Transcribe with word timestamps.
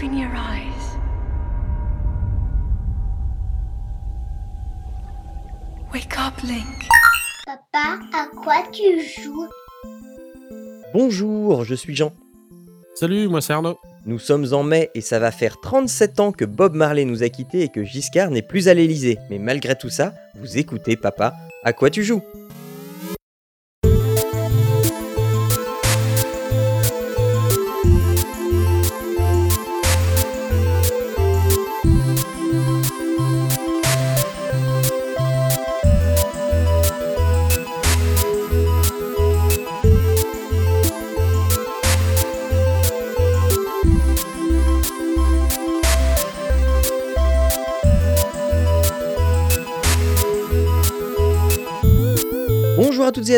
Open 0.00 0.16
your 0.16 0.30
eyes. 0.30 0.96
Wake 5.92 6.16
up, 6.18 6.42
Link. 6.42 6.88
Papa, 7.44 7.98
à 8.14 8.26
quoi 8.42 8.62
tu 8.72 8.82
joues? 9.02 9.46
Bonjour, 10.94 11.64
je 11.64 11.74
suis 11.74 11.94
Jean. 11.94 12.12
Salut, 12.94 13.28
moi 13.28 13.42
c'est 13.42 13.52
Arnaud. 13.52 13.78
Nous 14.06 14.18
sommes 14.18 14.46
en 14.54 14.62
mai 14.62 14.90
et 14.94 15.02
ça 15.02 15.18
va 15.18 15.30
faire 15.30 15.60
37 15.60 16.20
ans 16.20 16.32
que 16.32 16.46
Bob 16.46 16.74
Marley 16.74 17.04
nous 17.04 17.22
a 17.22 17.28
quittés 17.28 17.60
et 17.60 17.68
que 17.68 17.84
Giscard 17.84 18.30
n'est 18.30 18.40
plus 18.40 18.68
à 18.68 18.74
l'Elysée. 18.74 19.18
Mais 19.28 19.38
malgré 19.38 19.76
tout 19.76 19.90
ça, 19.90 20.14
vous 20.36 20.56
écoutez 20.56 20.96
papa, 20.96 21.34
à 21.62 21.74
quoi 21.74 21.90
tu 21.90 22.04
joues? 22.04 22.22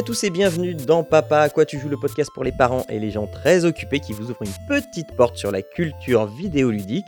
À 0.03 0.05
tous 0.05 0.25
et 0.25 0.31
bienvenue 0.31 0.75
dans 0.75 1.05
Papa 1.05 1.39
à 1.43 1.49
quoi 1.49 1.65
tu 1.65 1.79
joues 1.79 1.89
le 1.89 1.97
podcast 1.97 2.29
pour 2.35 2.43
les 2.43 2.51
parents 2.51 2.85
et 2.89 2.99
les 2.99 3.13
gens 3.13 3.29
très 3.29 3.65
occupés 3.65 4.01
qui 4.01 4.13
vous 4.13 4.31
ouvre 4.31 4.43
une 4.43 4.67
petite 4.67 5.15
porte 5.15 5.37
sur 5.37 5.53
la 5.53 5.63
culture 5.63 6.27
vidéoludique. 6.27 7.05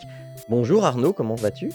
Bonjour 0.49 0.85
Arnaud, 0.85 1.13
comment 1.13 1.35
vas-tu? 1.35 1.73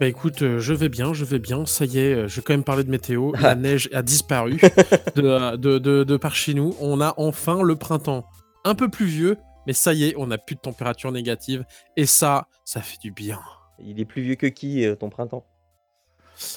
Bah 0.00 0.06
écoute, 0.06 0.42
euh, 0.42 0.58
je 0.58 0.74
vais 0.74 0.90
bien, 0.90 1.14
je 1.14 1.24
vais 1.24 1.38
bien. 1.38 1.64
Ça 1.64 1.86
y 1.86 1.98
est, 1.98 2.12
euh, 2.14 2.28
je 2.28 2.36
vais 2.36 2.42
quand 2.42 2.52
même 2.52 2.62
parler 2.62 2.84
de 2.84 2.90
météo. 2.90 3.32
Ah. 3.36 3.40
La 3.42 3.54
neige 3.54 3.88
a 3.94 4.02
disparu 4.02 4.56
de, 5.16 5.22
euh, 5.22 5.56
de, 5.56 5.78
de- 5.78 6.04
de 6.04 6.16
par 6.18 6.34
chez 6.34 6.52
nous. 6.52 6.76
On 6.78 7.00
a 7.00 7.14
enfin 7.16 7.62
le 7.62 7.76
printemps. 7.76 8.26
Un 8.64 8.74
peu 8.74 8.90
pluvieux, 8.90 9.38
mais 9.66 9.72
ça 9.72 9.94
y 9.94 10.04
est, 10.04 10.14
on 10.18 10.26
n'a 10.26 10.36
plus 10.36 10.56
de 10.56 10.60
température 10.60 11.10
négative. 11.10 11.64
Et 11.96 12.04
ça, 12.04 12.48
ça 12.66 12.82
fait 12.82 12.98
du 13.00 13.12
bien. 13.12 13.40
Il 13.82 13.98
est 13.98 14.04
plus 14.04 14.20
vieux 14.22 14.34
que 14.34 14.46
qui 14.46 14.84
euh, 14.84 14.94
ton 14.94 15.08
printemps? 15.08 15.46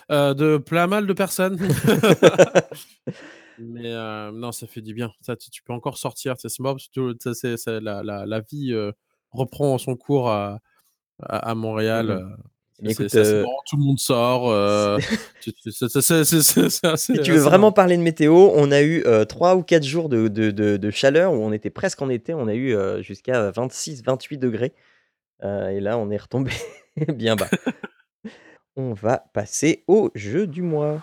De 0.10 0.58
plein 0.58 0.86
mal 0.86 1.08
de 1.08 1.14
personnes. 1.14 1.58
mais 3.64 3.94
euh, 3.94 4.32
non, 4.32 4.52
ça 4.52 4.68
fait 4.68 4.82
du 4.82 4.94
bien. 4.94 5.12
Ça, 5.22 5.36
tu, 5.36 5.50
tu 5.50 5.62
peux 5.64 5.74
encore 5.74 5.98
sortir. 5.98 6.36
C'est 6.40 6.50
c'est 6.50 6.60
marrant 6.62 6.76
parce 6.76 6.88
que 6.88 6.94
tout- 6.94 7.18
ça, 7.22 7.34
c'est- 7.34 7.58
c'est 7.58 7.80
la, 7.82 8.04
la, 8.04 8.26
la 8.26 8.40
vie 8.42 8.74
euh, 8.74 8.92
reprend 9.32 9.78
son 9.78 9.96
cours 9.96 10.30
à, 10.30 10.60
à, 11.24 11.50
à 11.52 11.56
Montréal. 11.56 12.08
Mhm. 12.08 12.12
euh, 12.12 12.36
c'est- 12.84 12.92
écoute, 12.92 13.08
c'est 13.10 13.20
euh, 13.34 13.44
tout 13.70 13.78
le 13.78 13.84
monde 13.84 14.00
sort. 14.00 14.50
euh, 14.50 14.98
Si 16.98 17.14
tu 17.24 17.32
veux 17.32 17.38
vraiment 17.50 17.72
parler 17.72 17.98
de 17.98 18.02
météo, 18.02 18.34
on 18.56 18.72
a 18.72 18.82
eu 18.82 19.04
3 19.30 19.56
ou 19.56 19.64
4 19.64 19.84
jours 19.84 20.10
de, 20.10 20.28
de- 20.28 20.52
de- 20.52 20.78
de 20.78 20.92
chaleur 20.92 21.34
où 21.34 21.38
on 21.38 21.52
était 21.54 21.70
presque 21.70 22.02
en 22.02 22.10
été. 22.10 22.34
On 22.34 22.48
a 22.48 22.54
eu 22.56 22.74
euh, 22.76 23.02
jusqu'à 23.02 23.52
26-28 23.52 24.38
degrés. 24.38 24.74
Euh, 25.44 25.70
et 25.70 25.80
là, 25.80 25.98
on 25.98 26.10
est 26.12 26.18
retombé 26.18 26.52
bien 27.16 27.36
bas. 27.36 27.50
on 28.76 28.94
va 28.94 29.18
passer 29.34 29.84
au 29.88 30.10
jeu 30.16 30.48
du 30.48 30.62
mois. 30.62 31.02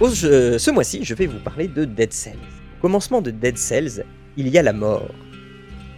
Jeu- 0.00 0.58
ce 0.58 0.70
mois-ci, 0.70 1.04
je 1.04 1.14
vais 1.14 1.26
vous 1.26 1.38
parler 1.40 1.68
de 1.68 1.84
Dead 1.84 2.12
Cells. 2.12 2.38
Commencement 2.80 3.20
de 3.20 3.30
Dead 3.30 3.58
Cells, 3.58 4.04
il 4.36 4.48
y 4.48 4.58
a 4.58 4.62
la 4.62 4.72
mort. 4.72 5.08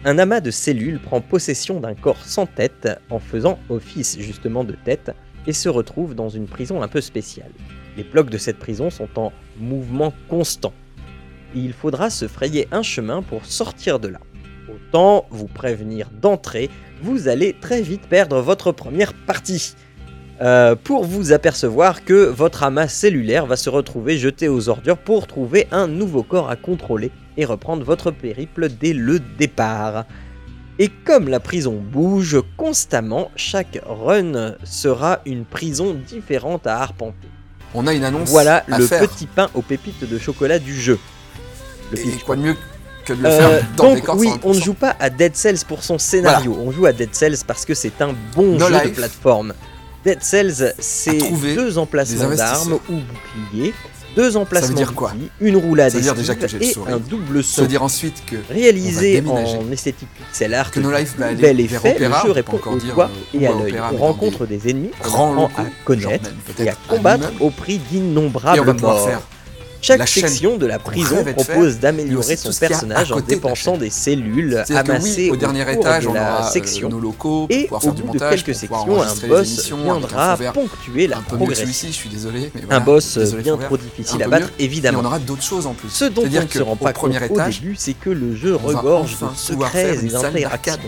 Un 0.04 0.18
amas 0.18 0.40
de 0.40 0.50
cellules 0.50 0.98
prend 0.98 1.20
possession 1.20 1.78
d'un 1.80 1.94
corps 1.94 2.24
sans 2.24 2.46
tête 2.46 2.88
en 3.10 3.18
faisant 3.18 3.58
office 3.68 4.18
justement 4.18 4.64
de 4.64 4.74
tête 4.84 5.10
et 5.46 5.52
se 5.52 5.68
retrouve 5.68 6.14
dans 6.14 6.30
une 6.30 6.46
prison 6.46 6.82
un 6.82 6.88
peu 6.88 7.00
spéciale. 7.02 7.50
Les 7.96 8.04
blocs 8.04 8.30
de 8.30 8.38
cette 8.38 8.58
prison 8.58 8.88
sont 8.88 9.08
en 9.16 9.32
mouvement 9.58 10.14
constant. 10.28 10.72
Il 11.54 11.72
faudra 11.74 12.08
se 12.08 12.28
frayer 12.28 12.68
un 12.72 12.82
chemin 12.82 13.22
pour 13.22 13.44
sortir 13.44 13.98
de 13.98 14.08
là. 14.08 14.20
Autant 14.72 15.26
vous 15.30 15.48
prévenir 15.48 16.08
d'entrée, 16.10 16.70
vous 17.02 17.28
allez 17.28 17.54
très 17.60 17.82
vite 17.82 18.06
perdre 18.08 18.40
votre 18.40 18.72
première 18.72 19.12
partie. 19.12 19.74
Euh, 20.42 20.74
pour 20.74 21.04
vous 21.04 21.32
apercevoir 21.32 22.02
que 22.04 22.14
votre 22.24 22.62
amas 22.62 22.88
cellulaire 22.88 23.44
va 23.44 23.56
se 23.56 23.68
retrouver 23.68 24.16
jeté 24.16 24.48
aux 24.48 24.70
ordures 24.70 24.96
pour 24.96 25.26
trouver 25.26 25.66
un 25.70 25.86
nouveau 25.86 26.22
corps 26.22 26.48
à 26.48 26.56
contrôler 26.56 27.10
et 27.36 27.44
reprendre 27.44 27.84
votre 27.84 28.10
périple 28.10 28.70
dès 28.70 28.94
le 28.94 29.18
départ. 29.38 30.06
Et 30.78 30.88
comme 31.04 31.28
la 31.28 31.40
prison 31.40 31.74
bouge 31.78 32.38
constamment, 32.56 33.30
chaque 33.36 33.78
run 33.86 34.54
sera 34.64 35.20
une 35.26 35.44
prison 35.44 35.94
différente 36.08 36.66
à 36.66 36.78
arpenter. 36.80 37.28
On 37.74 37.86
a 37.86 37.92
une 37.92 38.02
annonce 38.04 38.30
Voilà 38.30 38.64
à 38.72 38.78
le 38.78 38.86
faire. 38.86 39.06
petit 39.06 39.26
pain 39.26 39.50
aux 39.54 39.60
pépites 39.62 40.08
de 40.10 40.18
chocolat 40.18 40.58
du 40.58 40.74
jeu. 40.74 40.98
Le 41.92 41.98
Et 41.98 42.12
quoi 42.24 42.36
de 42.36 42.40
mieux 42.40 42.56
que 43.04 43.12
de 43.12 43.22
le 43.22 43.28
euh, 43.28 43.58
faire 43.58 43.66
dans 43.76 43.94
des 43.94 44.00
donc 44.00 44.14
oui, 44.14 44.30
on 44.42 44.54
ne 44.54 44.58
1%. 44.58 44.64
joue 44.64 44.74
pas 44.74 44.96
à 44.98 45.10
Dead 45.10 45.36
Cells 45.36 45.64
pour 45.68 45.82
son 45.82 45.98
scénario, 45.98 46.56
on 46.58 46.70
joue 46.70 46.86
à 46.86 46.92
Dead 46.92 47.14
Cells 47.14 47.36
parce 47.46 47.66
que 47.66 47.74
c'est 47.74 48.00
un 48.00 48.14
bon 48.34 48.56
No 48.58 48.68
jeu 48.68 48.80
de 48.84 48.88
plateforme. 48.88 49.52
Dead 50.04 50.22
Cells, 50.22 50.74
c'est 50.78 51.18
deux 51.54 51.78
emplacements 51.78 52.34
d'armes 52.34 52.78
ou 52.88 52.94
boucliers, 52.94 53.74
deux 54.16 54.36
emplacements 54.36 54.74
dire 54.74 54.94
quoi 54.94 55.12
une 55.40 55.56
roulade 55.56 55.90
Ça 55.92 55.98
veut 55.98 56.02
dire 56.02 56.14
déjà 56.14 56.32
esquive 56.32 56.48
que 56.58 56.58
j'ai 56.58 56.74
le 56.74 56.90
et 56.90 56.92
un 56.92 56.98
double 56.98 57.44
Ça 57.44 57.56
saut. 57.56 57.62
veut 57.62 57.68
dire 57.68 57.82
ensuite 57.82 58.24
que 58.26 58.36
Réalisé 58.48 59.22
en 59.26 59.70
esthétique 59.70 60.08
pixel 60.16 60.54
art, 60.54 60.70
Que 60.70 60.80
No 60.80 60.90
Life 60.90 61.14
va 61.18 61.26
aller 61.26 61.40
bel 61.40 61.60
effet, 61.60 61.96
le 61.98 62.10
jeu 62.24 62.32
répond 62.32 62.58
au 62.66 62.76
doigt 62.78 63.10
euh, 63.34 63.38
et 63.38 63.46
à 63.46 63.52
l'œil. 63.52 63.76
On 63.92 63.96
rencontre 63.98 64.46
des 64.46 64.68
ennemis, 64.70 64.90
locaux, 65.04 65.48
à 65.56 65.64
connaître 65.84 66.30
et 66.58 66.68
à 66.68 66.74
combattre 66.88 67.30
au 67.40 67.50
prix 67.50 67.78
d'innombrables 67.78 68.80
morts. 68.80 69.08
Chaque 69.82 69.98
la 69.98 70.06
section 70.06 70.56
de 70.56 70.66
la 70.66 70.78
prison 70.78 71.24
propose 71.24 71.78
d'améliorer 71.78 72.36
son 72.36 72.52
personnage 72.52 73.12
en 73.12 73.20
dépensant 73.20 73.76
des 73.76 73.90
cellules 73.90 74.62
amassées 74.74 75.24
oui, 75.24 75.30
au 75.30 75.36
dernier 75.36 75.64
cours 75.64 75.72
étage, 75.72 76.04
de 76.04 76.08
on 76.08 76.12
la 76.12 76.46
euh, 76.46 76.50
section. 76.50 76.88
nos 76.88 77.00
locaux 77.00 77.46
pour 77.46 77.56
Et 77.56 77.62
pouvoir 77.64 77.80
au 77.82 77.84
faire 77.84 77.94
du 77.94 78.02
bout 78.02 78.12
de 78.14 78.18
quelques 78.18 78.54
sections, 78.54 79.02
un 79.02 79.14
boss 79.28 79.72
viendra 79.72 80.36
ponctuer 80.52 81.06
la 81.06 81.18
un 81.18 81.22
peu 81.22 81.36
progression. 81.36 81.66
je 81.66 81.92
suis 81.92 82.08
désolé. 82.08 82.50
Mais 82.54 82.74
Un 82.74 82.80
boss 82.80 83.16
désolé, 83.18 83.42
bien 83.42 83.56
trop 83.56 83.76
difficile 83.76 84.22
à 84.22 84.28
battre, 84.28 84.46
mieux. 84.46 84.64
Évidemment. 84.64 85.00
on 85.02 85.06
aura 85.06 85.18
d'autres 85.18 85.42
choses 85.42 85.66
en 85.66 85.74
plus. 85.74 85.88
Ce 85.88 86.04
dont 86.04 86.22
on 86.22 86.26
ne 86.26 86.46
se 86.48 86.62
rend 86.62 86.72
au 86.72 86.76
pas 86.76 86.92
compte 86.92 87.12
premier 87.12 87.22
au 87.22 87.34
étage, 87.34 87.60
début, 87.60 87.76
c'est 87.76 87.94
que 87.94 88.10
le 88.10 88.34
jeu 88.34 88.54
regorge 88.56 89.16
de 89.18 89.26
secrets 89.36 89.96
et 90.04 90.08
d'interactions. 90.08 90.78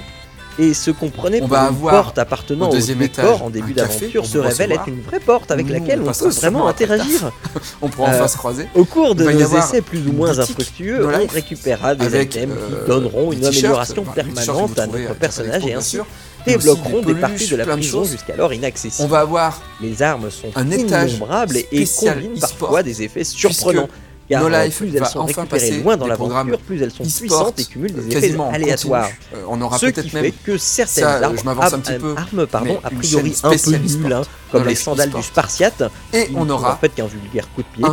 Et 0.58 0.74
ce 0.74 0.90
qu'on 0.90 1.10
prenait 1.10 1.38
On 1.38 1.48
pour 1.48 1.56
va 1.56 1.62
une 1.62 1.66
avoir 1.68 2.04
porte 2.04 2.18
appartenant 2.18 2.68
au 2.68 2.72
deuxième 2.72 3.02
en 3.40 3.50
début 3.50 3.72
d'aventure 3.72 4.26
se 4.26 4.38
révèle 4.38 4.72
être 4.72 4.88
une 4.88 5.00
vraie 5.00 5.20
porte 5.20 5.50
avec 5.50 5.66
Nous, 5.66 5.72
laquelle 5.72 6.00
on 6.02 6.12
peut 6.12 6.28
vraiment 6.28 6.68
interagir. 6.68 7.30
On 7.82 7.88
pourra 7.88 8.10
Euh, 8.10 8.16
enfin 8.16 8.28
se 8.28 8.36
croiser. 8.36 8.68
Au 8.74 8.84
cours 8.84 9.14
de 9.14 9.24
nos 9.24 9.58
essais 9.58 9.80
plus 9.80 10.06
ou 10.06 10.12
moins 10.12 10.38
infructueux, 10.38 11.06
on 11.06 11.26
récupérera 11.32 11.94
des 11.94 12.22
items 12.22 12.56
euh, 12.56 12.80
qui 12.82 12.88
donneront 12.88 13.32
une 13.32 13.44
amélioration 13.44 14.04
permanente 14.04 14.78
à 14.78 14.86
notre 14.86 15.10
à 15.10 15.14
personnage 15.14 15.62
et 15.62 15.66
bien 15.66 15.78
ainsi 15.78 15.98
débloqueront 16.46 17.00
des 17.00 17.14
des 17.14 17.20
parties 17.20 17.48
de 17.48 17.56
la 17.56 17.66
prison 17.66 18.04
jusqu'alors 18.04 18.52
inaccessibles. 18.52 19.04
On 19.04 19.10
va 19.10 19.20
avoir 19.20 19.62
Les 19.80 20.02
armes 20.02 20.30
sont 20.30 20.50
un 20.54 20.70
innombrables 20.70 21.56
et, 21.70 21.86
combinent 21.86 22.38
parfois 22.40 22.82
des 22.82 23.02
effets 23.02 23.24
surprenants. 23.24 23.88
Car 24.32 24.42
No 24.42 24.48
euh, 24.54 24.64
Life 24.64 24.78
plus 24.78 24.96
elles 24.96 25.06
sont 25.06 25.20
enfin 25.20 25.42
récupérées 25.42 25.70
loin 25.82 25.96
dans 25.96 26.06
l'aventure, 26.06 26.58
plus 26.58 26.82
elles 26.82 26.90
sont 26.90 27.04
puissantes 27.04 27.60
et 27.60 27.64
cumulent 27.64 27.92
des 27.92 28.16
effets 28.16 28.34
aléatoires. 28.52 29.08
Euh, 29.34 29.44
on 29.48 29.60
aura 29.60 29.78
peut-être 29.78 30.08
fait 30.08 30.22
même 30.22 30.32
que 30.44 30.56
certaines 30.56 31.04
ça, 31.04 31.16
euh, 31.18 31.22
armes, 31.24 31.36
je 31.38 31.44
m'avance 31.44 31.64
un 31.64 31.66
armes- 31.72 31.82
petit 31.82 31.98
peu, 31.98 32.14
armes, 32.16 32.46
pardon, 32.46 32.80
a 32.82 32.90
priori 32.90 33.36
un 33.42 33.50
peu 33.50 33.70
nulles, 33.76 34.12
hein, 34.12 34.22
comme 34.50 34.62
No 34.62 34.68
les 34.68 34.74
sandales 34.74 35.10
du 35.10 35.22
Spartiate, 35.22 35.84
et 36.14 36.28
on 36.34 36.48
aura 36.48 36.74
en 36.74 36.76
fait 36.78 36.94
qu'un 36.94 37.06
vulgaire 37.06 37.46
coup 37.54 37.62
de 37.62 37.66
pied, 37.74 37.84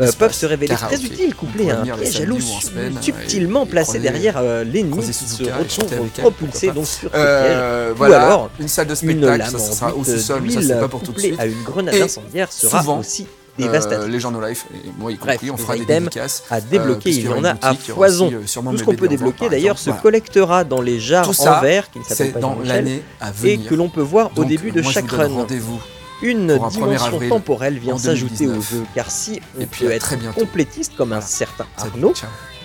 euh, 0.00 0.12
peuvent 0.18 0.32
se 0.32 0.46
révéler 0.46 0.74
très 0.74 1.02
utiles, 1.02 1.34
couplés 1.34 1.70
à 1.70 1.80
un 1.80 1.82
piège 1.82 2.20
à 2.20 3.02
subtilement 3.02 3.64
placé 3.66 3.98
derrière 3.98 4.36
euh, 4.36 4.62
l'ennemi 4.62 5.06
qui 5.06 5.12
se 5.12 5.42
retrouve 5.42 6.08
propulsé 6.18 6.70
donc 6.70 6.86
sur 6.86 7.10
ce 7.10 7.94
piège. 7.94 7.98
Ou 7.98 8.02
alors, 8.04 8.50
une 8.60 8.68
salle 8.68 8.88
de 8.88 8.94
spectacle, 8.94 9.50
ça, 9.50 9.58
sera 9.58 9.94
au 9.94 10.04
sous-sol, 10.04 10.42
mais 10.44 10.52
ça 10.52 10.62
c'est 10.62 10.80
pas 10.80 10.88
pour 10.88 11.02
tout 11.02 11.12
de 11.12 11.18
suite. 11.18 11.40
à 11.40 11.46
une 11.46 11.62
grenade 11.62 11.94
Et 11.94 12.02
incendiaire 12.02 12.52
sera 12.52 12.80
souvent, 12.80 12.98
aussi 12.98 13.26
Euh, 13.66 14.06
les 14.08 14.20
gens 14.20 14.30
No 14.30 14.40
Life, 14.46 14.66
et 14.74 14.90
moi 14.98 15.10
y 15.12 15.16
Bref, 15.16 15.36
compris, 15.36 15.50
on 15.50 15.56
des 15.56 15.62
fera 15.62 15.76
des 15.76 15.84
dédicaces. 15.84 16.44
à 16.50 16.60
débloquer, 16.60 17.00
puisqu'il 17.00 17.24
il 17.24 17.30
y 17.30 17.32
en 17.34 17.44
a 17.44 17.54
à 17.62 17.74
foison. 17.74 18.30
euh, 18.32 18.40
Tout 18.40 18.78
ce 18.78 18.84
qu'on 18.84 18.94
peut 18.94 19.08
débloquer 19.08 19.48
d'ailleurs 19.48 19.78
se 19.78 19.90
collectera 19.90 20.64
dans 20.64 20.80
les 20.80 21.00
ça, 21.32 21.58
en 21.58 21.60
verre 21.62 21.90
qui 21.90 21.98
ne 21.98 22.04
s'appellent 22.04 22.32
pas 22.32 22.40
dans 22.40 22.56
l'année 22.62 23.02
à 23.20 23.30
et 23.30 23.32
venir. 23.32 23.68
que 23.68 23.74
l'on 23.74 23.88
peut 23.88 24.00
voir 24.02 24.30
au 24.36 24.44
début 24.44 24.70
de 24.70 24.82
chaque 24.82 25.10
run. 25.10 25.28
rendez-vous 25.28 25.80
Une 26.22 26.50
un 26.50 26.56
1er 26.56 26.70
dimension 26.70 27.20
temporelle 27.28 27.78
vient 27.78 27.94
en 27.94 27.98
s'ajouter 27.98 28.46
au 28.46 28.50
2019. 28.52 28.70
jeu, 28.72 28.84
car 28.94 29.10
si 29.10 29.40
on 29.56 29.62
Et 29.62 29.66
puis 29.66 29.84
peut 29.86 29.92
être 29.92 30.02
très 30.02 30.18
complétiste 30.34 30.96
comme 30.96 31.12
un 31.12 31.20
certain 31.20 31.66
Arnaud. 31.76 32.12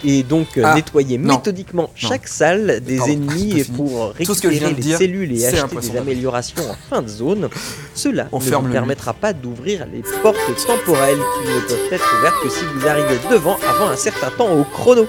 Et 0.04 0.24
donc 0.24 0.58
euh, 0.58 0.64
Ah, 0.66 0.76
nettoyer 0.76 1.18
non, 1.18 1.36
méthodiquement 1.36 1.90
chaque 1.96 2.28
salle 2.28 2.82
des 2.82 2.98
Pardon, 2.98 3.14
ennemis 3.14 3.64
pour 3.76 4.14
récupérer 4.14 4.60
les 4.60 4.74
dire, 4.74 4.98
cellules 4.98 5.32
et 5.40 5.46
acheter 5.46 5.76
des 5.76 5.98
améliorations 5.98 6.64
en 6.70 6.76
fin 6.90 7.02
de 7.02 7.08
zone, 7.08 7.50
cela 7.94 8.28
On 8.32 8.40
ne 8.40 8.44
vous 8.44 8.70
permettra 8.72 9.14
pas 9.14 9.34
d'ouvrir 9.34 9.86
les 9.92 10.04
portes 10.22 10.38
temporelles 10.68 11.18
qui 11.18 11.50
ne 11.50 11.60
peuvent 11.68 11.94
être 11.94 12.16
ouvertes 12.20 12.36
que 12.44 12.50
si 12.50 12.66
vous 12.76 12.88
arrivez 12.88 13.18
devant 13.32 13.58
avant 13.70 13.90
un 13.90 13.96
certain 13.98 14.30
temps 14.32 14.52
au 14.54 14.64
chrono. 14.64 15.06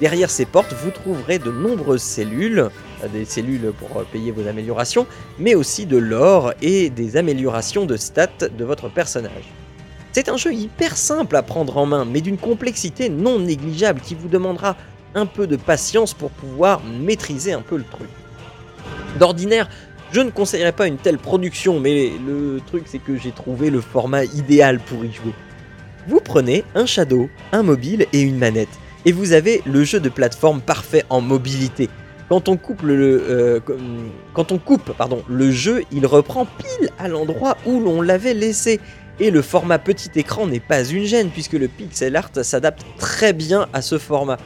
Derrière 0.00 0.28
ces 0.28 0.44
portes, 0.44 0.74
vous 0.84 0.90
trouverez 0.90 1.38
de 1.38 1.50
nombreuses 1.50 2.02
cellules, 2.02 2.58
euh, 3.02 3.08
des 3.12 3.24
cellules 3.24 3.72
pour 3.78 4.00
euh, 4.00 4.04
payer 4.12 4.30
vos 4.30 4.46
améliorations, 4.46 5.06
mais 5.38 5.54
aussi 5.54 5.86
de 5.86 5.96
l'or 5.96 6.52
et 6.60 6.90
des 6.90 7.16
améliorations 7.16 7.86
de 7.86 7.96
stats 7.96 8.28
de 8.58 8.64
votre 8.64 8.90
personnage. 8.90 9.44
C'est 10.16 10.30
un 10.30 10.38
jeu 10.38 10.54
hyper 10.54 10.96
simple 10.96 11.36
à 11.36 11.42
prendre 11.42 11.76
en 11.76 11.84
main, 11.84 12.06
mais 12.06 12.22
d'une 12.22 12.38
complexité 12.38 13.10
non 13.10 13.38
négligeable 13.38 14.00
qui 14.00 14.14
vous 14.14 14.28
demandera 14.28 14.74
un 15.14 15.26
peu 15.26 15.46
de 15.46 15.56
patience 15.56 16.14
pour 16.14 16.30
pouvoir 16.30 16.82
maîtriser 16.82 17.52
un 17.52 17.60
peu 17.60 17.76
le 17.76 17.84
truc. 17.84 18.08
D'ordinaire, 19.18 19.68
je 20.12 20.22
ne 20.22 20.30
conseillerais 20.30 20.72
pas 20.72 20.86
une 20.86 20.96
telle 20.96 21.18
production, 21.18 21.80
mais 21.80 22.12
le 22.26 22.62
truc 22.66 22.84
c'est 22.86 22.96
que 22.98 23.18
j'ai 23.18 23.30
trouvé 23.30 23.68
le 23.68 23.82
format 23.82 24.24
idéal 24.24 24.80
pour 24.80 25.04
y 25.04 25.12
jouer. 25.12 25.34
Vous 26.08 26.20
prenez 26.20 26.64
un 26.74 26.86
Shadow, 26.86 27.28
un 27.52 27.62
mobile 27.62 28.06
et 28.14 28.22
une 28.22 28.38
manette, 28.38 28.70
et 29.04 29.12
vous 29.12 29.32
avez 29.32 29.60
le 29.66 29.84
jeu 29.84 30.00
de 30.00 30.08
plateforme 30.08 30.62
parfait 30.62 31.04
en 31.10 31.20
mobilité. 31.20 31.90
Quand 32.30 32.48
on 32.48 32.56
coupe 32.56 32.80
le, 32.82 33.22
euh, 33.28 33.60
jeu, 35.52 35.84
il 35.92 36.06
reprend 36.06 36.46
pile 36.46 36.88
à 36.98 37.06
l'endroit 37.06 37.58
où 37.66 37.80
l'on 37.80 38.00
l'avait 38.00 38.32
laissé. 38.32 38.80
Et 39.18 39.30
le 39.30 39.40
format 39.40 39.78
petit 39.78 40.10
écran 40.16 40.46
n'est 40.46 40.60
pas 40.60 40.84
une 40.84 41.04
gêne 41.04 41.30
puisque 41.30 41.54
le 41.54 41.68
pixel 41.68 42.16
art 42.16 42.30
s'adapte 42.42 42.84
très 42.98 43.32
bien 43.32 43.66
à 43.72 43.80
ce 43.80 43.98
format. 43.98 44.36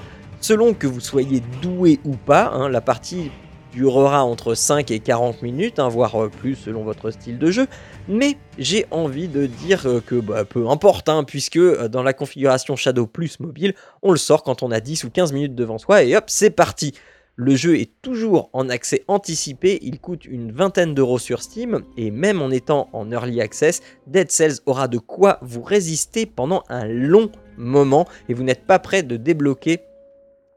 Selon 0.41 0.75
que 0.75 0.87
vous 0.87 1.01
soyez 1.01 1.43
doué 1.61 1.99
ou 2.05 2.17
pas, 2.17 2.51
hein, 2.55 2.69
la 2.69 2.81
partie 2.81 3.31
durera 3.73 4.25
entre 4.25 4.55
5 4.55 4.91
et 4.91 5.01
40 5.01 5.43
minutes, 5.43 5.79
hein, 5.79 5.89
voire 5.89 6.25
euh, 6.25 6.29
plus 6.29 6.57
selon 6.57 6.83
votre 6.83 7.11
style 7.11 7.39
de 7.39 7.51
jeu. 7.51 7.67
Mais 8.09 8.37
j'ai 8.59 8.87
envie 8.91 9.29
de 9.29 9.47
dire 9.47 9.87
euh, 9.87 10.01
que 10.05 10.17
bah, 10.17 10.45
peu 10.45 10.69
importe, 10.69 11.09
hein, 11.09 11.25
puisque 11.25 11.57
euh, 11.57 11.89
dans 11.89 12.03
la 12.03 12.13
configuration 12.13 12.77
Shadow 12.77 13.07
Plus 13.07 13.41
mobile, 13.41 13.75
on 14.03 14.13
le 14.13 14.19
sort 14.19 14.43
quand 14.43 14.63
on 14.63 14.71
a 14.71 14.81
10 14.81 15.05
ou 15.05 15.11
15 15.11 15.33
minutes 15.33 15.55
devant 15.55 15.79
soi 15.79 16.03
et 16.03 16.17
hop, 16.17 16.25
c'est 16.29 16.51
parti. 16.51 16.95
Le 17.43 17.57
jeu 17.57 17.79
est 17.79 17.91
toujours 18.03 18.51
en 18.53 18.69
accès 18.69 19.03
anticipé, 19.09 19.79
il 19.81 19.99
coûte 19.99 20.27
une 20.27 20.53
vingtaine 20.53 20.95
d'euros 20.95 21.19
sur 21.19 21.41
Steam, 21.41 21.81
et 21.97 22.11
même 22.11 22.43
en 22.43 22.51
étant 22.51 22.91
en 22.93 23.11
early 23.11 23.41
access, 23.41 23.81
Dead 24.07 24.31
Cells 24.31 24.61
aura 24.67 24.89
de 24.89 24.99
quoi 24.99 25.39
vous 25.41 25.63
résister 25.63 26.27
pendant 26.27 26.65
un 26.69 26.85
long 26.85 27.33
moment, 27.57 28.07
et 28.29 28.35
vous 28.35 28.43
n'êtes 28.43 28.67
pas 28.67 28.79
prêt 28.79 29.03
de 29.03 29.17
débloquer 29.17 29.81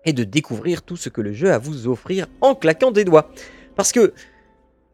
et 0.03 0.11
de 0.11 0.25
découvrir 0.25 0.81
tout 0.81 0.97
ce 0.97 1.07
que 1.07 1.21
le 1.21 1.31
jeu 1.31 1.51
a 1.51 1.55
à 1.55 1.57
vous 1.57 1.87
offrir 1.87 2.27
en 2.41 2.53
claquant 2.53 2.91
des 2.91 3.05
doigts. 3.05 3.29
Parce 3.77 3.93
que 3.93 4.13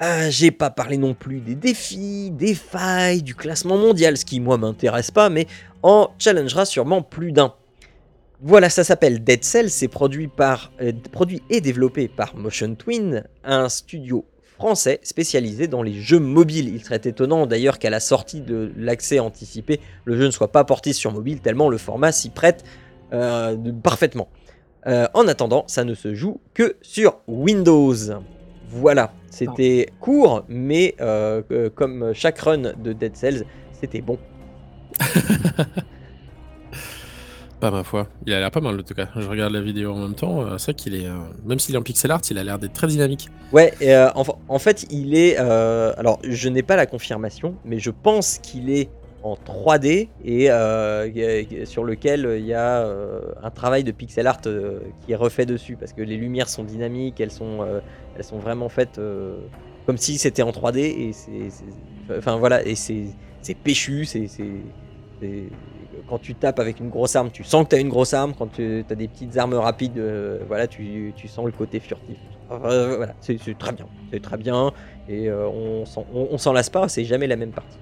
euh, 0.03 0.27
j'ai 0.30 0.51
pas 0.51 0.69
parlé 0.69 0.95
non 0.95 1.15
plus 1.15 1.41
des 1.41 1.56
défis, 1.56 2.30
des 2.30 2.53
failles, 2.53 3.24
du 3.24 3.33
classement 3.33 3.80
mondial, 3.80 4.15
ce 4.15 4.25
qui 4.25 4.39
moi 4.39 4.59
m'intéresse 4.59 5.09
pas, 5.09 5.31
mais 5.31 5.47
en 5.81 6.12
challengera 6.19 6.65
sûrement 6.65 7.01
plus 7.01 7.31
d'un. 7.31 7.56
Voilà, 8.41 8.69
ça 8.69 8.86
s'appelle 8.86 9.21
Dead 9.21 9.44
Cells, 9.44 9.69
c'est 9.69 9.89
euh, 9.94 10.91
produit 11.12 11.44
et 11.50 11.59
développé 11.59 12.07
par 12.07 12.38
Motion 12.38 12.74
Twin, 12.74 13.25
un 13.44 13.68
studio 13.68 14.24
français 14.57 15.01
spécialisé 15.03 15.68
dans 15.68 15.83
les 15.83 16.00
jeux 16.00 16.21
mobiles. 16.21 16.69
Il 16.69 16.81
serait 16.81 17.01
étonnant 17.03 17.47
d'ailleurs 17.47 17.80
qu'à 17.80 17.89
la 17.89 18.00
sortie 18.00 18.39
de 18.39 18.71
l'accès 18.77 19.19
anticipé, 19.19 19.81
le 20.06 20.15
jeu 20.15 20.25
ne 20.25 20.31
soit 20.31 20.53
pas 20.53 20.63
porté 20.63 20.94
sur 20.94 21.12
mobile, 21.12 21.41
tellement 21.41 21.68
le 21.68 21.77
format 21.77 22.13
s'y 22.13 22.30
prête 22.30 22.63
euh, 23.12 23.57
parfaitement. 23.83 24.30
Euh, 24.88 25.07
en 25.13 25.27
attendant, 25.27 25.65
ça 25.68 25.83
ne 25.83 25.94
se 25.94 26.15
joue 26.15 26.39
que 26.53 26.77
sur 26.81 27.19
Windows. 27.27 27.94
Voilà, 28.69 29.12
c'était 29.30 29.89
court, 30.00 30.45
mais 30.47 30.95
comme 31.75 32.13
chaque 32.13 32.39
run 32.39 32.71
de 32.81 32.94
Dead 32.94 33.18
Cells, 33.18 33.44
c'était 33.74 34.01
bon. 34.01 34.18
Pas 37.59 37.71
ma 37.71 37.83
foi. 37.83 38.07
Il 38.25 38.33
a 38.33 38.39
l'air 38.39 38.51
pas 38.51 38.61
mal 38.61 38.79
en 38.79 38.83
tout 38.83 38.94
cas. 38.94 39.09
Je 39.15 39.27
regarde 39.27 39.51
la 39.51 39.61
vidéo 39.61 39.91
en 39.91 39.97
même 40.00 40.15
temps. 40.15 40.41
euh, 40.41 40.57
c'est 40.57 40.71
vrai 40.71 40.73
qu'il 40.75 40.95
est. 40.95 41.06
euh, 41.07 41.15
même 41.45 41.59
s'il 41.59 41.75
est 41.75 41.77
en 41.77 41.81
pixel 41.81 42.09
art, 42.11 42.21
il 42.31 42.38
a 42.38 42.44
l'air 42.44 42.57
d'être 42.57 42.73
très 42.73 42.88
dynamique. 42.88 43.27
Ouais, 43.51 43.73
et, 43.81 43.94
euh, 43.94 44.09
en, 44.13 44.59
fait, 44.59 44.85
il 44.91 45.15
est. 45.15 45.35
alors, 45.38 46.19
je 46.23 46.47
n'ai 46.50 46.63
pas 46.63 46.75
la 46.77 46.85
confirmation, 46.85 47.56
mais 47.65 47.79
je 47.79 47.91
pense 47.91 48.38
qu'il 48.39 48.69
est 48.69 48.89
en 49.23 49.35
3D 49.35 50.07
et 50.23 50.45
sur 51.65 51.83
lequel 51.83 52.35
il 52.39 52.45
y 52.45 52.53
a 52.53 52.88
un 53.44 53.50
travail 53.51 53.83
de 53.83 53.91
pixel 53.91 54.25
art 54.27 54.39
qui 54.39 55.12
est 55.12 55.15
refait 55.15 55.45
dessus 55.45 55.75
parce 55.77 55.91
que 55.91 56.01
les 56.01 56.15
lumières 56.15 56.47
sont 56.47 56.63
dynamiques, 56.63 57.19
elles 57.19 57.31
sont, 57.31 57.65
elles 58.15 58.23
sont 58.23 58.39
vraiment 58.39 58.69
faites 58.69 58.97
comme 59.85 59.97
si 59.97 60.17
c'était 60.17 60.41
en 60.44 60.51
3D 60.51 60.77
et 60.77 61.12
c'est, 61.12 61.50
enfin 62.17 62.38
voilà, 62.38 62.65
et 62.65 62.75
c'est, 62.75 63.07
c'est 63.41 63.55
péchu, 63.55 64.05
c'est- 64.05 64.27
c'est- 64.27 64.45
quand 66.07 66.19
tu 66.19 66.36
tapes 66.36 66.60
avec 66.60 66.80
une 66.80 66.90
grosse 66.90 67.16
arme, 67.16 67.30
tu 67.31 67.44
sens 67.44 67.63
que 67.66 67.69
tu 67.69 67.75
as 67.75 67.80
une 67.80 67.90
grosse 67.90 68.13
arme. 68.13 68.34
Quand 68.38 68.48
tu 68.51 68.86
as 68.90 68.96
des 68.96 69.07
petites 69.07 69.38
armes 69.38 69.54
rapides, 69.56 69.98
euh, 69.98 70.40
voilà, 70.48 70.68
tu, 70.68 71.13
tu 71.16 71.28
sens 71.28 71.46
le 71.46 71.51
côté 71.51 71.80
furtif. 71.80 72.18
Euh, 72.51 72.98
voilà, 72.98 73.13
c'est, 73.22 73.38
très 73.57 73.72
bien, 73.74 73.86
c'est 74.12 74.22
très 74.22 74.38
bien 74.38 74.72
et 75.07 75.30
euh, 75.30 75.48
on, 75.48 75.86
s'en, 75.86 76.04
on, 76.13 76.30
on 76.31 76.38
s'en 76.40 76.51
lasse 76.51 76.72
pas, 76.72 76.88
c'est 76.90 77.04
jamais 77.04 77.28
la 77.28 77.36
même 77.36 77.51
partie. 77.51 77.78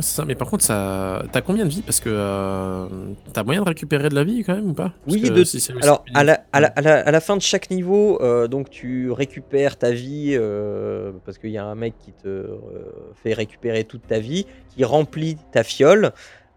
Ça. 0.00 0.24
Mais 0.24 0.34
par 0.34 0.50
contre, 0.50 0.64
ça. 0.64 1.22
T'as 1.30 1.40
combien 1.40 1.64
de 1.64 1.70
vie 1.70 1.82
Parce 1.82 2.00
que 2.00 2.08
euh, 2.10 2.86
t'as 3.32 3.44
moyen 3.44 3.62
de 3.62 3.68
récupérer 3.68 4.08
de 4.08 4.14
la 4.14 4.24
vie 4.24 4.42
quand 4.42 4.54
même 4.54 4.70
ou 4.70 4.74
pas? 4.74 4.92
Parce 5.06 5.16
Oui, 5.16 5.30
de- 5.30 5.44
si 5.44 5.64
Alors, 5.80 6.04
à 6.14 6.24
la, 6.24 6.44
à, 6.52 6.60
la, 6.60 6.66
à, 6.68 6.80
la, 6.80 6.98
à 7.00 7.10
la 7.10 7.20
fin 7.20 7.36
de 7.36 7.42
chaque 7.42 7.70
niveau, 7.70 8.20
euh, 8.20 8.48
donc 8.48 8.70
tu 8.70 9.10
récupères 9.12 9.76
ta 9.78 9.92
vie 9.92 10.32
euh, 10.34 11.12
parce 11.24 11.38
qu'il 11.38 11.50
y 11.50 11.58
a 11.58 11.64
un 11.64 11.76
mec 11.76 11.94
qui 12.00 12.12
te 12.12 12.44
fait 13.22 13.34
récupérer 13.34 13.84
toute 13.84 14.06
ta 14.06 14.18
vie, 14.18 14.46
qui 14.74 14.84
remplit 14.84 15.36
ta 15.52 15.62
fiole. 15.62 16.12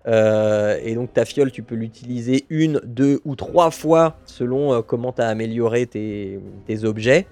Euh, 0.08 0.80
et 0.84 0.96
donc 0.96 1.14
ta 1.14 1.26
fiole, 1.26 1.52
tu 1.52 1.64
peux 1.64 1.76
l'utiliser 1.76 2.46
une, 2.50 2.80
deux 2.86 3.20
ou 3.26 3.36
trois 3.36 3.72
fois 3.72 4.18
selon 4.26 4.74
euh, 4.74 4.82
comment 4.82 5.12
tu 5.12 5.22
as 5.22 5.28
amélioré 5.28 5.86
tes, 5.86 6.40
objets 6.84 7.28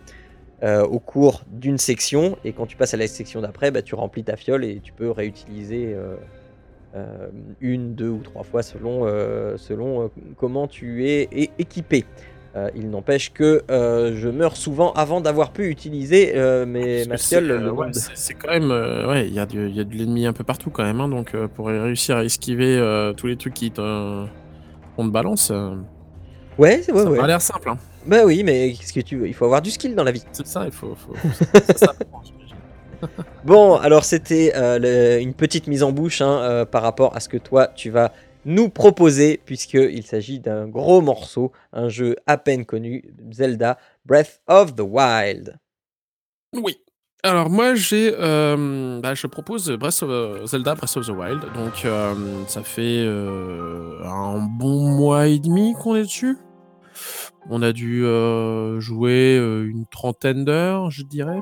euh, 0.63 0.83
au 0.83 0.99
cours 0.99 1.43
d'une 1.47 1.77
section. 1.77 2.37
Et 2.43 2.51
quand 2.51 2.65
tu 2.65 2.75
passes 2.75 2.93
à 2.93 2.97
la 2.97 3.07
section 3.07 3.41
d'après, 3.41 3.71
bah, 3.71 3.81
tu 3.81 3.95
remplis 3.95 4.23
ta 4.23 4.35
fiole 4.35 4.65
et 4.65 4.79
tu 4.81 4.91
peux 4.91 5.09
réutiliser 5.09 5.95
une, 7.59 7.93
deux 7.93 8.09
ou 8.09 8.21
trois 8.23 8.43
fois 8.43 8.63
selon, 8.63 10.09
comment 10.37 10.67
tu 10.67 11.07
es 11.07 11.29
équipé. 11.59 12.05
Euh, 12.55 12.69
il 12.73 12.89
n'empêche 12.89 13.33
que 13.33 13.63
euh, 13.69 14.13
je 14.15 14.29
meurs 14.29 14.55
souvent 14.55 14.93
avant 14.93 15.19
d'avoir 15.19 15.51
pu 15.51 15.67
utiliser 15.67 16.33
euh, 16.37 16.65
mes, 16.65 17.05
ma 17.05 17.17
c'est, 17.17 17.35
euh, 17.43 17.69
ouais, 17.69 17.87
quand 18.39 18.49
même. 18.49 18.71
euh, 18.71 19.09
ouais, 19.09 19.27
il 19.27 19.33
y, 19.33 19.39
a 19.39 19.45
y 19.51 19.79
a 19.79 19.83
de 19.83 19.93
l'ennemi 19.93 20.25
un 20.25 20.31
peu 20.31 20.45
partout 20.45 20.69
quand 20.69 20.83
même. 20.83 21.01
hein, 21.01 21.09
donc 21.09 21.35
euh, 21.35 21.49
pour 21.49 21.67
réussir 21.67 22.15
à 22.15 22.23
esquiver 22.23 22.77
euh, 22.77 23.11
tous 23.11 23.27
les 23.27 23.35
trucs 23.35 23.53
qui 23.55 23.71
te. 23.71 23.81
On 24.97 25.05
te 25.05 25.11
balance, 25.11 25.51
euh, 25.51 25.75
Ouais, 26.57 26.81
c'est- 26.81 26.93
ouais, 26.93 27.03
ça 27.03 27.09
ouais. 27.11 27.19
m'a 27.19 27.27
l'air 27.27 27.41
simple. 27.41 27.67
Hein. 27.69 27.77
Bah 28.07 28.19
oui, 28.25 28.43
mais 28.45 28.71
qu'est-ce 28.71 28.93
que 28.93 29.01
tu 29.01 29.17
veux 29.17 29.27
Il 29.27 29.33
faut 29.33 29.43
avoir 29.43 29.61
du 29.61 29.71
skill 29.71 29.93
dans 29.93 30.05
la 30.05 30.13
vie. 30.13 30.23
C'est 30.31 30.47
ça, 30.47 30.63
il 30.65 30.71
faut. 30.71 30.95
ça. 31.75 31.93
Bon, 33.43 33.75
alors 33.75 34.03
c'était 34.05 34.53
euh, 34.55 35.19
une 35.19 35.33
petite 35.33 35.67
mise 35.67 35.83
en 35.83 35.91
bouche 35.91 36.21
hein, 36.21 36.39
euh, 36.41 36.65
par 36.65 36.81
rapport 36.81 37.15
à 37.15 37.19
ce 37.19 37.29
que 37.29 37.37
toi 37.37 37.67
tu 37.75 37.89
vas 37.89 38.11
nous 38.45 38.69
proposer, 38.69 39.41
puisqu'il 39.43 40.05
s'agit 40.05 40.39
d'un 40.39 40.67
gros 40.67 41.01
morceau, 41.01 41.51
un 41.73 41.89
jeu 41.89 42.15
à 42.27 42.37
peine 42.37 42.65
connu, 42.65 43.03
Zelda 43.31 43.77
Breath 44.05 44.41
of 44.47 44.75
the 44.75 44.81
Wild. 44.81 45.57
Oui. 46.53 46.77
Alors 47.23 47.49
moi 47.49 47.73
j'ai, 47.73 48.13
euh, 48.19 48.99
bah, 49.01 49.15
je 49.15 49.25
propose 49.25 49.71
Breath 49.71 50.03
of, 50.03 50.09
euh, 50.11 50.45
Zelda 50.45 50.75
Breath 50.75 50.95
of 50.95 51.07
the 51.07 51.09
Wild. 51.09 51.41
Donc 51.55 51.83
euh, 51.83 52.13
ça 52.45 52.61
fait 52.61 53.03
un 53.03 54.47
bon 54.59 54.91
mois 54.91 55.25
et 55.25 55.39
demi 55.39 55.73
qu'on 55.73 55.95
est 55.95 56.03
dessus. 56.03 56.37
On 57.49 57.63
a 57.63 57.73
dû 57.73 58.01
jouer 58.79 59.37
une 59.37 59.87
trentaine 59.87 60.45
d'heures, 60.45 60.91
je 60.91 61.01
dirais, 61.01 61.41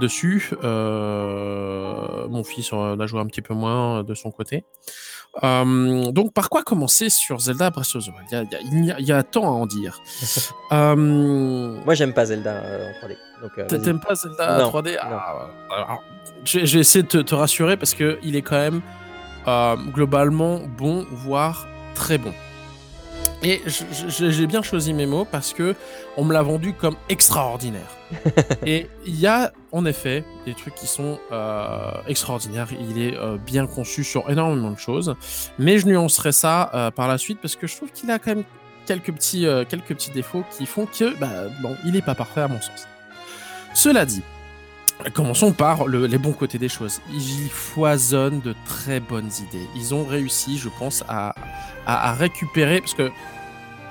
dessus. 0.00 0.50
Mon 0.62 2.42
fils 2.44 2.72
en 2.72 2.98
a 2.98 3.06
joué 3.06 3.20
un 3.20 3.26
petit 3.26 3.42
peu 3.42 3.54
moins 3.54 4.02
de 4.02 4.14
son 4.14 4.32
côté. 4.32 4.64
Euh, 5.44 6.10
donc 6.12 6.32
par 6.32 6.48
quoi 6.48 6.62
commencer 6.62 7.10
sur 7.10 7.40
Zelda 7.40 7.70
Breath 7.70 7.94
of 7.94 8.04
the 8.04 8.08
Wild? 8.08 8.48
Il 8.62 8.84
y 8.86 8.90
a- 8.92 9.00
y, 9.02 9.02
y 9.02 9.18
y 9.20 9.24
tant 9.24 9.44
à 9.44 9.50
en 9.50 9.66
dire. 9.66 10.00
Euh, 10.72 10.96
Moi 11.84 11.94
j'aime 11.94 12.12
pas 12.12 12.24
Zelda 12.26 12.50
euh, 12.54 12.88
en 12.90 13.06
3D. 13.06 13.16
Donc, 13.42 13.50
euh, 13.58 13.66
T'a- 13.66 13.76
vas-y. 13.76 13.84
T'aimes 13.84 14.00
pas 14.00 14.14
Zelda 14.14 14.58
Non, 14.58 14.70
3D 14.70 14.92
non. 14.94 15.16
Ah, 15.20 15.48
alors, 15.70 16.02
je, 16.44 16.58
vais- 16.58 16.66
je 16.66 16.74
vais 16.74 16.80
essayer 16.80 17.02
de 17.02 17.08
te, 17.08 17.18
te 17.18 17.34
rassurer 17.34 17.76
parce 17.76 17.94
que 17.94 18.18
il 18.24 18.34
est 18.34 18.42
quand 18.42 18.56
même 18.56 18.80
euh, 19.46 19.76
globalement 19.94 20.58
bon, 20.76 21.06
voire 21.12 21.68
très 21.94 22.18
bon. 22.18 22.32
Et 23.42 23.62
j'ai 24.08 24.46
bien 24.46 24.62
choisi 24.62 24.92
mes 24.94 25.06
mots 25.06 25.24
parce 25.30 25.52
que 25.52 25.74
on 26.16 26.24
me 26.24 26.32
l'a 26.32 26.42
vendu 26.42 26.72
comme 26.72 26.96
extraordinaire. 27.08 27.95
et 28.66 28.88
il 29.04 29.18
y 29.18 29.26
a 29.26 29.52
en 29.72 29.84
effet 29.84 30.24
des 30.44 30.54
trucs 30.54 30.74
qui 30.74 30.86
sont 30.86 31.18
euh, 31.32 31.90
extraordinaires. 32.06 32.68
Il 32.78 33.00
est 33.02 33.16
euh, 33.16 33.36
bien 33.36 33.66
conçu 33.66 34.04
sur 34.04 34.30
énormément 34.30 34.70
de 34.70 34.78
choses, 34.78 35.14
mais 35.58 35.78
je 35.78 35.86
nuancerai 35.86 36.32
ça 36.32 36.70
euh, 36.74 36.90
par 36.90 37.08
la 37.08 37.18
suite 37.18 37.38
parce 37.40 37.56
que 37.56 37.66
je 37.66 37.76
trouve 37.76 37.90
qu'il 37.90 38.10
a 38.10 38.18
quand 38.18 38.34
même 38.36 38.44
quelques 38.86 39.12
petits, 39.12 39.46
quelques 39.68 39.88
petits 39.94 40.12
défauts 40.12 40.44
qui 40.56 40.64
font 40.66 40.86
que 40.86 41.16
bah, 41.18 41.28
bon, 41.62 41.76
il 41.84 41.96
est 41.96 42.02
pas 42.02 42.14
parfait 42.14 42.42
à 42.42 42.48
mon 42.48 42.60
sens. 42.60 42.86
Cela 43.74 44.04
dit, 44.06 44.22
Commençons 45.12 45.52
par 45.52 45.86
le- 45.86 46.06
les 46.06 46.16
bons 46.16 46.32
côtés 46.32 46.56
des 46.56 46.70
choses. 46.70 47.02
Ils 47.12 47.50
foisonnent 47.50 48.40
de 48.40 48.54
très 48.64 48.98
bonnes 48.98 49.28
idées. 49.46 49.66
Ils 49.76 49.94
ont 49.94 50.06
réussi, 50.06 50.56
je 50.56 50.70
pense, 50.78 51.04
à, 51.06 51.34
à- 51.86 52.08
à 52.10 52.12
récupérer, 52.14 52.80
parce 52.80 52.94
que 52.94 53.10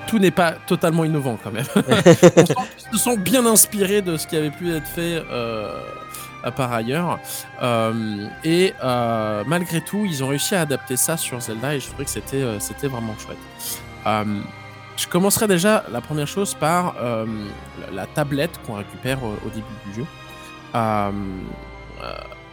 tout 0.07 0.19
n'est 0.19 0.31
pas 0.31 0.53
totalement 0.53 1.05
innovant 1.05 1.37
quand 1.41 1.51
même. 1.51 1.65
On 1.75 1.81
sent 1.81 2.55
qu'ils 2.89 2.99
se 2.99 3.03
sont 3.03 3.17
bien 3.17 3.45
inspirés 3.45 4.01
de 4.01 4.17
ce 4.17 4.27
qui 4.27 4.35
avait 4.37 4.51
pu 4.51 4.73
être 4.73 4.87
fait 4.87 5.23
euh, 5.31 5.81
par 6.55 6.71
ailleurs. 6.73 7.19
Euh, 7.61 8.27
et 8.43 8.73
euh, 8.83 9.43
malgré 9.47 9.81
tout, 9.81 10.05
ils 10.05 10.23
ont 10.23 10.27
réussi 10.27 10.55
à 10.55 10.61
adapter 10.61 10.97
ça 10.97 11.17
sur 11.17 11.39
Zelda 11.41 11.75
et 11.75 11.79
je 11.79 11.87
trouvais 11.87 12.05
que 12.05 12.11
c'était 12.11 12.43
c'était 12.59 12.87
vraiment 12.87 13.15
chouette. 13.17 13.37
Je 14.97 15.07
commencerai 15.07 15.47
déjà 15.47 15.83
la 15.91 15.99
première 15.99 16.27
chose 16.27 16.53
par 16.53 16.95
la, 17.93 18.05
tablette 18.05 18.59
qu'on 18.65 18.75
récupère 18.75 19.21
au, 19.23 19.49
début 19.49 19.65
du 19.87 19.95
jeu. 19.95 20.05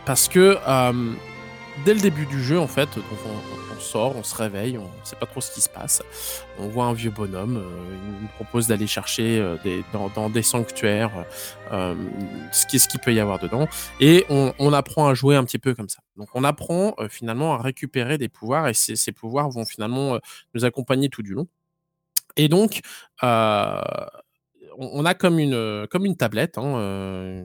Parce 0.04 0.26
que 0.28 0.58
dès 1.84 1.94
le 1.94 2.00
début 2.00 2.26
du 2.26 2.42
jeu, 2.42 2.58
en 2.58 2.66
fait, 2.66 2.88
on, 2.96 3.80
sort, 3.80 4.16
on 4.16 4.22
se 4.22 4.34
réveille, 4.34 4.78
on 4.78 4.84
ne 4.84 5.04
sait 5.04 5.16
pas 5.16 5.26
trop 5.26 5.40
ce 5.40 5.52
qui 5.52 5.60
se 5.60 5.68
passe. 5.68 6.02
On 6.58 6.68
voit 6.68 6.84
un 6.84 6.92
vieux 6.92 7.10
bonhomme, 7.10 7.56
euh, 7.56 7.96
il 8.16 8.22
nous 8.22 8.28
propose 8.36 8.68
d'aller 8.68 8.86
chercher 8.86 9.38
euh, 9.38 9.56
des, 9.64 9.84
dans, 9.92 10.08
dans 10.08 10.30
des 10.30 10.42
sanctuaires 10.42 11.24
euh, 11.72 11.94
ce 12.52 12.66
qui- 12.66 12.78
qu'il 12.78 13.00
peut 13.00 13.12
y 13.12 13.20
avoir 13.20 13.38
dedans. 13.38 13.68
Et 14.00 14.24
on, 14.28 14.72
apprend 14.72 15.08
à 15.08 15.14
jouer 15.14 15.36
un 15.36 15.44
petit 15.44 15.58
peu 15.58 15.74
comme 15.74 15.88
ça. 15.88 16.00
Donc 16.16 16.28
on 16.34 16.44
apprend 16.44 16.94
finalement 17.10 17.54
à 17.54 17.58
récupérer 17.58 18.16
des 18.16 18.28
pouvoirs 18.28 18.68
et 18.68 18.74
ces, 18.74 19.12
pouvoirs 19.12 19.50
vont 19.50 19.66
finalement 19.66 20.18
nous 20.54 20.64
accompagner 20.64 21.08
tout 21.08 21.22
du 21.22 21.34
long. 21.34 21.46
Et 22.36 22.48
donc, 22.48 22.80
on, 23.22 25.04
a 25.04 25.14
comme 25.14 25.38
une, 25.38 25.86
tablette, 26.16 26.56
hein, 26.56 27.44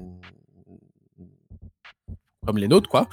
comme 2.47 2.57
les 2.57 2.69
nôtres, 2.69 2.89
quoi. 2.89 3.07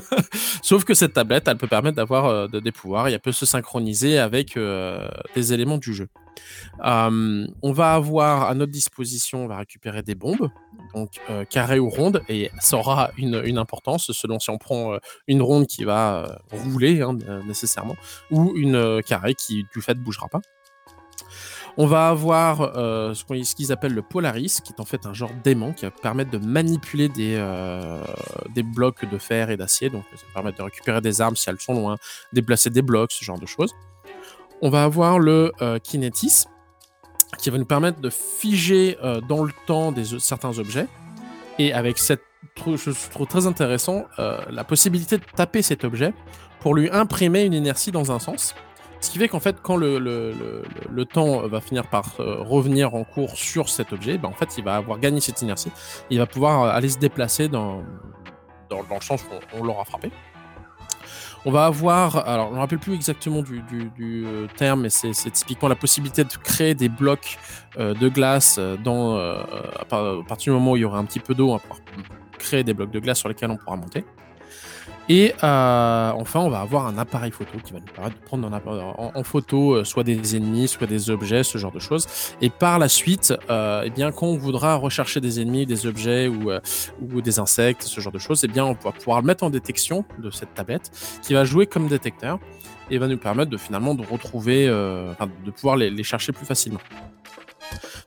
Sauf 0.62 0.84
que 0.84 0.94
cette 0.94 1.12
tablette, 1.12 1.46
elle 1.46 1.58
peut 1.58 1.66
permettre 1.66 1.96
d'avoir 1.96 2.26
euh, 2.26 2.48
de- 2.48 2.60
des 2.60 2.72
pouvoirs 2.72 3.08
et 3.08 3.12
elle 3.12 3.20
peut 3.20 3.30
se 3.30 3.44
synchroniser 3.44 4.18
avec 4.18 4.56
euh, 4.56 5.06
des 5.34 5.52
éléments 5.52 5.76
du 5.76 5.92
jeu. 5.92 6.08
Euh, 6.84 7.46
on 7.62 7.72
va 7.72 7.92
avoir 7.92 8.48
à 8.48 8.54
notre 8.54 8.72
disposition, 8.72 9.44
on 9.44 9.46
va 9.46 9.58
récupérer 9.58 10.02
des 10.02 10.14
bombes, 10.14 10.48
donc 10.94 11.20
carrées 11.50 11.78
ou 11.78 11.90
rondes, 11.90 12.22
et 12.30 12.50
ça 12.60 12.78
aura 12.78 13.10
une, 13.18 13.58
importance 13.58 14.12
selon 14.12 14.38
si 14.38 14.48
on 14.48 14.56
prend 14.56 14.96
une 15.26 15.42
ronde 15.42 15.66
qui 15.66 15.84
va 15.84 16.40
rouler 16.50 17.02
hein, 17.02 17.18
nécessairement, 17.46 17.96
ou 18.30 18.56
une 18.56 19.02
carrée 19.02 19.34
qui 19.34 19.66
du 19.74 19.82
fait 19.82 19.94
bougera 19.94 20.28
pas. 20.28 20.40
On 21.82 21.86
va 21.86 22.10
avoir 22.10 22.76
euh, 22.76 23.14
ce 23.14 23.54
qu'ils 23.54 23.72
appellent 23.72 23.94
le 23.94 24.02
Polaris, 24.02 24.60
qui 24.62 24.70
est 24.70 24.80
en 24.80 24.84
fait 24.84 25.06
un 25.06 25.14
genre 25.14 25.30
d'aimant 25.42 25.72
qui 25.72 25.86
va 25.86 25.90
permettre 25.90 26.30
de 26.30 26.36
manipuler 26.36 27.08
des, 27.08 27.36
euh, 27.38 28.04
des 28.54 28.62
blocs 28.62 29.10
de 29.10 29.16
fer 29.16 29.48
et 29.48 29.56
d'acier. 29.56 29.88
Donc, 29.88 30.04
ça 30.14 30.26
va 30.26 30.34
permettre 30.34 30.58
de 30.58 30.62
récupérer 30.64 31.00
des 31.00 31.22
armes 31.22 31.36
si 31.36 31.48
elles 31.48 31.58
sont 31.58 31.72
loin, 31.72 31.96
déplacer 32.34 32.68
des 32.68 32.82
blocs, 32.82 33.12
ce 33.12 33.24
genre 33.24 33.38
de 33.38 33.46
choses. 33.46 33.72
On 34.60 34.68
va 34.68 34.84
avoir 34.84 35.18
le 35.18 35.52
euh, 35.62 35.78
Kinetis, 35.78 36.44
qui 37.38 37.48
va 37.48 37.56
nous 37.56 37.64
permettre 37.64 38.02
de 38.02 38.10
figer 38.10 38.98
dans 39.26 39.42
le 39.42 39.52
temps 39.66 39.94
certains 40.18 40.58
objets. 40.58 40.86
Et 41.58 41.72
avec 41.72 41.96
cette, 41.96 42.20
je 42.58 43.08
trouve 43.08 43.26
très 43.26 43.46
intéressant, 43.46 44.04
la 44.18 44.64
possibilité 44.64 45.16
de 45.16 45.24
taper 45.34 45.62
cet 45.62 45.84
objet 45.84 46.12
pour 46.60 46.74
lui 46.74 46.90
imprimer 46.90 47.44
une 47.44 47.54
inertie 47.54 47.90
dans 47.90 48.12
un 48.12 48.18
sens. 48.18 48.54
Ce 49.00 49.10
qui 49.10 49.18
fait 49.18 49.28
qu'en 49.28 49.40
fait, 49.40 49.56
quand 49.62 49.76
le, 49.76 49.98
le- 49.98 50.62
le- 50.90 51.04
temps 51.06 51.46
va 51.48 51.60
finir 51.60 51.86
par 51.86 52.20
euh, 52.20 52.36
revenir 52.40 52.94
en 52.94 53.04
cours 53.04 53.36
sur 53.36 53.68
cet 53.68 53.92
objet, 53.92 54.18
ben, 54.18 54.28
en 54.28 54.32
fait, 54.32 54.58
il 54.58 54.64
va 54.64 54.76
avoir 54.76 54.98
gagné 54.98 55.20
cette 55.20 55.40
inertie. 55.40 55.72
Il 56.10 56.18
va 56.18 56.26
pouvoir 56.26 56.62
euh, 56.64 56.70
aller 56.70 56.90
se 56.90 56.98
déplacer 56.98 57.48
dans, 57.48 57.82
dans, 58.68 58.82
le 58.82 59.00
sens 59.00 59.22
où 59.24 59.56
on, 59.58 59.64
l'aura 59.64 59.84
frappé. 59.84 60.10
On 61.46 61.50
va 61.50 61.64
avoir, 61.64 62.28
alors 62.28 62.48
je 62.48 62.50
ne 62.50 62.56
me 62.56 62.60
rappelle 62.60 62.78
plus 62.78 62.94
exactement 62.94 63.40
du, 63.40 63.62
du- 63.62 64.26
euh, 64.26 64.46
terme, 64.58 64.82
mais 64.82 64.90
c'est 64.90 65.30
typiquement 65.30 65.70
la 65.70 65.76
possibilité 65.76 66.22
de 66.22 66.32
créer 66.34 66.74
des 66.74 66.90
blocs 66.90 67.38
de 67.78 68.08
glace 68.08 68.58
dans, 68.84 69.16
à 69.16 69.84
partir 70.28 70.52
du 70.52 70.58
moment 70.58 70.72
où 70.72 70.76
il 70.76 70.80
y 70.80 70.84
aura 70.84 70.98
un 70.98 71.04
petit 71.06 71.20
peu 71.20 71.34
d'eau, 71.34 71.48
on 71.48 71.52
va 71.54 71.58
pouvoir 71.60 71.80
créer 72.38 72.62
des 72.62 72.74
blocs 72.74 72.90
de 72.90 73.00
glace 73.00 73.18
sur 73.18 73.30
lesquels 73.30 73.50
on 73.50 73.56
pourra 73.56 73.76
monter. 73.76 74.04
Et 75.12 75.34
euh, 75.42 76.12
enfin, 76.14 76.38
on 76.38 76.50
va 76.50 76.60
avoir 76.60 76.86
un 76.86 76.96
appareil 76.96 77.32
photo 77.32 77.58
qui 77.64 77.72
va 77.72 77.80
nous 77.80 77.92
permettre 77.92 78.14
de 78.14 78.24
prendre 78.24 78.48
en, 78.96 79.22
photo 79.24 79.74
euh, 79.74 79.84
soit 79.84 80.04
des 80.04 80.36
ennemis, 80.36 80.68
soit 80.68 80.86
des 80.86 81.10
objets, 81.10 81.42
ce 81.42 81.58
genre 81.58 81.72
de 81.72 81.80
choses. 81.80 82.06
Et 82.40 82.48
par 82.48 82.78
la 82.78 82.88
suite, 82.88 83.34
euh, 83.50 83.82
eh 83.84 83.90
bien, 83.90 84.12
quand 84.12 84.28
on 84.28 84.36
voudra 84.36 84.76
rechercher 84.76 85.20
des 85.20 85.40
ennemis, 85.40 85.66
des 85.66 85.84
objets 85.84 86.28
ou, 86.28 86.52
ou 87.00 87.20
des 87.22 87.40
insectes, 87.40 87.82
ce 87.82 88.00
genre 88.00 88.12
de 88.12 88.20
choses, 88.20 88.44
eh 88.44 88.46
bien, 88.46 88.64
on 88.64 88.74
va 88.74 88.92
pouvoir 88.92 89.20
le 89.20 89.26
mettre 89.26 89.42
en 89.42 89.50
détection 89.50 90.04
de 90.20 90.30
cette 90.30 90.54
tablette 90.54 90.92
qui 91.22 91.34
va 91.34 91.44
jouer 91.44 91.66
comme 91.66 91.88
détecteur 91.88 92.38
et 92.88 92.98
va 92.98 93.08
nous 93.08 93.18
permettre 93.18 93.50
de 93.50 93.56
finalement 93.56 93.96
de 93.96 94.06
retrouver, 94.06 94.68
de 94.68 95.50
pouvoir 95.50 95.74
les, 95.74 96.04
chercher 96.04 96.30
plus 96.30 96.46
facilement. 96.46 96.80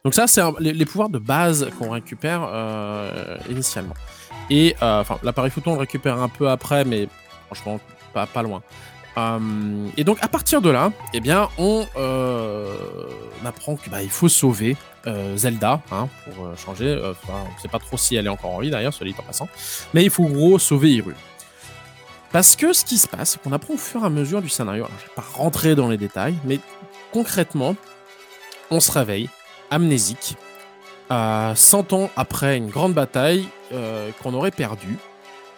Donc 0.06 0.14
ça, 0.14 0.28
c'est 0.28 0.42
les, 0.62 0.86
pouvoirs 0.86 1.10
de 1.10 1.20
base 1.20 1.70
qu'on 1.78 1.90
récupère 1.90 2.48
initialement. 3.50 3.96
Et 4.54 4.76
euh, 4.84 5.04
l'appareil 5.24 5.50
photo, 5.50 5.72
on 5.72 5.74
le 5.74 5.80
récupère 5.80 6.22
un 6.22 6.30
peu 6.30 6.48
après, 6.48 6.86
mais 6.86 7.08
franchement, 7.48 7.80
pas, 8.14 8.44
loin. 8.44 8.62
Euh, 9.18 9.88
et 9.98 10.04
donc, 10.04 10.20
à 10.22 10.28
partir 10.28 10.62
de 10.62 10.70
là, 10.70 10.92
eh 11.12 11.22
bien, 11.22 11.50
on, 11.58 11.88
euh, 11.98 12.72
on 13.42 13.48
apprend 13.48 13.76
qu'il 13.76 13.92
faut 14.12 14.30
sauver 14.30 14.78
Zelda, 15.36 15.82
hein, 15.92 16.08
pour 16.24 16.56
changer. 16.56 17.02
Enfin, 17.04 17.34
on 17.50 17.56
ne 17.56 17.60
sait 17.60 17.68
pas 17.68 17.80
trop 17.80 17.98
si 17.98 18.16
elle 18.16 18.28
est 18.28 18.30
encore 18.30 18.52
en 18.52 18.60
vie, 18.60 18.70
d'ailleurs, 18.70 18.94
soit 18.94 19.08
en 19.08 19.24
passant. 19.24 19.50
Mais 19.96 20.04
il 20.04 20.12
faut 20.12 20.26
gros 20.26 20.60
sauver 20.60 20.92
Hyrule. 20.92 21.16
Parce 22.32 22.56
que 22.56 22.74
ce 22.74 22.86
qui 22.86 23.00
se 23.00 23.08
passe, 23.08 23.40
qu'on 23.44 23.54
apprend 23.54 23.74
au 23.74 23.78
fur 23.78 24.04
et 24.04 24.06
à 24.06 24.10
mesure 24.12 24.44
du 24.44 24.50
scénario. 24.50 24.86
Alors, 24.86 24.98
je 25.00 25.06
vais 25.06 25.16
pas 25.16 25.26
rentrer 25.34 25.74
dans 25.74 25.90
les 25.90 25.98
détails, 25.98 26.36
mais 26.46 26.60
concrètement, 27.12 27.76
on 28.70 28.80
se 28.80 28.92
réveille 28.92 29.30
amnésique, 29.72 30.38
euh, 31.12 31.54
100 31.54 31.94
ans 31.94 32.10
après 32.16 32.58
une 32.58 32.70
grande 32.70 32.94
bataille 32.94 33.48
euh, 33.74 34.12
qu'on 34.22 34.34
aurait 34.34 34.52
perdue, 34.52 34.98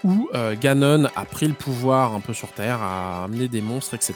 où 0.04 0.30
euh, 0.34 0.56
Ganon 0.60 1.06
a 1.16 1.26
pris 1.26 1.48
le 1.48 1.54
pouvoir 1.54 2.14
un 2.14 2.20
peu 2.20 2.34
sur 2.34 2.50
Terre, 2.50 2.82
a 2.82 3.26
amené 3.26 3.48
des 3.48 3.62
monstres, 3.62 3.96
etc. 3.96 4.16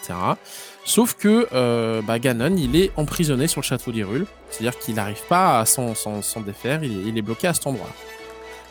Sauf 0.85 1.15
que 1.15 1.47
euh, 1.53 2.01
bah, 2.01 2.19
Ganon, 2.19 2.55
il 2.55 2.75
est 2.75 2.91
emprisonné 2.95 3.47
sur 3.47 3.61
le 3.61 3.65
château 3.65 3.91
d'Hyrule, 3.91 4.25
c'est-à-dire 4.49 4.77
qu'il 4.79 4.95
n'arrive 4.95 5.23
pas 5.27 5.59
à 5.59 5.65
s'en 5.65 5.93
défaire, 6.45 6.83
il 6.83 7.17
est, 7.17 7.21
bloqué 7.21 7.47
à 7.47 7.53
cet 7.53 7.67
endroit. 7.67 7.89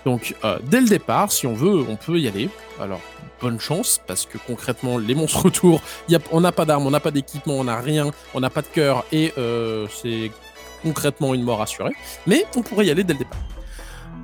Donc, 0.04 0.34
dès 0.62 0.80
le 0.80 0.88
départ, 0.88 1.30
si 1.32 1.46
on 1.46 1.52
veut, 1.52 1.84
on 1.86 1.96
peut 1.96 2.18
y 2.18 2.28
aller. 2.28 2.48
Alors, 2.80 3.00
bonne 3.42 3.60
chance, 3.60 4.00
parce 4.06 4.24
que 4.24 4.38
concrètement, 4.38 4.96
les 4.96 5.14
monstres 5.14 5.44
autour, 5.46 5.82
on 6.30 6.40
n'a 6.40 6.52
pas 6.52 6.64
d'armes, 6.64 6.86
on 6.86 6.90
n'a 6.90 7.00
pas 7.00 7.10
d'équipement, 7.10 7.54
on 7.54 7.64
n'a 7.64 7.78
rien, 7.80 8.12
on 8.32 8.40
n'a 8.40 8.48
pas 8.48 8.62
de 8.62 8.68
cœur, 8.68 9.04
et 9.12 9.34
c'est 9.90 10.30
concrètement 10.82 11.34
une 11.34 11.42
mort 11.42 11.60
assurée. 11.60 11.92
Mais 12.26 12.46
on 12.56 12.62
pourrait 12.62 12.86
y 12.86 12.90
aller 12.90 13.04
dès 13.04 13.12
le 13.12 13.18
départ. 13.18 13.57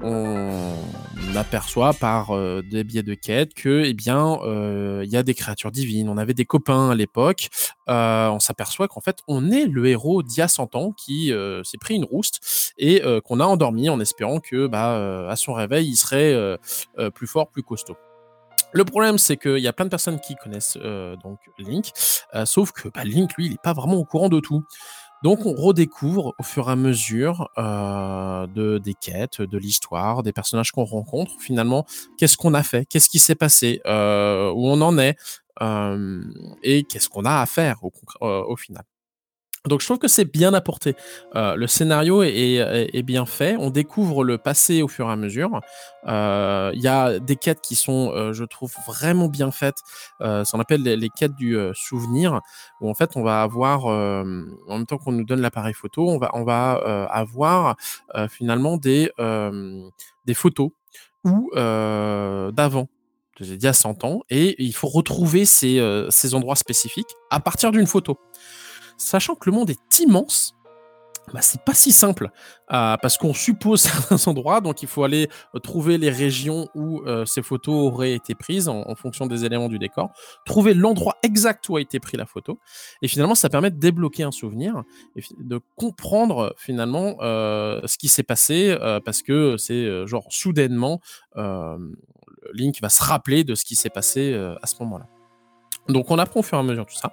On 0.03 1.37
aperçoit 1.37 1.93
par 1.95 2.31
euh, 2.31 2.63
des 2.63 2.85
biais 2.85 3.03
de 3.03 3.15
quête 3.15 3.55
que, 3.55 3.83
eh 3.85 3.93
bien, 3.93 4.39
euh, 4.43 5.03
il 5.05 5.11
y 5.11 5.17
a 5.17 5.23
des 5.23 5.35
créatures 5.35 5.71
divines. 5.71 6.09
On 6.09 6.17
avait 6.17 6.35
des 6.35 6.45
copains 6.45 6.91
à 6.91 6.95
l'époque. 6.95 7.49
Euh, 7.89 8.29
on 8.29 8.41
s'aperçoit 8.41 8.89
qu'en 8.89 9.01
fait, 9.01 9.19
on 9.29 9.51
est 9.51 9.67
le 9.67 9.87
héros 9.87 10.23
d'il 10.23 10.39
y 10.39 10.43
a 10.43 10.49
100 10.49 10.75
ans 10.77 10.93
qui 10.93 11.33
s'est 11.65 11.79
pris 11.79 11.95
une 11.95 12.05
rouste 12.05 12.73
et 12.79 13.03
qu'on 13.25 13.41
a 13.41 13.45
endormi 13.45 13.89
en 13.89 14.01
espérant 14.01 14.41
que, 14.41 14.67
bah, 14.67 15.29
à 15.29 15.37
son 15.37 15.53
réveil, 15.53 15.89
il 15.89 15.97
serait 15.97 16.59
plus 17.15 17.27
fort, 17.27 17.51
plus 17.51 17.63
costaud. 17.63 17.97
Le 18.73 18.85
problème, 18.85 19.19
c'est 19.19 19.37
qu'il 19.37 19.59
y 19.59 19.69
a 19.69 19.73
plein 19.73 19.85
de 19.85 19.91
personnes 19.91 20.21
qui 20.21 20.35
connaissent 20.37 20.77
donc 21.23 21.39
Link, 21.59 21.91
sauf 22.45 22.73
que 22.73 22.89
bah, 22.89 23.05
Link, 23.05 23.35
lui, 23.37 23.47
il 23.47 23.51
n'est 23.53 23.59
pas 23.63 23.73
vraiment 23.73 23.97
au 23.97 24.05
courant 24.05 24.29
de 24.29 24.41
tout. 24.41 24.65
Donc, 25.25 25.47
on 25.47 25.55
redécouvre 25.55 26.35
au 26.39 26.45
fur 26.45 26.69
et 26.69 26.73
à 26.73 26.77
mesure 26.77 27.51
euh, 27.59 28.47
de, 28.49 28.79
des 28.79 28.95
quêtes, 28.95 29.43
de 29.43 29.59
l'histoire, 29.59 30.23
des 30.23 30.33
personnages 30.33 30.71
qu'on 30.71 30.85
rencontre. 30.85 31.33
Finalement, 31.41 31.87
qu'est-ce 32.19 32.37
qu'on 32.37 32.55
a 32.55 32.63
fait? 32.63 32.87
Qu'est-ce 32.87 33.09
qui 33.09 33.19
s'est 33.19 33.35
passé? 33.35 33.81
Euh, 33.87 34.51
Où 34.53 34.69
on 34.69 34.81
en 34.83 34.99
est? 34.99 35.17
Euh, 35.63 36.23
Et 36.63 36.85
qu'est-ce 36.85 37.09
qu'on 37.09 37.25
a 37.25 37.41
à 37.41 37.47
faire 37.47 37.83
au, 37.85 37.93
euh, 38.23 38.45
au 38.47 38.57
final? 38.57 38.85
Donc 39.67 39.81
je 39.81 39.87
trouve 39.87 39.99
que 39.99 40.09
c'est 40.09 40.27
bien 40.31 40.53
apporté. 40.53 40.95
Euh, 41.37 41.57
le 41.57 41.67
scénario 41.67 42.23
est, 42.23 43.03
bien 43.03 43.25
fait. 43.25 43.57
On 43.59 43.71
découvre 43.71 44.23
le 44.23 44.37
passé 44.37 44.83
au 44.83 44.89
fur 44.89 45.09
et 45.09 45.13
à 45.13 45.17
mesure. 45.17 45.61
Euh, 46.07 46.71
Il 46.75 46.83
y 46.83 46.89
a 46.89 47.19
des 47.19 47.37
quêtes 47.37 47.63
qui 47.63 47.75
sont, 47.75 48.13
euh, 48.15 48.35
je 48.35 48.45
trouve, 48.45 48.75
vraiment 48.87 49.29
bien 49.29 49.51
faites. 49.51 49.79
Euh, 50.21 50.45
ça 50.45 50.59
on 50.59 50.61
appelle 50.61 50.83
les, 50.83 51.09
quêtes 51.09 51.35
du 51.35 51.57
euh, 51.57 51.73
souvenir, 51.75 52.41
où 52.83 52.91
en 52.91 52.95
fait 52.95 53.17
on 53.17 53.23
va 53.23 53.41
avoir, 53.43 53.87
euh, 53.87 54.45
en 54.69 54.77
même 54.77 54.87
temps 54.87 54.99
qu'on 54.99 55.13
nous 55.13 55.25
donne 55.25 55.41
l'appareil 55.41 55.73
photo, 55.75 56.11
on 56.11 56.45
va, 56.45 56.83
euh, 56.87 57.07
avoir 57.09 57.77
euh, 58.17 58.29
finalement 58.29 58.77
des, 58.77 59.11
euh, 59.19 59.81
photos 60.35 60.71
ou 61.25 61.51
euh, 61.57 62.51
d'avant. 62.53 62.89
d'il 63.41 63.63
y 63.63 63.67
a 63.67 63.73
100 63.73 64.05
ans, 64.05 64.21
et 64.31 64.63
il 64.63 64.75
faut 64.75 64.89
retrouver 64.89 65.45
ces, 65.47 65.79
euh, 65.81 66.09
ces 66.11 66.35
endroits 66.35 66.57
spécifiques 66.57 67.15
à 67.31 67.41
partir 67.41 67.73
d'une 67.73 67.87
photo 67.87 68.19
sachant 68.97 69.35
que 69.35 69.51
le 69.51 69.57
monde 69.57 69.71
est 69.71 69.99
immense, 70.01 70.55
bah, 71.33 71.41
c'est 71.41 71.63
pas 71.63 71.73
si 71.73 71.91
simple 71.91 72.31
euh, 72.73 72.97
parce 73.01 73.17
qu'on 73.17 73.33
suppose 73.33 73.81
certains 73.81 74.31
endroits, 74.31 74.61
donc 74.61 74.83
il 74.83 74.89
faut 74.89 75.05
aller 75.05 75.29
euh, 75.55 75.59
trouver 75.59 75.97
les 75.97 76.11
régions 76.11 76.69
où 76.75 77.01
euh, 77.07 77.25
ces 77.25 77.43
photos 77.43 77.75
auraient 77.75 78.13
été 78.13 78.35
prises 78.35 78.69
en, 78.69 78.95
fonction 78.95 79.27
des 79.27 79.45
éléments 79.45 79.69
du 79.69 79.79
décor, 79.79 80.11
trouver 80.45 80.75
l'endroit 80.75 81.17
exact 81.23 81.67
où 81.69 81.77
a 81.77 81.81
été 81.81 81.99
prise 81.99 82.19
la 82.19 82.27
photo, 82.27 82.61
et 83.01 83.09
finalement 83.09 83.35
ça 83.35 83.49
permet 83.49 83.71
de 83.71 83.79
débloquer 83.79 84.23
un 84.23 84.31
souvenir 84.31 84.83
et 85.17 85.23
de 85.39 85.61
comprendre 85.77 86.55
finalement 86.57 87.17
ce 87.21 87.99
qui 87.99 88.09
s'est 88.09 88.23
passé 88.23 88.77
parce 89.05 89.23
que 89.23 89.57
c'est 89.57 90.07
genre 90.07 90.27
soudainement 90.31 91.01
Link 92.53 92.81
va 92.81 92.89
se 92.89 93.03
rappeler 93.03 93.43
de 93.43 93.55
ce 93.57 93.65
qui 93.65 93.75
s'est 93.75 93.91
passé 93.91 94.35
à 94.63 94.67
ce 94.67 94.77
moment-là. 94.81 95.09
Donc 95.89 96.11
on 96.11 96.19
apprend 96.19 96.41
au 96.41 96.43
fur 96.45 96.57
et 96.57 96.61
à 96.61 96.65
mesure 96.65 96.87
tout 96.87 96.95
ça 96.95 97.13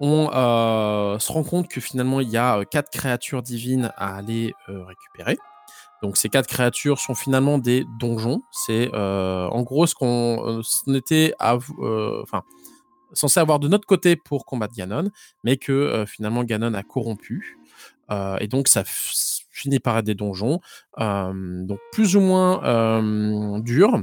on 0.00 0.30
euh, 0.32 1.18
se 1.18 1.32
rend 1.32 1.42
compte 1.42 1.68
que 1.68 1.80
finalement 1.80 2.20
il 2.20 2.28
y 2.28 2.36
a 2.36 2.58
euh, 2.58 2.64
quatre 2.64 2.90
créatures 2.90 3.42
divines 3.42 3.92
à 3.96 4.16
aller 4.16 4.54
euh, 4.68 4.84
récupérer. 4.84 5.36
Donc 6.02 6.16
ces 6.16 6.28
quatre 6.28 6.46
créatures 6.46 7.00
sont 7.00 7.16
finalement 7.16 7.58
des 7.58 7.84
donjons. 7.98 8.42
C'est 8.52 8.88
en 8.94 9.62
gros 9.62 9.84
ce 9.88 9.96
qu'on 9.96 10.62
était 10.94 11.34
enfin 11.40 12.44
censé 13.14 13.40
avoir 13.40 13.58
de 13.58 13.66
notre 13.66 13.84
côté 13.84 14.14
pour 14.14 14.46
combattre 14.46 14.74
Ganon, 14.76 15.10
mais 15.42 15.56
que 15.56 16.04
finalement 16.06 16.44
Ganon 16.44 16.74
a 16.74 16.84
corrompu. 16.84 17.58
Et 18.38 18.46
donc 18.46 18.68
ça 18.68 18.84
finit 18.86 19.80
par 19.80 19.98
être 19.98 20.04
des 20.04 20.14
donjons, 20.14 20.60
donc 20.96 21.80
plus 21.90 22.14
ou 22.14 22.20
moins 22.20 23.02
durs. 23.58 24.00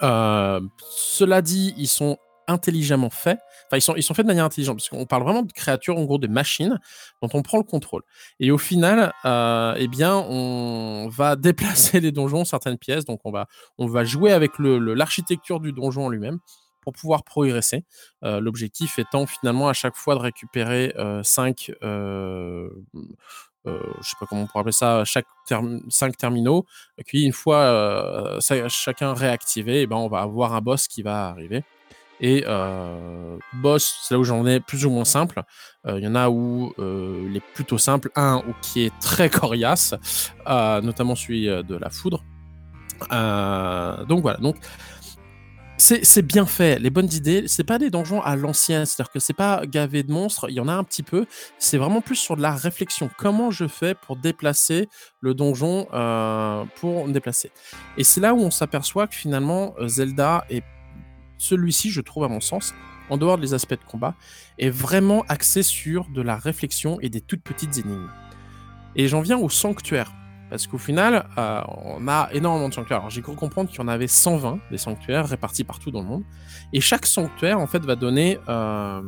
Cela 0.00 1.42
dit, 1.42 1.74
ils 1.76 1.88
sont 1.88 2.18
intelligemment 2.50 3.10
faits. 3.10 3.38
Enfin, 3.66 3.76
ils 3.78 3.80
sont, 3.82 3.94
ils 3.96 4.02
sont 4.02 4.14
faits 4.14 4.24
de 4.26 4.30
manière 4.30 4.44
intelligente, 4.44 4.76
parce 4.78 4.88
qu'on 4.88 5.06
parle 5.06 5.22
vraiment 5.22 5.42
de 5.42 5.52
créatures, 5.52 5.96
en 5.96 6.04
gros, 6.04 6.18
de 6.18 6.26
machines 6.28 6.78
dont 7.22 7.28
on 7.34 7.42
prend 7.42 7.58
le 7.58 7.64
contrôle. 7.64 8.02
Et 8.40 8.50
au 8.50 8.58
final, 8.58 9.12
euh, 9.24 9.74
eh 9.78 9.88
bien, 9.88 10.16
on 10.16 11.08
va 11.08 11.36
déplacer 11.36 12.00
les 12.00 12.12
donjons, 12.12 12.44
certaines 12.44 12.78
pièces, 12.78 13.04
donc 13.04 13.20
on 13.24 13.30
va, 13.30 13.46
on 13.78 13.86
va 13.86 14.04
jouer 14.04 14.32
avec 14.32 14.58
le- 14.58 14.78
le- 14.78 14.94
l'architecture 14.94 15.60
du 15.60 15.72
donjon 15.72 16.06
en 16.06 16.08
lui-même 16.08 16.38
pour 16.82 16.92
pouvoir 16.94 17.24
progresser. 17.24 17.84
Euh, 18.24 18.40
L'objectif 18.40 18.98
étant 18.98 19.26
finalement 19.26 19.68
à 19.68 19.72
chaque 19.74 19.96
fois 19.96 20.14
de 20.14 20.20
récupérer 20.20 20.94
5 21.22 21.70
euh, 21.82 22.70
euh, 23.66 23.78
je 24.00 24.08
sais 24.08 24.16
pas 24.18 24.24
comment 24.26 24.42
on 24.42 24.46
pourrait 24.46 24.60
appeler 24.60 24.72
ça, 24.72 25.04
chaque 25.04 25.26
5 25.90 26.16
terminaux, 26.16 26.64
et 26.96 27.04
puis 27.04 27.24
une 27.24 27.34
fois 27.34 28.38
chacun 28.68 29.12
réactivé, 29.12 29.82
eh 29.82 29.86
ben, 29.86 29.96
on 29.96 30.08
va 30.08 30.20
avoir 30.22 30.54
un 30.54 30.62
boss 30.62 30.88
qui 30.88 31.02
va 31.02 31.28
arriver. 31.28 31.62
Et 32.20 32.44
euh, 32.46 33.38
boss, 33.54 34.00
c'est 34.02 34.14
là 34.14 34.20
où 34.20 34.24
j'en 34.24 34.46
ai 34.46 34.60
plus 34.60 34.84
ou 34.84 34.90
moins 34.90 35.04
simple. 35.04 35.42
Euh, 35.86 35.98
Il 35.98 36.04
y 36.04 36.08
en 36.08 36.14
a 36.14 36.28
où 36.28 36.72
euh, 36.78 37.26
il 37.28 37.36
est 37.36 37.42
plutôt 37.54 37.78
simple, 37.78 38.10
un 38.14 38.42
ou 38.48 38.54
qui 38.62 38.84
est 38.84 38.92
très 39.00 39.30
coriace, 39.30 39.94
notamment 40.46 41.14
celui 41.14 41.46
de 41.46 41.76
la 41.76 41.90
foudre. 41.90 42.22
Donc 44.08 44.20
voilà, 44.22 44.38
donc 44.38 44.56
c'est 45.78 46.22
bien 46.22 46.44
fait, 46.44 46.78
les 46.78 46.90
bonnes 46.90 47.10
idées. 47.10 47.44
C'est 47.46 47.64
pas 47.64 47.78
des 47.78 47.88
donjons 47.88 48.20
à 48.20 48.36
l'ancienne, 48.36 48.84
c'est-à-dire 48.84 49.10
que 49.10 49.18
c'est 49.18 49.32
pas 49.32 49.62
gavé 49.64 50.02
de 50.02 50.12
monstres. 50.12 50.46
Il 50.50 50.54
y 50.54 50.60
en 50.60 50.68
a 50.68 50.74
un 50.74 50.84
petit 50.84 51.02
peu. 51.02 51.24
C'est 51.58 51.78
vraiment 51.78 52.02
plus 52.02 52.16
sur 52.16 52.36
de 52.36 52.42
la 52.42 52.54
réflexion. 52.54 53.08
Comment 53.16 53.50
je 53.50 53.66
fais 53.66 53.94
pour 53.94 54.16
déplacer 54.16 54.90
le 55.20 55.32
donjon 55.32 55.86
pour 56.76 57.06
me 57.06 57.12
déplacer? 57.12 57.50
Et 57.96 58.04
c'est 58.04 58.20
là 58.20 58.34
où 58.34 58.40
on 58.40 58.50
s'aperçoit 58.50 59.06
que 59.06 59.14
finalement 59.14 59.74
Zelda 59.86 60.44
est 60.50 60.62
celui-ci, 61.40 61.90
je 61.90 62.00
trouve 62.00 62.24
à 62.24 62.28
mon 62.28 62.40
sens, 62.40 62.74
en 63.08 63.16
dehors 63.16 63.38
des 63.38 63.54
aspects 63.54 63.72
de 63.72 63.84
combat, 63.90 64.14
est 64.58 64.70
vraiment 64.70 65.24
axé 65.28 65.62
sur 65.62 66.06
de 66.08 66.22
la 66.22 66.36
réflexion 66.36 66.98
et 67.00 67.08
des 67.08 67.20
toutes 67.20 67.42
petites 67.42 67.78
énigmes. 67.78 68.10
Et 68.94 69.08
j'en 69.08 69.20
viens 69.20 69.38
au 69.38 69.48
sanctuaire. 69.48 70.12
Parce 70.50 70.66
qu'au 70.66 70.78
final, 70.78 71.26
euh, 71.38 71.62
on 71.84 72.08
a 72.08 72.28
énormément 72.32 72.68
de 72.68 72.74
sanctuaires. 72.74 72.98
Alors 72.98 73.10
j'ai 73.10 73.22
cru 73.22 73.36
comprendre 73.36 73.70
qu'il 73.70 73.78
y 73.78 73.82
en 73.82 73.88
avait 73.88 74.08
120 74.08 74.58
des 74.72 74.78
sanctuaires 74.78 75.28
répartis 75.28 75.62
partout 75.62 75.92
dans 75.92 76.02
le 76.02 76.08
monde. 76.08 76.24
Et 76.72 76.80
chaque 76.80 77.06
sanctuaire, 77.06 77.60
en 77.60 77.68
fait, 77.68 77.84
va 77.84 77.94
donner 77.94 78.36
euh, 78.48 79.00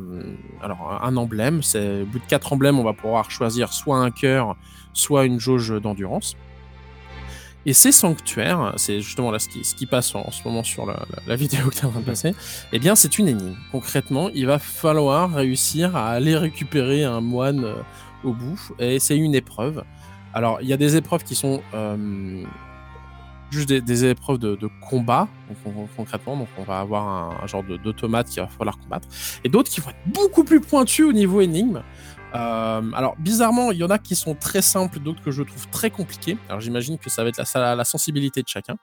alors, 0.61 1.01
un 1.03 1.17
emblème. 1.17 1.59
Au 1.75 2.05
bout 2.05 2.19
de 2.19 2.25
quatre 2.29 2.53
emblèmes, 2.53 2.79
on 2.79 2.83
va 2.83 2.93
pouvoir 2.93 3.29
choisir 3.29 3.73
soit 3.73 3.97
un 3.97 4.09
cœur, 4.09 4.55
soit 4.93 5.25
une 5.25 5.39
jauge 5.39 5.69
d'endurance. 5.81 6.37
Et 7.65 7.73
ces 7.73 7.91
sanctuaires, 7.93 8.73
c'est 8.75 8.99
justement 8.99 9.31
là 9.31 9.39
ce 9.39 9.47
qui, 9.47 9.63
ce 9.63 9.73
qui 9.75 9.85
passe 9.85 10.13
en, 10.15 10.21
en 10.27 10.31
ce 10.31 10.43
moment 10.43 10.63
sur 10.63 10.85
la, 10.85 10.93
la- 10.93 11.23
la 11.27 11.35
vidéo 11.35 11.69
que 11.69 11.75
tu 11.75 11.81
es 11.81 11.85
en 11.85 11.91
train 11.91 12.01
de 12.01 12.05
passer, 12.05 12.35
eh 12.73 12.79
bien 12.79 12.95
c'est 12.95 13.17
une 13.17 13.27
énigme. 13.29 13.55
Concrètement, 13.71 14.29
il 14.33 14.45
va 14.47 14.59
falloir 14.59 15.31
réussir 15.33 15.95
à 15.95 16.09
aller 16.09 16.35
récupérer 16.35 17.03
un 17.05 17.21
moine 17.21 17.63
euh, 17.63 17.75
au 18.23 18.33
bout, 18.33 18.59
et 18.79 18.99
c'est 18.99 19.17
une 19.17 19.33
épreuve. 19.35 19.83
Alors, 20.33 20.59
il 20.61 20.67
y 20.67 20.73
a 20.73 20.77
des 20.77 20.95
épreuves 20.97 21.23
qui 21.23 21.35
sont 21.35 21.61
euh, 21.73 22.43
juste 23.51 23.69
des, 23.69 23.81
des 23.81 24.05
épreuves 24.05 24.39
de, 24.39 24.55
de 24.55 24.69
combat, 24.89 25.27
donc, 25.47 25.57
on- 25.77 25.87
concrètement, 25.95 26.35
donc 26.35 26.47
on 26.57 26.63
va 26.63 26.79
avoir 26.79 27.07
un, 27.07 27.43
un 27.43 27.47
genre 27.47 27.63
d'automate 27.63 28.27
qu'il 28.29 28.41
va 28.41 28.47
falloir 28.49 28.77
combattre, 28.79 29.07
et 29.43 29.49
d'autres 29.49 29.69
qui 29.71 29.79
vont 29.79 29.89
être 29.91 29.97
beaucoup 30.07 30.43
plus 30.43 30.59
pointus 30.59 31.05
au 31.05 31.13
niveau 31.13 31.39
énigme. 31.41 31.81
Euh, 32.35 32.91
alors 32.93 33.15
bizarrement, 33.17 33.71
il 33.71 33.77
y 33.77 33.83
en 33.83 33.89
a 33.89 33.99
qui 33.99 34.15
sont 34.15 34.33
très 34.33 34.61
simples, 34.61 34.99
d'autres 34.99 35.21
que 35.21 35.31
je 35.31 35.43
trouve 35.43 35.67
très 35.69 35.91
compliqués. 35.91 36.37
Alors 36.49 36.61
j'imagine 36.61 36.97
que 36.97 37.09
ça 37.09 37.23
va 37.23 37.29
être 37.29 37.41
la, 37.55 37.75
la 37.75 37.85
sensibilité 37.85 38.41
de 38.41 38.47
chacun. 38.47 38.75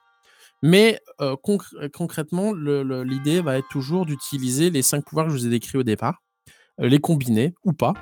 Mais 0.63 0.99
euh, 1.19 1.35
concr- 1.43 1.89
concrètement, 1.91 2.53
l'idée 2.53 3.41
va 3.41 3.57
être 3.57 3.67
toujours 3.69 4.05
d'utiliser 4.05 4.69
les 4.69 4.83
cinq 4.83 5.03
pouvoirs 5.03 5.25
que 5.25 5.31
je 5.31 5.37
vous 5.37 5.47
ai 5.47 5.49
décrits 5.49 5.77
au 5.77 5.83
départ, 5.83 6.21
euh, 6.79 6.87
les 6.87 6.99
combiner 6.99 7.53
ou 7.63 7.73
pas. 7.73 7.93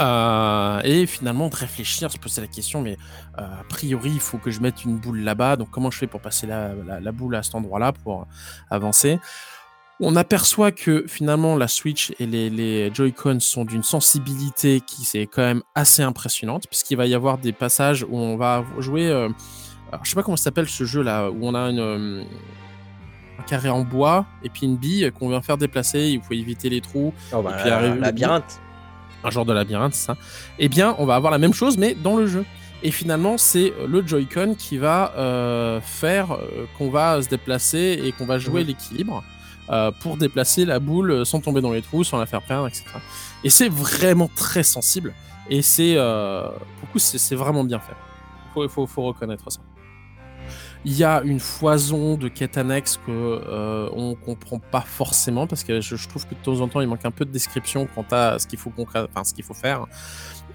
Euh, 0.00 0.80
et 0.82 1.04
finalement 1.04 1.48
de 1.48 1.56
réfléchir, 1.56 2.10
se 2.10 2.16
poser 2.16 2.40
la 2.40 2.46
question, 2.46 2.80
mais 2.80 2.96
euh, 3.38 3.60
a 3.60 3.64
priori 3.68 4.12
il 4.12 4.20
faut 4.20 4.38
que 4.38 4.50
je 4.50 4.60
mette 4.60 4.84
une 4.84 4.96
boule 4.96 5.18
là-bas, 5.18 5.56
donc 5.56 5.70
comment 5.70 5.90
je 5.90 5.98
fais 5.98 6.06
pour 6.06 6.22
passer 6.22 6.46
la 6.46 7.12
boule 7.12 7.34
à 7.34 7.42
cet 7.42 7.54
endroit-là 7.54 7.92
pour 7.92 8.26
avancer? 8.70 9.20
On 10.04 10.16
aperçoit 10.16 10.70
que 10.72 11.04
finalement 11.08 11.56
la 11.56 11.68
Switch 11.68 12.12
et 12.18 12.26
les, 12.26 12.50
les 12.50 12.92
Joy-Con 12.94 13.40
sont 13.40 13.64
d'une 13.64 13.82
sensibilité 13.82 14.80
qui 14.80 15.04
c'est 15.04 15.26
quand 15.26 15.42
même 15.42 15.62
assez 15.74 16.02
impressionnante, 16.02 16.66
puisqu'il 16.68 16.96
va 16.96 17.06
y 17.06 17.14
avoir 17.14 17.38
des 17.38 17.52
passages 17.52 18.04
où 18.08 18.16
on 18.18 18.36
va 18.36 18.64
jouer. 18.78 19.08
euh, 19.08 19.28
alors, 19.90 20.04
je 20.04 20.10
sais 20.10 20.14
pas 20.16 20.22
comment 20.22 20.36
s'appelle 20.36 20.68
ce 20.68 20.84
jeu 20.84 21.02
là, 21.02 21.30
où 21.30 21.38
on 21.42 21.54
a 21.54 21.70
une, 21.70 21.78
euh, 21.78 22.22
un 23.38 23.42
carré 23.44 23.68
en 23.68 23.82
bois 23.82 24.26
et 24.42 24.48
puis 24.48 24.66
une 24.66 24.76
bille 24.76 25.10
qu'on 25.18 25.28
vient 25.28 25.42
faire 25.42 25.56
déplacer. 25.58 26.08
Il 26.08 26.20
faut 26.22 26.34
éviter 26.34 26.68
les 26.68 26.80
trous, 26.80 27.12
Oh, 27.32 27.42
bah, 27.42 27.56
Et 27.58 27.62
puis 27.62 28.00
labyrinthe. 28.00 28.60
un 29.22 29.30
genre 29.30 29.44
de 29.44 29.52
labyrinthe, 29.52 29.94
ça. 29.94 30.16
Eh 30.58 30.68
bien, 30.68 30.94
on 30.98 31.06
va 31.06 31.14
avoir 31.14 31.30
la 31.32 31.38
même 31.38 31.54
chose, 31.54 31.78
mais 31.78 31.94
dans 31.94 32.16
le 32.16 32.26
jeu. 32.26 32.44
Et 32.82 32.90
finalement, 32.90 33.38
c'est 33.38 33.72
le 33.88 34.06
Joy-Con 34.06 34.56
qui 34.58 34.76
va 34.76 35.12
euh, 35.16 35.80
faire 35.80 36.32
euh, 36.32 36.66
qu'on 36.76 36.90
va 36.90 37.22
se 37.22 37.28
déplacer 37.28 37.98
et 38.04 38.12
qu'on 38.12 38.26
va 38.26 38.38
jouer 38.38 38.60
Mhm. 38.62 38.66
l'équilibre 38.66 39.24
euh, 39.70 39.90
pour 40.00 40.16
déplacer 40.16 40.64
la 40.64 40.78
boule 40.78 41.24
sans 41.24 41.40
tomber 41.40 41.60
dans 41.60 41.72
les 41.72 41.82
trous, 41.82 42.04
sans 42.04 42.18
la 42.18 42.26
faire 42.26 42.42
perdre, 42.42 42.68
etc. 42.68 42.84
Et 43.42 43.50
c'est 43.50 43.68
vraiment 43.68 44.30
très 44.34 44.62
sensible. 44.62 45.14
Et 45.48 45.62
c'est, 45.62 45.94
euh, 45.96 46.48
c'est 46.96 47.34
vraiment 47.34 47.64
bien 47.64 47.78
fait. 47.78 47.94
Il 48.46 48.52
faut, 48.52 48.68
faut, 48.68 48.86
faut 48.86 49.02
reconnaître 49.02 49.50
ça. 49.50 49.60
Il 50.86 50.92
y 50.92 51.02
a 51.02 51.22
une 51.22 51.40
foison 51.40 52.16
de 52.16 52.28
quêtes 52.28 52.58
annexes 52.58 53.00
que 53.06 53.10
euh, 53.10 53.88
on 53.94 54.14
comprend 54.14 54.58
pas 54.58 54.82
forcément 54.82 55.46
parce 55.46 55.64
que 55.64 55.80
je, 55.80 56.08
trouve 56.08 56.26
que 56.26 56.34
de 56.34 56.40
temps 56.40 56.60
en 56.60 56.68
temps 56.68 56.82
il 56.82 56.88
manque 56.88 57.06
un 57.06 57.10
peu 57.10 57.24
de 57.24 57.30
description 57.30 57.88
quant 57.94 58.04
à 58.10 58.38
ce 58.38 58.46
qu'il 58.46 58.58
faut 58.58 58.70
enfin 58.76 59.24
ce 59.24 59.32
qu'il 59.32 59.44
faut 59.44 59.54
faire. 59.54 59.86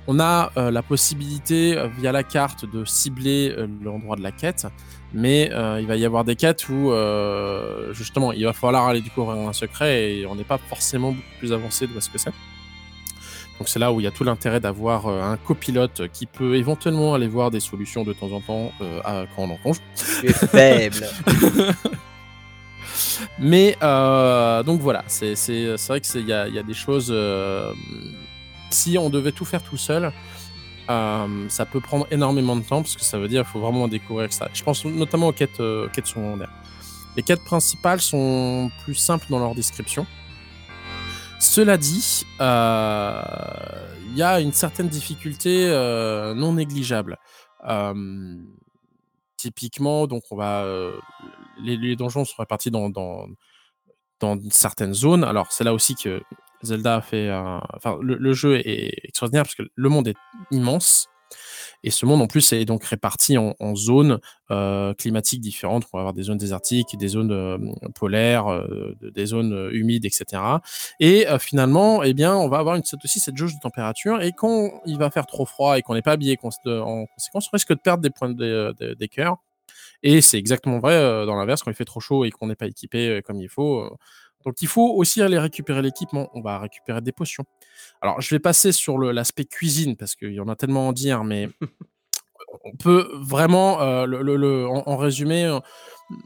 On 0.08 0.20
a 0.20 0.52
euh, 0.58 0.72
la 0.72 0.82
possibilité 0.82 1.78
euh, 1.78 1.88
via 1.88 2.12
la 2.12 2.24
carte 2.24 2.66
de 2.66 2.84
cibler 2.86 3.54
euh, 3.58 3.68
l'endroit 3.84 4.16
de 4.16 4.24
la 4.24 4.32
quête, 4.32 4.66
mais 5.14 5.52
il 5.80 5.86
va 5.88 5.96
y 5.96 6.06
avoir 6.06 6.24
des 6.24 6.36
quêtes 6.36 6.70
où 6.70 6.92
justement 7.94 8.32
il 8.32 8.44
va 8.46 8.54
falloir 8.54 8.88
aller 8.88 9.02
découvrir 9.02 9.38
un 9.48 9.54
secret 9.54 10.12
et 10.14 10.26
on 10.28 10.36
n'est 10.36 10.44
pas 10.44 10.58
forcément 10.60 11.12
beaucoup 11.14 11.28
plus 11.40 11.52
avancé 11.54 11.88
de 11.88 12.00
ce 12.00 12.10
que 12.10 12.18
c'est. 12.20 12.32
Donc 13.58 13.68
c'est 13.68 13.80
là 13.80 13.92
où 13.92 14.00
il 14.00 14.04
y 14.04 14.08
a 14.08 14.12
tout 14.12 14.24
l'intérêt 14.24 14.60
d'avoir 14.60 15.08
un 15.08 15.36
copilote 15.38 16.04
qui 16.14 16.26
peut 16.28 16.56
éventuellement 16.56 17.14
aller 17.16 17.28
voir 17.28 17.50
des 17.52 17.60
solutions 17.60 18.04
de 18.04 18.14
temps 18.14 18.32
en 18.32 18.40
temps 18.40 18.72
à- 19.04 19.26
quand 19.36 19.44
on 19.44 19.52
en. 19.52 19.74
Tu 20.22 20.28
es 20.28 20.34
faible. 20.34 21.08
Mais 23.40 23.76
euh, 23.82 24.62
donc 24.64 24.82
voilà, 24.82 25.04
c'est 25.08 25.34
vrai 25.88 26.02
que 26.02 26.08
c'est- 26.08 26.20
il 26.20 26.26
y 26.26 26.30
y 26.30 26.60
a 26.60 26.64
des 26.64 26.74
choses 26.74 27.10
euh, 27.12 27.72
si 28.70 28.98
on 28.98 29.10
devait 29.10 29.32
tout 29.32 29.46
faire 29.46 29.64
tout 29.64 29.78
seul, 29.78 30.12
euh, 30.90 31.50
ça 31.50 31.66
peut 31.66 31.80
prendre 31.80 32.08
énormément 32.10 32.56
de 32.56 32.64
temps 32.64 32.82
parce 32.82 32.96
que 32.96 33.04
ça 33.04 33.20
veut 33.20 33.28
dire 33.28 33.44
qu'il 33.44 33.52
faut 33.52 33.60
vraiment 33.60 33.88
découvrir 33.88 34.34
ça. 34.34 34.50
Je 34.54 34.64
pense 34.64 34.86
notamment 34.86 35.28
aux 35.28 35.34
quêtes, 35.34 35.60
euh, 35.60 35.88
secondaires. 36.04 36.52
Les 37.16 37.24
quêtes 37.24 37.44
principales 37.44 38.02
sont 38.02 38.72
plus 38.84 38.96
simples 38.96 39.28
dans 39.30 39.40
leur 39.40 39.54
description. 39.54 40.08
Cela 41.40 41.78
dit, 41.78 42.26
euh, 42.42 43.22
il 44.08 44.18
y 44.18 44.24
a 44.24 44.40
une 44.40 44.52
certaine 44.52 44.90
difficulté 44.90 45.70
non 46.36 46.54
négligeable. 46.54 47.18
Typiquement, 49.38 50.08
donc 50.08 50.24
on 50.32 50.36
va, 50.36 50.66
les, 51.62 51.96
donjons 51.96 52.26
sont 52.26 52.36
répartis 52.40 52.72
dans 52.72 53.28
certaines 54.50 54.94
zones. 54.94 55.24
Alors 55.24 55.52
c'est 55.52 55.64
là 55.64 55.74
aussi 55.74 55.96
que 55.96 56.22
Zelda 56.63 56.95
a 56.98 57.02
fait, 57.02 57.30
un- 57.30 57.62
enfin 57.76 57.98
le, 58.02 58.34
jeu 58.34 58.56
est 58.58 58.93
extraordinaire 59.04 59.43
parce 59.43 59.56
que 59.56 59.63
le 59.74 59.89
monde 59.89 60.08
est 60.08 60.17
immense. 60.52 61.08
Et 61.84 61.91
ce 61.91 62.06
monde, 62.06 62.22
en 62.22 62.28
plus, 62.28 62.52
est 62.54 62.65
donc 62.65 62.84
réparti 62.84 63.38
en, 63.38 63.54
zones 63.76 64.19
euh, 64.52 64.93
climatiques 64.95 65.41
différentes. 65.41 65.86
On 65.93 65.98
va 65.98 66.02
avoir 66.02 66.13
des 66.13 66.24
zones 66.24 66.39
désertiques, 66.39 66.98
des 66.98 67.08
zones 67.08 67.32
euh, 67.32 67.58
polaires, 67.95 68.48
euh, 68.48 68.95
des 69.02 69.28
zones 69.28 69.69
humides, 69.72 70.06
etc. 70.06 70.41
Et 71.00 71.26
finalement, 71.39 72.04
eh 72.04 72.13
bien, 72.13 72.36
on 72.36 72.50
va 72.50 72.58
avoir 72.58 72.76
une, 72.76 72.82
aussi 73.04 73.19
cette 73.19 73.38
jauge 73.38 73.54
de 73.54 73.60
température. 73.60 74.22
Et 74.22 74.32
quand 74.36 74.82
il 74.86 74.98
va 74.98 75.10
faire 75.12 75.28
trop 75.28 75.45
froid 75.45 75.78
et 75.78 75.82
qu'on 75.84 75.93
n'est 75.93 76.02
pas 76.02 76.13
habillé 76.13 76.38
en 76.41 77.06
conséquence, 77.06 77.48
on 77.48 77.54
risque 77.54 77.69
de 77.69 77.76
perdre 77.80 78.02
des 78.02 78.10
points 78.10 78.30
de- 78.30 78.74
de- 78.80 78.93
des 78.95 79.08
cœurs. 79.08 79.38
Et 80.02 80.22
c'est 80.22 80.38
exactement 80.39 80.80
vrai 80.80 81.26
dans 81.26 81.36
l'inverse, 81.36 81.62
quand 81.62 81.72
il 81.72 81.76
fait 81.76 81.86
trop 81.86 82.00
chaud 82.00 82.26
et 82.26 82.32
qu'on 82.32 82.48
n'est 82.48 82.56
pas 82.56 82.67
équipé 82.67 83.22
comme 83.26 83.39
il 83.39 83.50
faut. 83.50 83.98
Donc 84.45 84.62
il 84.62 84.67
faut 84.67 84.88
aussi 84.95 85.21
aller 85.21 85.38
récupérer 85.39 85.82
l'équipement. 85.82 86.30
On 86.34 86.41
va 86.41 86.60
récupérer 86.60 87.02
des 87.02 87.12
potions. 87.12 87.43
Alors 88.02 88.21
je 88.21 88.34
vais 88.34 88.39
passer 88.39 88.71
sur 88.71 88.97
l'aspect 88.97 89.45
cuisine 89.45 89.95
parce 89.97 90.15
qu'il 90.15 90.34
y 90.34 90.39
en 90.39 90.47
a 90.47 90.56
tellement 90.56 90.86
à 90.86 90.89
en 90.89 90.93
dire, 90.93 91.23
mais 91.23 91.49
on 92.63 92.75
peut 92.78 93.10
vraiment, 93.19 93.82
euh, 93.82 94.06
le, 94.06 94.21
le- 94.21 94.36
le- 94.38 94.67
en, 94.67 94.84
en 94.88 94.97
résumé, 94.97 95.58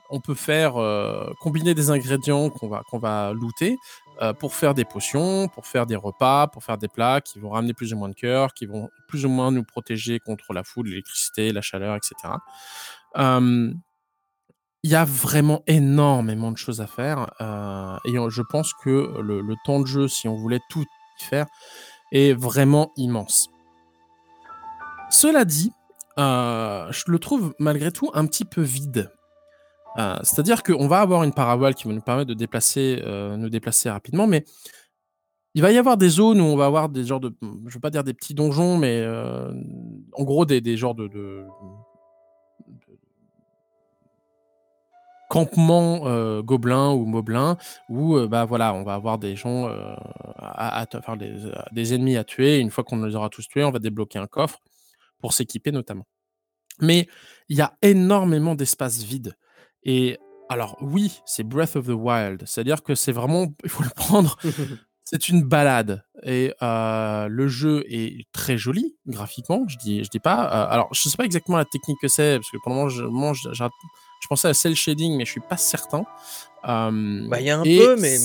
on 0.10 0.22
peut 0.22 0.36
faire 0.36 0.78
euh, 0.78 1.30
combiner 1.42 1.74
des 1.74 1.90
ingrédients 1.92 2.50
qu'on 2.50 2.70
va, 2.70 2.82
qu'on 2.90 3.00
va 3.00 3.34
looter 3.34 3.76
euh, 4.22 4.32
pour 4.32 4.54
faire 4.54 4.74
des 4.74 4.86
potions, 4.86 5.48
pour 5.50 5.66
faire 5.68 5.86
des 5.86 5.96
repas, 5.98 6.48
pour 6.48 6.64
faire 6.64 6.78
des 6.78 6.88
plats 6.88 7.20
qui 7.20 7.40
vont 7.40 7.50
ramener 7.50 7.74
plus 7.74 7.94
ou 7.94 7.98
moins 7.98 8.10
de 8.10 8.14
cœur, 8.16 8.54
qui 8.54 8.66
vont 8.66 8.90
plus 9.08 9.26
ou 9.26 9.30
moins 9.30 9.52
nous 9.52 9.64
protéger 9.64 10.20
contre 10.20 10.54
la 10.54 10.64
foudre, 10.64 10.90
l'électricité, 10.90 11.52
la 11.52 11.62
chaleur, 11.62 11.96
etc. 11.96 12.14
Il 14.86 14.92
y 14.92 14.96
a 14.96 15.06
vraiment 15.06 15.64
énormément 15.66 16.52
de 16.52 16.58
choses 16.58 16.82
à 16.82 16.88
faire 16.88 17.32
euh, 17.40 17.96
et 18.06 18.16
je 18.30 18.42
pense 18.42 18.74
que 18.74 19.22
le, 19.22 19.56
temps 19.64 19.80
de 19.80 19.88
jeu, 19.88 20.10
si 20.10 20.28
on 20.28 20.36
voulait 20.36 20.60
tout 20.70 20.84
faire, 21.18 21.46
est 22.12 22.34
vraiment 22.34 22.92
immense. 22.98 23.50
Cela 25.10 25.46
dit, 25.46 25.72
euh, 26.20 26.92
je 26.92 27.04
le 27.08 27.18
trouve 27.18 27.54
malgré 27.60 27.94
tout 27.94 28.12
un 28.14 28.26
petit 28.26 28.44
peu 28.44 28.62
vide. 28.62 29.10
Euh, 29.98 30.18
C'est-à-dire 30.24 30.64
qu'on 30.64 30.88
va 30.88 31.00
avoir 31.00 31.24
une 31.24 31.34
parabole 31.34 31.76
qui 31.76 31.88
va 31.88 31.94
nous 31.94 32.02
permettre 32.02 32.28
de 32.28 32.34
déplacer, 32.34 33.02
nous 33.38 33.50
déplacer 33.50 33.90
rapidement, 33.90 34.28
mais 34.28 34.44
il 35.54 35.62
va 35.62 35.72
y 35.72 35.78
avoir 35.78 35.96
des 35.96 36.10
zones 36.10 36.42
où 36.42 36.46
on 36.46 36.58
va 36.58 36.66
avoir 36.66 36.90
des 36.90 37.06
genres 37.06 37.22
de, 37.22 37.34
je 37.68 37.74
veux 37.74 37.80
pas 37.80 37.92
dire 37.92 38.04
des 38.04 38.14
petits 38.14 38.34
donjons, 38.34 38.78
mais 38.78 39.08
en 40.12 40.24
gros 40.24 40.46
des, 40.46 40.76
genres 40.76 40.96
de 40.96 41.08
campements 45.34 46.06
euh, 46.06 46.44
gobelins 46.44 46.92
ou 46.92 47.06
moblins 47.06 47.58
où 47.90 48.16
euh, 48.18 48.28
bah 48.28 48.46
voilà, 48.46 48.76
on 48.76 48.84
va 48.84 48.94
avoir 48.94 49.18
des 49.18 49.36
gens, 49.36 49.68
euh, 49.68 49.96
à, 50.38 50.84
à- 50.84 50.88
enfin, 50.96 51.18
des, 51.18 51.94
ennemis 51.96 52.18
à 52.18 52.24
tuer. 52.24 52.60
Une 52.60 52.70
fois 52.70 52.84
qu'on 52.84 53.04
les 53.04 53.16
aura 53.16 53.30
tous 53.30 53.48
tués, 53.48 53.64
on 53.64 53.72
va 53.72 53.80
débloquer 53.80 54.20
un 54.20 54.28
coffre 54.28 54.60
pour 55.20 55.34
s'équiper 55.34 55.72
notamment. 55.72 56.06
Mais 56.82 57.08
il 57.50 57.58
y 57.58 57.62
a 57.62 57.74
énormément 57.82 58.54
d'espaces 58.54 59.02
vides. 59.02 59.36
Et 59.82 60.20
alors 60.50 60.78
oui, 60.82 61.22
c'est 61.26 61.44
Breath 61.44 61.78
of 61.78 61.88
the 61.88 61.98
Wild, 61.98 62.44
c'est-à-dire 62.46 62.84
que 62.84 62.94
c'est 62.94 63.12
vraiment, 63.12 63.48
il 63.64 63.72
faut 63.72 63.82
le 63.84 63.90
prendre, 63.96 64.38
c'est 65.04 65.30
une 65.30 65.42
balade. 65.42 66.04
Et 66.22 66.54
euh, 66.62 67.28
le 67.28 67.48
jeu 67.48 67.84
est 67.90 68.28
très 68.34 68.60
joli 68.60 68.96
graphiquement, 69.08 69.66
je 69.68 69.78
dis, 69.78 70.04
je 70.04 70.10
dis 70.12 70.20
pas. 70.20 70.46
Euh, 70.46 70.72
alors 70.72 70.90
je 70.94 71.10
sais 71.10 71.18
pas 71.18 71.26
exactement 71.26 71.58
la 71.58 71.66
technique 71.66 71.98
que 72.00 72.08
c'est, 72.08 72.38
parce 72.38 72.52
que 72.52 72.58
pour 72.64 72.84
le 72.84 72.90
je, 72.90 73.04
moi, 73.04 73.34
je, 74.24 74.28
pensais 74.28 74.48
à 74.48 74.54
cel 74.54 74.76
shading, 74.76 75.18
mais 75.18 75.26
je 75.26 75.32
suis 75.32 75.42
pas 75.42 75.58
certain. 75.58 76.06
Euh, 76.68 77.28
Bah, 77.30 77.40
il 77.40 77.46
y 77.46 77.50
a 77.50 77.60
un 77.60 77.64
peu, 77.64 77.96
mais 78.00 78.18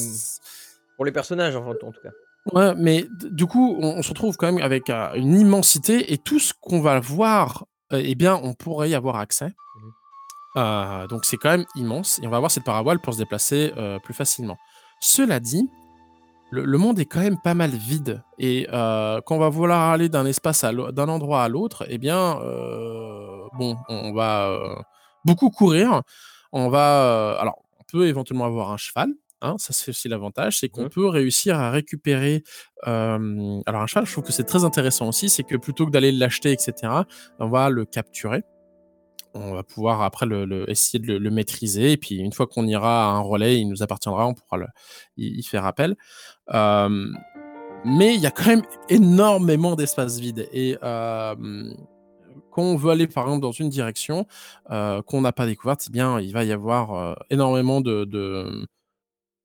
pour 0.96 1.04
les 1.04 1.12
personnages 1.12 1.56
en, 1.56 1.68
en 1.70 1.74
tout 1.74 2.00
cas. 2.02 2.10
Ouais, 2.52 2.74
mais 2.76 3.06
du 3.30 3.46
coup, 3.46 3.76
on, 3.80 3.98
on 3.98 4.02
se 4.02 4.08
retrouve 4.10 4.36
quand 4.36 4.50
même 4.50 4.62
avec 4.62 4.88
euh, 4.90 5.12
une 5.14 5.38
immensité 5.38 6.12
et 6.12 6.18
tout 6.18 6.38
ce 6.38 6.52
qu'on 6.60 6.80
va 6.80 6.98
voir, 6.98 7.66
euh, 7.92 8.00
eh 8.02 8.14
bien, 8.14 8.40
on 8.42 8.54
pourrait 8.54 8.90
y 8.90 8.94
avoir 8.94 9.16
accès. 9.16 9.52
Euh, 10.56 11.06
donc 11.06 11.24
c'est 11.24 11.36
quand 11.36 11.50
même 11.50 11.66
immense 11.76 12.18
et 12.22 12.26
on 12.26 12.30
va 12.30 12.38
avoir 12.38 12.50
cette 12.50 12.64
parabole 12.64 12.98
pour 13.00 13.12
se 13.14 13.18
déplacer 13.18 13.72
plus 14.02 14.14
facilement. 14.14 14.56
Cela 15.00 15.40
dit, 15.40 15.68
le, 16.50 16.64
le 16.64 16.78
monde 16.78 16.98
est 16.98 17.04
quand 17.04 17.20
même 17.20 17.38
pas 17.38 17.54
mal 17.54 17.70
vide 17.70 18.22
et 18.38 18.66
quand 18.70 19.36
on 19.36 19.38
va 19.38 19.50
vouloir 19.50 19.90
aller 19.90 20.08
d'un 20.08 20.26
espace 20.26 20.64
à 20.64 20.72
d'un 20.72 21.08
endroit 21.08 21.44
à 21.44 21.48
l'autre, 21.48 21.84
eh 21.88 21.98
bien, 21.98 22.40
bon, 23.58 23.76
on 23.88 24.12
va 24.12 24.58
beaucoup 25.28 25.50
courir. 25.50 26.02
On 26.52 26.68
va, 26.68 27.04
euh, 27.04 27.38
alors, 27.40 27.62
on 27.80 27.84
peut 27.90 28.06
éventuellement 28.08 28.44
avoir 28.46 28.70
un 28.72 28.76
cheval. 28.76 29.10
Hein, 29.40 29.54
ça 29.58 29.72
c'est 29.72 29.90
aussi 29.90 30.08
l'avantage, 30.08 30.58
c'est 30.58 30.68
qu'on 30.68 30.84
Mhm. 30.84 30.88
peut 30.90 31.06
réussir 31.08 31.58
à 31.60 31.70
récupérer. 31.70 32.42
euh, 32.88 33.60
alors 33.66 33.82
un 33.82 33.86
cheval, 33.86 34.04
je 34.06 34.10
trouve 34.12 34.24
que 34.24 34.32
c'est 34.32 34.42
très 34.44 34.64
intéressant 34.64 35.06
aussi, 35.08 35.28
c'est 35.28 35.44
que 35.44 35.54
plutôt 35.56 35.86
que 35.86 35.92
d'aller 35.92 36.10
l'acheter, 36.10 36.50
etc., 36.52 36.72
on 37.38 37.48
va 37.48 37.70
le 37.70 37.84
capturer 37.84 38.42
on 39.34 39.52
va 39.52 39.62
pouvoir 39.62 40.02
après 40.02 40.26
le, 40.26 40.46
le- 40.46 40.68
essayer 40.68 40.98
de 40.98 41.06
le, 41.06 41.18
le 41.18 41.30
maîtriser. 41.30 41.92
Et 41.92 41.96
puis 41.98 42.16
une 42.16 42.32
fois 42.32 42.46
qu'on 42.48 42.66
ira 42.66 43.04
à 43.04 43.14
un 43.14 43.20
relais, 43.20 43.60
il 43.60 43.68
nous 43.68 43.82
appartiendra, 43.82 44.26
on 44.26 44.34
pourra 44.34 44.56
le, 44.56 44.66
y, 45.18 45.38
y 45.38 45.42
faire 45.44 45.64
appel. 45.66 45.94
Euh, 46.54 47.06
mais 47.84 48.14
il 48.14 48.20
y 48.20 48.26
a 48.26 48.30
quand 48.32 48.46
même 48.46 48.62
énormément 48.88 49.76
d'espace 49.76 50.18
vide. 50.18 50.48
Et 50.52 50.76
euh, 50.82 51.36
quand 52.50 52.62
on 52.62 52.76
veut 52.76 52.90
aller 52.90 53.06
par 53.06 53.24
exemple 53.24 53.42
dans 53.42 53.52
une 53.52 53.68
direction 53.68 54.26
euh, 54.70 55.02
qu'on 55.02 55.20
n'a 55.20 55.32
pas 55.32 55.46
découverte, 55.46 55.84
eh 55.88 55.90
bien 55.90 56.20
il 56.20 56.32
va 56.32 56.44
y 56.44 56.52
avoir 56.52 56.94
euh, 56.94 57.14
énormément 57.30 57.80
de, 57.80 58.04
de, 58.04 58.66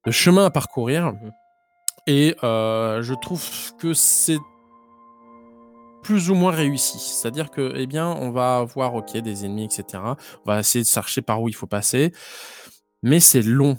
de 0.06 0.10
chemins 0.10 0.46
à 0.46 0.50
parcourir. 0.50 1.12
Mhm. 1.12 1.32
Et 2.06 2.36
euh, 2.44 3.02
je 3.02 3.14
trouve 3.14 3.42
que 3.78 3.94
c'est 3.94 4.38
plus 6.02 6.30
ou 6.30 6.34
moins 6.34 6.52
réussi. 6.52 6.98
C'est-à-dire 6.98 7.50
que, 7.50 7.72
eh 7.76 7.86
bien, 7.86 8.08
on 8.08 8.30
va 8.30 8.58
avoir, 8.58 8.94
ok, 8.94 9.16
des 9.16 9.46
ennemis, 9.46 9.64
etc. 9.64 10.02
On 10.44 10.50
va 10.50 10.60
essayer 10.60 10.82
de 10.84 10.88
chercher 10.88 11.22
par 11.22 11.40
où 11.40 11.48
il 11.48 11.54
faut 11.54 11.66
passer, 11.66 12.12
mais 13.02 13.20
c'est 13.20 13.42
long. 13.42 13.78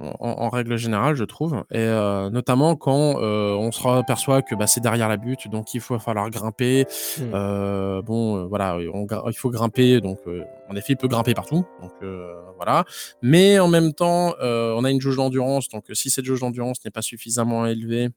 En, 0.00 0.14
en 0.20 0.48
règle 0.50 0.76
générale, 0.76 1.14
je 1.14 1.22
trouve, 1.22 1.62
et 1.70 1.78
euh, 1.78 2.28
notamment 2.28 2.74
quand 2.74 3.20
euh, 3.22 3.54
on 3.54 3.70
se 3.70 3.86
aperçoit 3.86 4.42
que 4.42 4.56
bah, 4.56 4.66
c'est 4.66 4.80
derrière 4.80 5.08
la 5.08 5.16
butte, 5.16 5.46
donc 5.48 5.74
il 5.74 5.80
faut 5.80 5.96
falloir 6.00 6.28
grimper. 6.28 6.86
Mm. 7.18 7.22
Euh, 7.32 8.02
bon, 8.02 8.46
voilà, 8.48 8.78
on 8.92 9.06
il 9.28 9.36
faut 9.36 9.50
grimper, 9.50 10.00
donc 10.00 10.18
en 10.68 10.74
effet, 10.74 10.94
il 10.94 10.96
peut 10.96 11.06
grimper 11.06 11.34
partout, 11.34 11.64
donc 11.80 11.92
voilà. 12.56 12.84
Mais 13.22 13.60
en 13.60 13.68
même 13.68 13.92
temps, 13.92 14.34
on 14.40 14.84
a 14.84 14.90
une 14.90 15.00
jauge 15.00 15.16
d'endurance, 15.16 15.68
donc 15.68 15.84
si 15.92 16.10
cette 16.10 16.24
jauge 16.24 16.40
d'endurance 16.40 16.78
n'est 16.84 16.90
pas 16.90 17.02
suffisamment 17.02 17.64
élevée, 17.66 18.08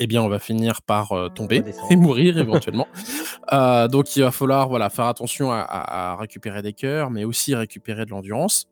eh 0.00 0.06
bien, 0.06 0.22
on 0.22 0.28
va 0.28 0.38
finir 0.38 0.82
par 0.82 1.12
euh, 1.12 1.28
tomber 1.28 1.62
et 1.90 1.96
mourir 1.96 2.36
éventuellement. 2.46 2.88
Euh, 3.52 3.86
donc, 3.86 4.16
il 4.16 4.22
va 4.22 4.32
falloir 4.32 4.68
voilà, 4.68 4.90
faire 4.90 5.04
attention 5.06 5.52
à, 5.52 5.60
à- 5.60 6.12
à 6.12 6.16
récupérer 6.16 6.62
des 6.62 6.72
cœurs, 6.72 7.10
mais 7.10 7.24
aussi 7.24 7.54
récupérer 7.54 8.04
de 8.04 8.10
l'endurance. 8.10 8.66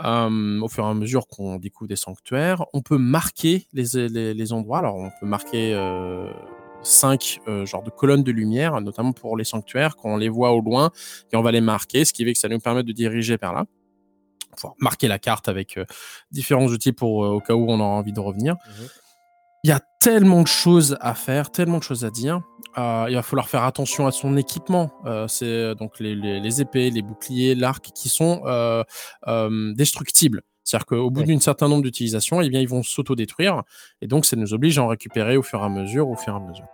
Au 0.00 0.68
fur 0.68 0.84
et 0.84 0.88
à 0.88 0.94
mesure 0.94 1.26
qu'on 1.26 1.56
découvre 1.56 1.88
des 1.88 1.96
sanctuaires, 1.96 2.64
on 2.72 2.82
peut 2.82 2.98
marquer 2.98 3.66
les, 3.72 4.52
endroits. 4.52 4.78
Alors, 4.78 4.96
on 4.96 5.10
peut 5.20 5.26
marquer 5.26 5.74
cinq 6.82 7.40
genres 7.64 7.82
de 7.82 7.90
colonnes 7.90 8.22
de 8.22 8.32
lumière, 8.32 8.80
notamment 8.80 9.12
pour 9.12 9.36
les 9.36 9.44
sanctuaires, 9.44 9.96
quand 9.96 10.10
on 10.10 10.16
les 10.16 10.28
voit 10.28 10.52
au 10.52 10.60
loin, 10.60 10.90
et 11.32 11.36
on 11.36 11.42
va 11.42 11.50
les 11.50 11.60
marquer, 11.60 12.04
ce 12.04 12.12
qui 12.12 12.24
fait 12.24 12.32
que 12.32 12.38
ça 12.38 12.48
nous 12.48 12.60
permet 12.60 12.82
de 12.82 12.92
diriger 12.92 13.36
vers 13.36 13.52
là. 13.52 13.64
Pouvoir 14.56 14.74
marquer 14.78 15.08
la 15.08 15.18
carte 15.18 15.48
avec 15.48 15.78
différents 16.30 16.66
outils 16.66 16.92
pour 16.92 17.18
au 17.18 17.40
cas 17.40 17.54
où 17.54 17.66
on 17.68 17.80
aura 17.80 17.90
envie 17.90 18.12
de 18.12 18.20
revenir. 18.20 18.54
Mhm. 18.54 18.88
Il 19.64 19.70
y 19.70 19.72
a 19.72 19.80
tellement 20.00 20.42
de 20.42 20.46
choses 20.46 20.96
à 21.00 21.14
faire, 21.14 21.50
tellement 21.50 21.78
de 21.78 21.82
choses 21.82 22.04
à 22.04 22.10
dire. 22.10 22.40
Euh, 22.78 23.06
il 23.08 23.14
va 23.16 23.22
falloir 23.22 23.48
faire 23.48 23.64
attention 23.64 24.06
à 24.06 24.12
son 24.12 24.36
équipement. 24.36 24.90
Euh, 25.04 25.26
c'est 25.26 25.46
euh, 25.46 25.74
donc 25.74 25.98
les, 25.98 26.14
les- 26.14 26.38
les 26.40 26.60
épées, 26.60 26.90
les 26.90 27.02
boucliers, 27.02 27.54
l'arc 27.56 27.84
qui 27.94 28.08
sont 28.08 28.42
euh, 28.46 28.84
destructibles. 29.74 30.42
C'est-à-dire 30.64 30.86
qu'au 30.86 31.10
bout 31.10 31.24
d'un 31.24 31.40
certain 31.40 31.66
nombre 31.68 31.82
d'utilisations, 31.82 32.40
eh 32.42 32.48
bien, 32.50 32.60
ils 32.60 32.68
vont 32.68 32.82
s'autodétruire. 32.82 33.62
Et 34.02 34.06
donc, 34.06 34.26
ça 34.26 34.36
nous 34.36 34.52
oblige 34.54 34.78
à 34.78 34.82
en 34.84 34.88
récupérer 34.88 35.36
au 35.36 35.42
fur 35.42 35.60
et 35.60 35.64
à 35.64 35.68
mesure, 35.70 36.08
au 36.08 36.16
fur 36.16 36.34
et 36.34 36.36
à 36.36 36.40
mesure. 36.40 36.66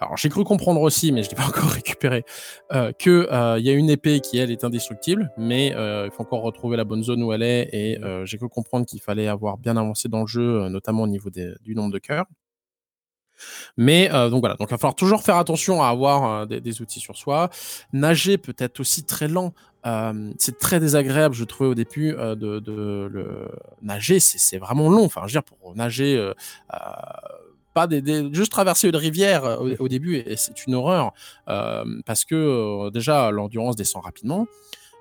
Alors, 0.00 0.16
j'ai 0.16 0.28
cru 0.28 0.42
comprendre 0.44 0.80
aussi, 0.80 1.12
mais 1.12 1.22
je 1.22 1.30
l'ai 1.30 1.36
pas 1.36 1.46
encore 1.48 1.70
récupéré, 1.70 2.24
euh, 2.72 2.92
qu'il 2.92 3.26
y 3.30 3.70
a 3.70 3.72
une 3.72 3.90
épée 3.90 4.20
qui, 4.20 4.38
elle, 4.38 4.50
est 4.50 4.64
indestructible, 4.64 5.30
mais 5.38 5.72
euh, 5.76 6.06
il 6.06 6.10
faut 6.14 6.22
encore 6.22 6.42
retrouver 6.42 6.76
la 6.76 6.84
bonne 6.84 7.02
zone 7.02 7.22
où 7.22 7.32
elle 7.32 7.42
est. 7.42 7.68
Et 7.72 8.02
euh, 8.02 8.24
j'ai 8.26 8.36
cru 8.38 8.48
comprendre 8.48 8.86
qu'il 8.86 9.00
fallait 9.00 9.28
avoir 9.28 9.56
bien 9.58 9.76
avancé 9.76 10.08
dans 10.08 10.20
le 10.22 10.26
jeu, 10.26 10.62
euh, 10.64 10.68
notamment 10.68 11.02
au 11.04 11.06
niveau 11.08 11.30
des- 11.30 11.54
du 11.62 11.74
nombre 11.74 11.92
de 11.92 11.98
cœurs. 11.98 12.26
Mais 13.76 14.10
euh, 14.12 14.30
donc 14.30 14.40
voilà, 14.40 14.56
donc 14.56 14.68
il 14.68 14.72
va 14.72 14.78
falloir 14.78 14.94
toujours 14.94 15.22
faire 15.22 15.36
attention 15.36 15.82
à 15.82 15.88
avoir 15.88 16.42
euh, 16.42 16.46
des, 16.46 16.60
des 16.60 16.80
outils 16.82 17.00
sur 17.00 17.16
soi. 17.16 17.50
Nager 17.92 18.38
peut 18.38 18.54
être 18.58 18.80
aussi 18.80 19.04
très 19.04 19.28
lent. 19.28 19.52
Euh, 19.86 20.32
c'est 20.38 20.58
très 20.58 20.80
désagréable, 20.80 21.34
je 21.34 21.44
trouvais 21.44 21.68
au 21.68 21.74
début 21.74 22.14
euh, 22.14 22.34
de, 22.34 22.58
de 22.58 23.08
le 23.12 23.48
nager, 23.82 24.18
c'est 24.18 24.56
vraiment 24.58 24.88
long. 24.88 25.04
Enfin, 25.04 25.22
je 25.22 25.26
veux 25.26 25.32
dire 25.40 25.44
pour 25.44 25.74
nager, 25.76 26.16
euh, 26.16 26.32
euh, 26.72 26.76
pas 27.74 27.86
des, 27.86 28.00
des- 28.00 28.32
juste 28.32 28.52
traverser 28.52 28.88
une 28.88 28.96
rivière 28.96 29.44
euh, 29.44 29.56
au, 29.78 29.84
au 29.84 29.88
début, 29.88 30.16
et 30.16 30.36
c'est 30.36 30.66
une 30.66 30.74
horreur 30.74 31.12
euh, 31.48 31.84
parce 32.06 32.24
que 32.24 32.34
euh, 32.34 32.90
déjà 32.90 33.30
l'endurance 33.30 33.76
descend 33.76 34.02
rapidement. 34.04 34.46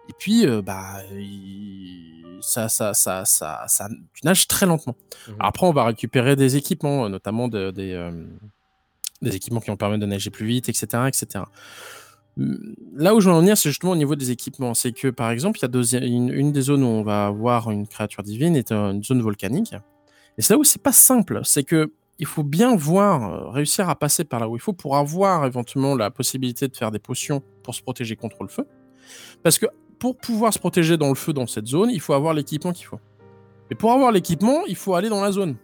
Et 0.10 0.14
puis, 0.18 0.46
euh, 0.46 0.62
bah, 0.62 0.98
il- 1.18 2.40
ça, 2.42 2.68
ça, 2.68 2.94
ça, 2.94 3.24
ça, 3.24 3.64
ça, 3.68 3.88
tu 4.14 4.26
nages 4.26 4.48
très 4.50 4.66
lentement. 4.66 4.96
Mhm. 5.30 5.36
Après, 5.40 5.66
on 5.66 5.72
va 5.72 5.86
récupérer 5.86 6.36
des 6.36 6.58
équipements, 6.58 7.08
notamment 7.08 7.48
de- 7.48 7.72
des, 7.72 8.10
des 9.22 9.36
équipements 9.36 9.62
qui 9.62 9.68
vont 9.70 9.78
permettre 9.78 10.02
de 10.02 10.06
nager 10.08 10.30
plus 10.30 10.46
vite, 10.46 10.68
etc., 10.68 10.86
etc. 11.08 11.46
Hum, 12.38 12.76
Là 12.96 13.14
où 13.16 13.22
je 13.22 13.30
veux 13.30 13.36
en 13.36 13.40
venir, 13.40 13.58
c'est 13.58 13.70
justement 13.70 13.94
au 13.94 13.96
niveau 13.96 14.16
des 14.16 14.32
équipements. 14.32 14.74
C'est 14.74 14.92
que, 14.92 15.08
par 15.08 15.32
exemple, 15.32 15.60
il 15.60 15.62
y 15.62 15.66
a 15.66 15.70
deux- 15.70 15.96
une, 15.96 16.30
une 16.34 16.52
des 16.52 16.62
zones 16.62 16.84
où 16.84 16.88
on 16.88 17.04
va 17.04 17.28
avoir 17.28 17.72
une 17.72 17.88
créature 17.88 18.24
divine 18.24 18.56
est 18.56 18.72
une 18.72 19.04
zone 19.04 19.22
volcanique. 19.22 19.74
Et 20.38 20.42
c'est 20.42 20.54
là 20.54 20.60
où 20.60 20.64
c'est 20.64 20.82
pas 20.82 20.92
simple. 20.92 21.42
C'est 21.44 21.64
que 21.64 21.94
il 22.20 22.26
faut 22.26 22.44
bien 22.44 22.76
voir, 22.76 23.34
euh, 23.34 23.50
réussir 23.50 23.90
à 23.90 23.96
passer 23.96 24.24
par 24.24 24.40
là 24.40 24.48
où 24.48 24.56
il 24.56 24.62
faut 24.62 24.74
pour 24.74 24.98
avoir 24.98 25.46
éventuellement 25.46 25.96
la 25.96 26.12
possibilité 26.12 26.68
de 26.68 26.76
faire 26.76 26.92
des 26.92 27.00
potions 27.00 27.42
pour 27.64 27.74
se 27.74 27.82
protéger 27.82 28.16
contre 28.16 28.44
le 28.44 28.50
feu. 28.50 28.68
Parce 29.42 29.58
que 29.58 29.66
pour 30.00 30.18
pouvoir 30.18 30.54
se 30.54 30.60
protéger 30.60 30.98
dans 30.98 31.10
le 31.10 31.16
feu 31.16 31.34
dans 31.34 31.48
cette 31.48 31.68
zone, 31.68 31.90
il 31.90 32.00
faut 32.00 32.14
avoir 32.14 32.34
l'équipement 32.34 32.72
qu'il 32.72 32.86
faut. 32.86 33.00
Et 33.72 33.76
pour 33.76 33.92
avoir 33.92 34.12
l'équipement, 34.12 34.66
il 34.68 34.76
faut 34.76 34.96
aller 34.96 35.10
dans 35.10 35.22
la 35.22 35.32
zone. 35.32 35.56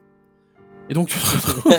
Et 0.90 0.96
donc, 0.96 1.08
tu 1.08 1.20
te 1.20 1.26
retrouves 1.26 1.72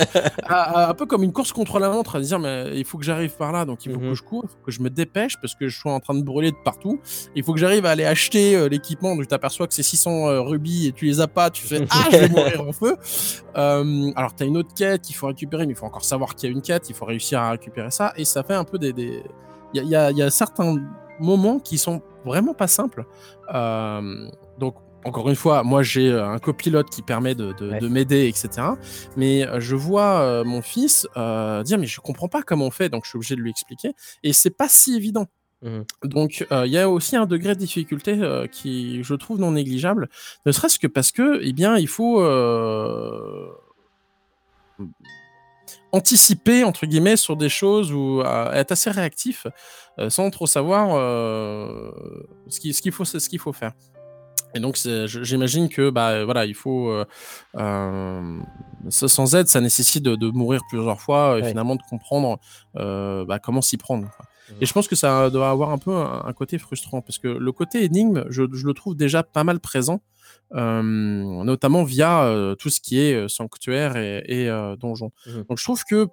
à- 0.45 0.85
à- 0.85 0.91
un 0.91 0.95
peu 0.95 1.05
comme 1.05 1.25
une 1.25 1.33
course 1.33 1.53
contre 1.53 1.81
la 1.81 1.91
montre, 1.91 2.15
à 2.17 2.21
dire, 2.21 2.39
mais 2.39 2.79
il 2.79 2.85
faut 2.85 2.97
que 2.97 3.05
j'arrive 3.05 3.37
par 3.37 3.51
là, 3.51 3.65
donc 3.65 3.85
il 3.85 3.93
faut 3.93 3.99
Mhm. 3.99 4.11
que 4.11 4.15
je 4.15 4.23
cours, 4.23 4.45
il 4.45 4.49
faut 4.49 4.65
que 4.65 4.71
je 4.71 4.81
me 4.83 4.89
dépêche 4.89 5.35
parce 5.43 5.55
que 5.57 5.67
je 5.69 5.77
suis 5.79 5.91
en 5.91 5.99
train 5.99 6.15
de 6.15 6.23
brûler 6.23 6.53
de 6.53 6.57
partout. 6.65 7.01
Il 7.35 7.43
faut 7.43 7.53
que 7.53 7.59
j'arrive 7.59 7.87
à 7.87 7.91
aller 7.91 8.05
acheter 8.05 8.55
euh, 8.55 8.69
l'équipement, 8.69 9.11
donc 9.17 9.23
tu 9.23 9.27
t'aperçois 9.27 9.67
que 9.67 9.75
c'est 9.75 9.83
600 9.83 10.29
euh, 10.29 10.41
rubis 10.41 10.87
et 10.87 10.93
tu 10.93 11.07
les 11.07 11.21
as 11.21 11.27
pas, 11.29 11.51
tu 11.51 11.67
fais 11.67 11.85
Ah, 11.91 12.05
je 12.13 12.17
vais 12.19 12.29
mourir 12.29 12.63
en 12.69 12.73
feu. 12.73 12.97
Euh, 13.57 14.13
alors, 14.15 14.35
tu 14.35 14.45
as 14.45 14.47
une 14.47 14.57
autre 14.57 14.73
quête 14.75 15.03
qu'il 15.03 15.17
faut 15.17 15.27
récupérer, 15.27 15.67
mais 15.67 15.73
il 15.73 15.77
faut 15.77 15.87
encore 15.87 16.05
savoir 16.05 16.35
qu'il 16.37 16.49
y 16.49 16.53
a 16.53 16.55
une 16.55 16.63
quête, 16.63 16.89
il 16.89 16.95
faut 16.95 17.05
réussir 17.05 17.41
à 17.41 17.51
récupérer 17.51 17.91
ça, 17.91 18.13
et 18.17 18.25
ça 18.25 18.43
fait 18.45 18.55
un 18.55 18.65
peu 18.65 18.79
des. 18.79 18.93
des- 18.93 19.23
Il 19.75 19.79
y 19.79 19.81
a, 19.81 19.83
il 19.85 19.89
y 19.91 19.97
a- 19.97 20.11
il 20.13 20.17
y 20.19 20.23
a 20.23 20.31
certains 20.31 20.77
moments 21.21 21.59
qui 21.61 21.79
sont 21.79 22.01
vraiment 22.25 22.55
pas 22.55 22.67
simples. 22.67 23.05
Euh, 23.55 24.29
donc, 24.59 24.75
encore 25.05 25.29
une 25.29 25.35
fois, 25.37 25.63
moi 25.63 25.83
j'ai 25.83 26.09
euh, 26.11 26.29
un 26.29 26.39
copilote 26.39 26.91
qui 26.91 27.03
permet 27.03 27.35
de, 27.35 27.53
de- 27.53 27.71
Ouais. 27.71 27.79
de 27.79 27.89
m'aider, 27.89 28.27
etc. 28.29 28.49
Mais 29.17 29.47
euh, 29.47 29.59
je 29.61 29.75
vois 29.77 30.21
euh, 30.21 30.45
mon 30.45 30.61
fils 30.63 31.07
euh, 31.17 31.63
dire 31.63 31.79
mais 31.79 31.87
je 31.87 32.01
comprends 32.01 32.29
pas 32.29 32.43
comment 32.43 32.67
on 32.67 32.71
fait, 32.71 32.89
donc 32.89 33.05
je 33.05 33.11
suis 33.11 33.17
obligé 33.17 33.35
de 33.37 33.41
lui 33.41 33.51
expliquer. 33.51 33.93
Et 34.23 34.33
c'est 34.33 34.51
pas 34.51 34.69
si 34.69 34.95
évident. 34.97 35.27
Mhm. 35.63 35.85
Donc 36.05 36.47
euh, 36.53 36.67
il 36.67 36.73
y 36.73 36.79
a 36.79 36.89
aussi 36.89 37.17
un 37.17 37.27
degré 37.27 37.55
de 37.55 37.61
difficulté 37.61 38.19
qui 38.53 39.03
je 39.03 39.15
trouve 39.15 39.39
non 39.41 39.53
négligeable, 39.53 40.09
ne 40.47 40.53
serait-ce 40.53 40.79
que 40.79 40.87
parce 40.87 41.13
que 41.13 41.41
eh 41.43 41.53
bien 41.53 41.77
il 41.77 41.89
faut 41.89 42.21
anticiper 45.93 46.65
entre 46.65 46.87
guillemets 46.87 47.17
sur 47.17 47.37
des 47.37 47.49
choses 47.49 47.93
ou 47.93 48.23
être 48.23 48.73
assez 48.73 48.91
réactif 48.91 49.47
sans 50.09 50.31
trop 50.31 50.47
savoir 50.47 50.91
ce 52.49 52.61
qu'il 52.61 52.75
ce 52.75 52.81
qu'il 52.83 52.93
faut 52.93 53.05
ce 53.05 53.29
qu'il 53.29 53.39
faut 53.39 53.53
faire. 53.53 53.73
Et 54.55 54.61
donc, 54.61 54.77
j'imagine 55.07 55.69
que 55.69 55.91
bah, 55.91 56.25
voilà, 56.25 56.45
il 56.45 56.55
faut. 56.55 56.91
euh, 56.91 57.05
euh, 57.57 58.39
sans 58.89 59.35
aide, 59.35 59.47
ça 59.49 59.61
nécessite 59.61 60.03
de, 60.03 60.17
de 60.17 60.31
mourir 60.31 60.61
plusieurs 60.69 61.01
fois 61.01 61.39
et 61.39 61.43
Ouais. 61.43 61.49
finalement 61.49 61.77
de 61.77 61.83
comprendre 61.89 62.39
euh, 62.77 63.25
bah, 63.25 63.39
comment 63.39 63.63
s'y 63.63 63.77
prendre. 63.77 64.09
quoi. 64.17 64.27
Et 64.61 64.67
je 64.67 64.73
pense 64.73 64.89
que 64.89 64.97
ça 64.97 65.31
doit 65.31 65.49
avoir 65.51 65.71
un 65.71 65.79
peu 65.79 65.93
un, 65.95 66.23
un 66.27 66.33
côté 66.33 66.59
frustrant 66.59 67.03
parce 67.03 67.19
que 67.19 67.29
le 67.29 67.53
côté 67.53 67.85
énigme, 67.85 68.25
je, 68.31 68.43
je 68.53 68.67
le 68.67 68.75
trouve 68.75 68.97
déjà 68.97 69.23
pas 69.23 69.45
mal 69.45 69.61
présent, 69.61 70.01
euh, 70.57 70.83
notamment 70.83 71.85
via 71.85 72.25
euh, 72.25 72.57
tout 72.57 72.71
ce 72.71 72.81
qui 72.81 72.99
est 73.01 73.15
euh, 73.15 73.29
sanctuaire 73.29 73.97
et, 73.97 74.25
et, 74.27 74.49
euh, 74.49 74.75
donjon. 74.77 75.13
Mhm. 75.27 75.45
Donc, 75.49 75.59
je 75.59 75.65
trouve 75.65 75.85
que 75.85 76.09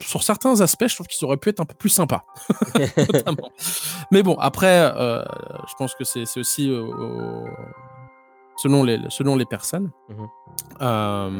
sur 0.00 0.22
certains 0.22 0.60
aspects, 0.60 0.86
je 0.88 0.94
trouve 0.94 1.06
qu'ils 1.06 1.24
auraient 1.26 1.36
pu 1.36 1.48
être 1.50 1.60
un 1.60 1.64
peu 1.64 1.74
plus 1.74 1.88
sympas. 1.88 2.24
Mais 4.10 4.22
bon, 4.22 4.34
après, 4.38 4.92
euh, 4.96 5.22
je 5.68 5.74
pense 5.78 5.94
que 5.94 6.04
c'est 6.04 6.24
aussi 6.38 6.70
euh, 6.70 7.44
selon, 8.56 8.84
les, 8.84 8.98
selon 9.08 9.36
les 9.36 9.46
personnes 9.46 9.90
Mhm. 10.08 10.26
euh, 10.82 11.30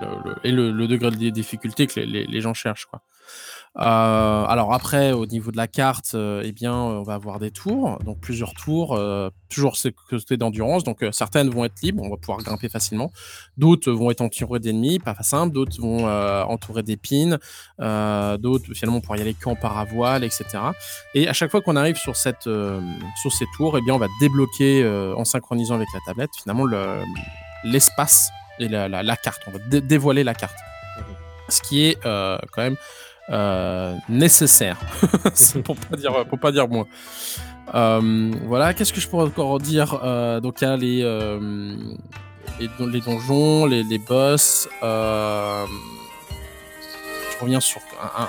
le- 0.00 0.22
le- 0.30 0.36
et 0.44 0.52
le, 0.52 0.70
le 0.70 0.88
degré 0.88 1.10
de 1.10 1.30
difficulté 1.30 1.86
que 1.86 2.00
les, 2.00 2.06
les- 2.06 2.26
les 2.26 2.40
gens 2.40 2.54
cherchent. 2.54 2.86
Quoi. 2.86 3.00
Euh, 3.78 4.44
alors 4.46 4.72
après, 4.72 5.12
au 5.12 5.26
niveau 5.26 5.50
de 5.50 5.58
la 5.58 5.66
carte, 5.66 6.12
euh, 6.14 6.40
eh 6.44 6.52
bien, 6.52 6.72
on 6.74 7.02
va 7.02 7.12
avoir 7.14 7.38
des 7.38 7.50
tours, 7.50 7.98
donc 8.04 8.18
plusieurs 8.20 8.54
tours, 8.54 8.94
euh, 8.94 9.28
toujours 9.50 9.76
ce 9.76 9.88
côté 9.88 10.38
d'endurance. 10.38 10.82
Donc 10.82 11.02
euh, 11.02 11.12
certaines 11.12 11.50
vont 11.50 11.64
être 11.66 11.80
libres, 11.82 12.02
on 12.02 12.08
va 12.08 12.16
pouvoir 12.16 12.38
grimper 12.38 12.70
facilement. 12.70 13.12
D'autres 13.58 13.92
vont 13.92 14.10
être 14.10 14.22
entourées 14.22 14.60
d'ennemis, 14.60 14.98
pas 14.98 15.14
simple. 15.20 15.52
D'autres 15.52 15.78
vont 15.78 16.06
euh, 16.08 16.42
entourer 16.44 16.82
d'épines. 16.82 17.38
Euh, 17.80 18.38
D'autres 18.38 18.72
finalement 18.72 19.00
pour 19.02 19.14
y 19.16 19.20
aller 19.20 19.34
qu'en 19.34 19.56
paravoile, 19.56 20.24
etc. 20.24 20.44
Et 21.14 21.28
à 21.28 21.34
chaque 21.34 21.50
fois 21.50 21.60
qu'on 21.60 21.76
arrive 21.76 21.96
sur 21.96 22.16
cette 22.16 22.46
euh, 22.46 22.80
sur 23.20 23.32
ces 23.32 23.44
tours, 23.56 23.76
eh 23.76 23.82
bien, 23.82 23.92
on 23.94 23.98
va 23.98 24.08
débloquer 24.20 24.82
euh, 24.84 25.14
en 25.16 25.24
synchronisant 25.26 25.74
avec 25.74 25.88
la 25.92 26.00
tablette 26.06 26.30
finalement 26.42 26.64
le- 26.64 27.02
l'espace 27.64 28.30
et 28.58 28.68
la, 28.68 28.88
la- 28.88 29.02
la 29.02 29.16
carte. 29.16 29.42
On 29.48 29.50
va 29.50 29.58
dé- 29.68 29.80
dévoiler 29.82 30.24
la 30.24 30.34
carte, 30.34 30.56
ce 31.50 31.60
qui 31.62 31.84
est 31.84 31.98
euh, 32.06 32.38
quand 32.52 32.62
même 32.62 32.76
euh, 33.30 33.94
nécessaire. 34.08 34.78
Pour 35.64 35.76
pas 35.76 35.96
dire 35.96 36.24
pour 36.26 36.38
pas 36.38 36.52
dire 36.52 36.68
moins. 36.68 36.86
Euh, 37.74 38.32
voilà, 38.44 38.72
qu'est-ce 38.74 38.92
que 38.92 39.00
je 39.00 39.08
pourrais 39.08 39.24
encore 39.26 39.58
dire 39.58 39.98
Euh, 40.04 40.40
Donc 40.40 40.60
il 40.60 40.64
y 40.64 40.68
a 40.68 40.76
les, 40.76 41.02
les, 42.60 42.68
don- 42.78 42.86
les 42.86 43.00
donjons, 43.00 43.66
les, 43.66 43.82
les 43.82 43.98
boss. 43.98 44.68
je 44.80 45.66
reviens 47.40 47.60
sur 47.60 47.80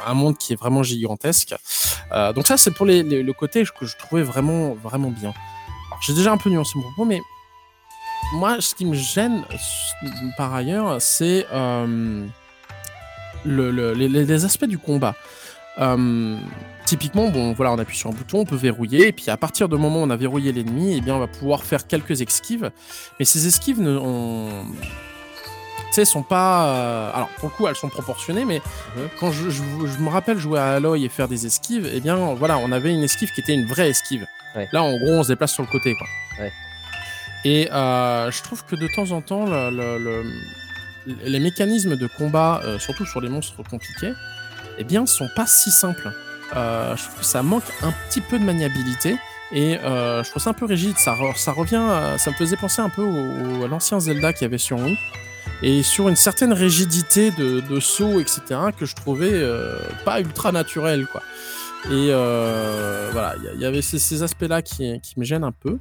un, 0.07 0.13
monde 0.13 0.37
qui 0.37 0.53
est 0.53 0.57
vraiment 0.57 0.83
gigantesque. 0.83 1.55
Donc 2.35 2.47
ça, 2.47 2.57
c'est 2.57 2.71
pour 2.71 2.85
le 2.85 3.31
côté 3.33 3.63
que 3.79 3.85
je 3.85 3.95
trouvais 3.97 4.23
vraiment, 4.23 4.73
vraiment 4.75 5.11
bien. 5.11 5.33
J'ai 6.05 6.13
déjà 6.13 6.31
un 6.31 6.37
peu 6.37 6.49
nuancé 6.49 6.73
mon 6.75 6.81
propos, 6.83 7.05
mais 7.05 7.21
moi, 8.33 8.57
ce 8.59 8.75
qui 8.75 8.85
me 8.85 8.95
gêne 8.95 9.43
par 10.37 10.53
ailleurs, 10.53 11.01
c'est 11.01 11.45
le- 13.45 13.71
le- 13.71 13.93
les, 13.93 14.45
aspects 14.45 14.65
du 14.65 14.77
combat. 14.77 15.15
Euh, 15.79 16.37
typiquement, 16.85 17.29
bon, 17.29 17.53
voilà, 17.53 17.71
on 17.71 17.77
appuie 17.77 17.97
sur 17.97 18.09
un 18.09 18.13
bouton, 18.13 18.39
on 18.39 18.45
peut 18.45 18.55
verrouiller, 18.55 19.07
et 19.09 19.11
puis 19.11 19.29
à 19.29 19.37
partir 19.37 19.69
du 19.69 19.77
moment 19.77 19.99
où 20.01 20.05
on 20.05 20.09
a 20.09 20.15
verrouillé 20.15 20.51
l'ennemi, 20.51 20.95
eh 20.97 21.01
bien, 21.01 21.15
on 21.15 21.19
va 21.19 21.27
pouvoir 21.27 21.63
faire 21.63 21.85
quelques 21.85 22.21
esquives. 22.21 22.71
Mais 23.19 23.25
ces 23.25 23.45
esquives 23.47 23.79
ne, 23.79 23.95
on... 23.97 24.49
sont 26.03 26.23
pas. 26.23 26.67
euh, 26.67 27.11
Alors, 27.13 27.29
pour 27.37 27.49
le 27.49 27.55
coup, 27.55 27.67
elles 27.67 27.75
sont 27.75 27.89
proportionnées, 27.89 28.45
mais 28.45 28.61
quand 29.19 29.31
je, 29.31 29.49
je- 29.49 29.61
je 29.85 29.99
me 29.99 30.09
rappelle 30.09 30.37
jouer 30.39 30.59
à 30.59 30.73
Aloy 30.75 31.03
et 31.05 31.09
faire 31.09 31.27
des 31.27 31.45
esquives, 31.45 31.89
eh 31.93 31.99
bien, 31.99 32.33
voilà, 32.35 32.57
on 32.57 32.71
avait 32.71 32.93
une 32.93 33.03
esquive 33.03 33.31
qui 33.31 33.41
était 33.41 33.53
une 33.53 33.65
vraie 33.67 33.89
esquive. 33.89 34.25
Ouais. 34.55 34.67
Là, 34.71 34.81
en 34.83 34.97
gros, 34.97 35.11
on 35.11 35.23
se 35.23 35.27
déplace 35.29 35.53
sur 35.53 35.63
le 35.63 35.69
côté, 35.69 35.93
quoi. 35.95 36.07
Ouais. 36.39 36.51
Et 37.45 37.69
euh, 37.71 38.31
je 38.31 38.41
trouve 38.43 38.65
que 38.65 38.75
de 38.75 38.87
temps 38.95 39.11
en 39.11 39.21
temps, 39.21 39.45
le- 39.45 39.69
le- 39.69 39.97
le- 39.99 40.31
les 41.23 41.39
mécanismes 41.39 41.95
de 41.95 42.07
combat, 42.07 42.61
euh, 42.63 42.79
surtout 42.79 43.05
sur 43.05 43.21
les 43.21 43.29
monstres 43.29 43.63
compliqués, 43.63 44.13
eh 44.77 44.83
bien, 44.83 45.05
sont 45.05 45.29
pas 45.35 45.47
si 45.47 45.71
simples. 45.71 46.11
Euh, 46.55 46.95
je 46.95 47.03
trouve 47.03 47.19
que 47.19 47.25
ça 47.25 47.43
manque 47.43 47.63
un 47.81 47.93
petit 48.07 48.21
peu 48.21 48.39
de 48.39 48.43
maniabilité. 48.43 49.17
Et 49.51 49.77
euh, 49.77 50.23
je 50.23 50.29
trouve 50.29 50.43
ça 50.43 50.49
un 50.49 50.53
peu 50.53 50.65
rigide. 50.65 50.97
Ça, 50.97 51.13
re- 51.13 51.37
ça 51.37 51.53
revient, 51.53 51.83
ça 52.17 52.31
me 52.31 52.35
faisait 52.35 52.57
penser 52.57 52.81
un 52.81 52.89
peu 52.89 53.07
à 53.63 53.67
l'ancien 53.67 53.99
Zelda 53.99 54.33
qu'il 54.33 54.43
y 54.43 54.45
avait 54.45 54.57
sur 54.57 54.77
Wii. 54.77 54.97
Et 55.63 55.81
sur 55.81 56.09
une 56.09 56.15
certaine 56.15 56.53
rigidité 56.53 57.31
de, 57.31 57.79
saut, 57.79 58.19
etc., 58.19 58.41
que 58.77 58.85
je 58.85 58.93
trouvais 58.93 59.41
pas 60.05 60.19
ultra 60.19 60.51
naturel, 60.51 61.07
quoi. 61.07 61.23
Et 61.89 62.07
voilà, 63.11 63.35
il 63.55 63.61
y 63.61 63.65
avait 63.65 63.81
ces, 63.81 64.21
aspects-là 64.21 64.61
qui 64.61 64.99
me 65.15 65.23
gênent 65.23 65.45
un 65.45 65.53
peu. 65.53 65.79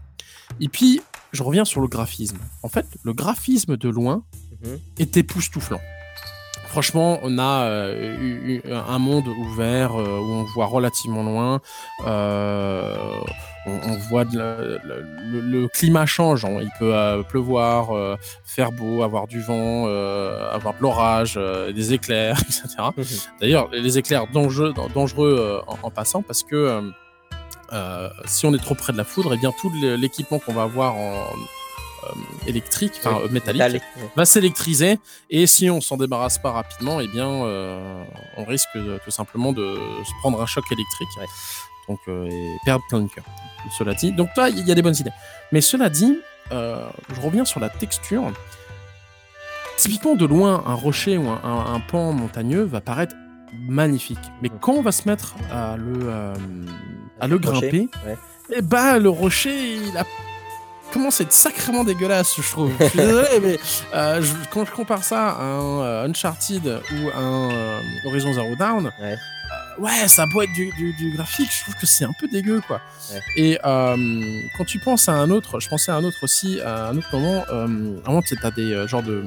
Et 0.60 0.68
puis, 0.68 1.02
je 1.32 1.42
reviens 1.42 1.64
sur 1.64 1.80
le 1.80 1.88
graphisme. 1.88 2.38
En 2.62 2.68
fait, 2.68 2.86
le 3.02 3.12
graphisme 3.12 3.76
de 3.76 3.88
loin 3.88 4.22
Mhm. 4.62 4.78
est 4.98 5.16
époustouflant. 5.16 5.80
Franchement, 6.68 7.20
on 7.22 7.38
a 7.38 7.62
euh, 7.64 8.16
eu- 8.20 8.60
eu 8.66 8.72
un 8.72 8.98
monde 8.98 9.28
ouvert 9.28 9.94
euh, 9.98 10.18
où 10.18 10.30
on 10.32 10.44
voit 10.54 10.66
relativement 10.66 11.22
loin. 11.22 11.60
euh, 12.06 12.94
on, 13.66 13.70
on 13.90 13.96
voit 14.10 14.24
de 14.24 14.36
la- 14.38 14.56
le, 14.60 14.80
le- 15.30 15.40
le 15.40 15.68
climat 15.68 16.06
change. 16.06 16.44
hein. 16.44 16.58
Il 16.60 16.70
peut 16.78 16.94
pleuvoir, 17.28 17.88
faire 18.44 18.72
beau, 18.72 19.02
avoir 19.02 19.26
du 19.26 19.40
vent, 19.40 19.86
avoir 20.52 20.74
de 20.74 20.82
l'orage, 20.82 21.40
des 21.74 21.92
éclairs, 21.94 22.38
etc. 22.42 22.64
Mhm. 22.96 23.04
D'ailleurs, 23.40 23.68
les 23.72 23.96
éclairs 23.98 24.26
dangereux, 24.32 24.72
dangereux 24.94 25.62
en, 25.66 25.78
en 25.82 25.90
passant 25.90 26.22
parce 26.22 26.42
que 26.42 26.92
si 28.26 28.46
on 28.46 28.54
est 28.54 28.58
trop 28.62 28.74
près 28.74 28.92
de 28.92 28.98
la 28.98 29.04
foudre, 29.04 29.34
et 29.34 29.38
bien 29.38 29.52
tout 29.60 29.72
l'équipement 29.82 30.38
qu'on 30.38 30.52
va 30.52 30.62
avoir 30.64 30.94
en, 30.96 31.24
électrique, 32.46 32.92
enfin 32.98 33.20
euh, 33.24 33.28
métallique, 33.30 33.82
va 34.16 34.24
s'électriser 34.24 34.98
et 35.30 35.46
si 35.46 35.68
on 35.70 35.80
s'en 35.80 35.96
débarrasse 35.96 36.38
pas 36.38 36.50
rapidement, 36.52 37.00
eh 37.00 37.08
bien, 37.08 37.28
euh, 37.28 38.04
on 38.36 38.44
risque 38.44 38.68
tout 39.04 39.10
simplement 39.10 39.52
de 39.52 39.76
se 40.04 40.10
prendre 40.20 40.40
un 40.40 40.46
choc 40.46 40.64
électrique, 40.70 41.08
Ouais. 41.18 41.26
donc 41.88 41.98
euh, 42.08 42.28
et 42.30 42.56
perdre 42.64 42.84
plein 42.88 43.00
de 43.00 43.08
cœur. 43.08 43.24
Cela 43.78 43.94
dit, 43.94 44.12
donc 44.12 44.28
là, 44.36 44.48
il 44.48 44.66
y 44.66 44.70
a 44.72 44.74
des 44.74 44.82
bonnes 44.82 44.96
idées. 44.96 45.10
Mais 45.52 45.60
cela 45.60 45.88
dit, 45.88 46.18
euh, 46.52 46.88
je 47.14 47.20
reviens 47.20 47.44
sur 47.44 47.58
la 47.60 47.68
texture. 47.68 48.22
Typiquement, 49.76 50.14
de 50.14 50.24
loin, 50.24 50.62
un 50.66 50.74
rocher 50.74 51.18
ou 51.18 51.28
un, 51.28 51.40
un- 51.44 51.74
un 51.74 51.80
pan 51.80 52.12
montagneux 52.12 52.62
va 52.62 52.80
paraître 52.80 53.14
magnifique. 53.68 54.18
Mais 54.42 54.48
quand 54.60 54.72
on 54.72 54.82
va 54.82 54.92
se 54.92 55.06
mettre 55.08 55.34
à 55.52 55.76
le, 55.76 55.98
euh, 56.04 56.34
à 57.20 57.26
le 57.28 57.36
Rocher, 57.36 57.50
grimper, 57.50 57.88
ouais. 58.06 58.16
eh 58.54 58.62
ben, 58.62 58.98
le 58.98 59.10
rocher, 59.10 59.74
il 59.76 59.96
a 59.98 60.04
commence 60.96 61.20
à 61.20 61.24
être 61.24 61.32
sacrément 61.32 61.84
dégueulasse, 61.84 62.34
je 62.36 62.42
trouve. 62.50 62.72
Je 62.80 62.86
suis 62.86 62.98
désolé, 62.98 63.28
mais 63.42 63.58
euh, 63.94 64.22
je- 64.22 64.32
quand 64.50 64.64
je 64.64 64.72
compare 64.72 65.04
ça 65.04 65.30
à 65.30 65.42
un 65.42 65.80
euh, 65.82 66.08
Uncharted 66.08 66.66
ou 66.66 67.08
un 67.16 67.50
euh, 67.52 67.80
Horizon 68.06 68.32
Zero 68.32 68.54
Dawn, 68.56 68.90
Ouais. 69.00 69.16
ouais, 69.78 70.08
ça 70.08 70.26
beau 70.26 70.42
être 70.42 70.52
du, 70.52 70.70
du- 70.72 70.92
du 70.94 71.12
graphique, 71.16 71.50
je 71.52 71.62
trouve 71.62 71.74
que 71.76 71.86
c'est 71.86 72.04
un 72.04 72.12
peu 72.18 72.28
dégueu, 72.28 72.60
quoi. 72.66 72.80
Ouais. 73.12 73.20
Et 73.36 73.58
quand 73.62 74.64
tu 74.66 74.78
penses 74.78 75.08
à 75.08 75.12
un 75.12 75.30
autre, 75.30 75.60
je 75.60 75.68
pensais 75.68 75.90
à 75.92 75.96
un 75.96 76.04
autre 76.04 76.18
aussi, 76.22 76.60
à 76.60 76.88
un 76.88 76.96
autre 76.96 77.08
moment, 77.12 77.44
à 77.50 77.54
moment, 77.66 78.22
tu 78.22 78.36
as 78.42 78.50
des 78.50 78.86
genres 78.88 79.02
de 79.02 79.24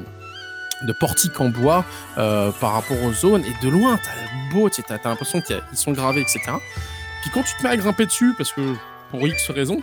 de 0.84 0.94
portiques 0.94 1.42
en 1.42 1.50
bois 1.50 1.84
par 2.16 2.72
rapport 2.74 3.02
aux 3.04 3.12
zones 3.12 3.44
et 3.44 3.66
de 3.66 3.70
loin 3.70 4.00
t'as 4.02 4.54
beau 4.56 4.70
tu 4.70 4.82
as, 4.90 4.98
l'impression 5.04 5.42
qu'ils 5.42 5.60
sont 5.74 5.92
gravés 5.92 6.22
etc 6.22 6.40
puis 7.22 7.30
quand 7.34 7.44
tu 7.44 7.54
te 7.58 7.64
mets 7.64 7.70
à 7.72 7.76
grimper 7.76 8.06
dessus 8.06 8.34
parce 8.38 8.54
que 8.54 8.62
pour 9.12 9.28
X 9.28 9.50
raison 9.52 9.82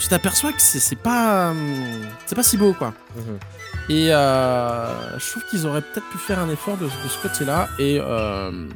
tu 0.00 0.08
t'aperçois 0.08 0.52
que 0.52 0.60
c'est 0.60 0.96
pas 0.96 1.50
hum, 1.50 2.06
c'est 2.26 2.34
pas 2.34 2.42
si 2.42 2.56
beau 2.56 2.72
quoi 2.74 2.92
Mhm. 3.16 3.38
et 3.90 4.12
euh, 4.12 5.18
je 5.18 5.30
trouve 5.30 5.42
qu'ils 5.50 5.66
auraient 5.66 5.82
peut-être 5.82 6.08
pu 6.10 6.18
faire 6.18 6.38
un 6.38 6.48
effort 6.50 6.76
de, 6.76 6.84
de 6.86 7.08
ce 7.08 7.18
côté 7.28 7.44
là 7.44 7.68
et 7.78 7.98
euh, 8.00 8.68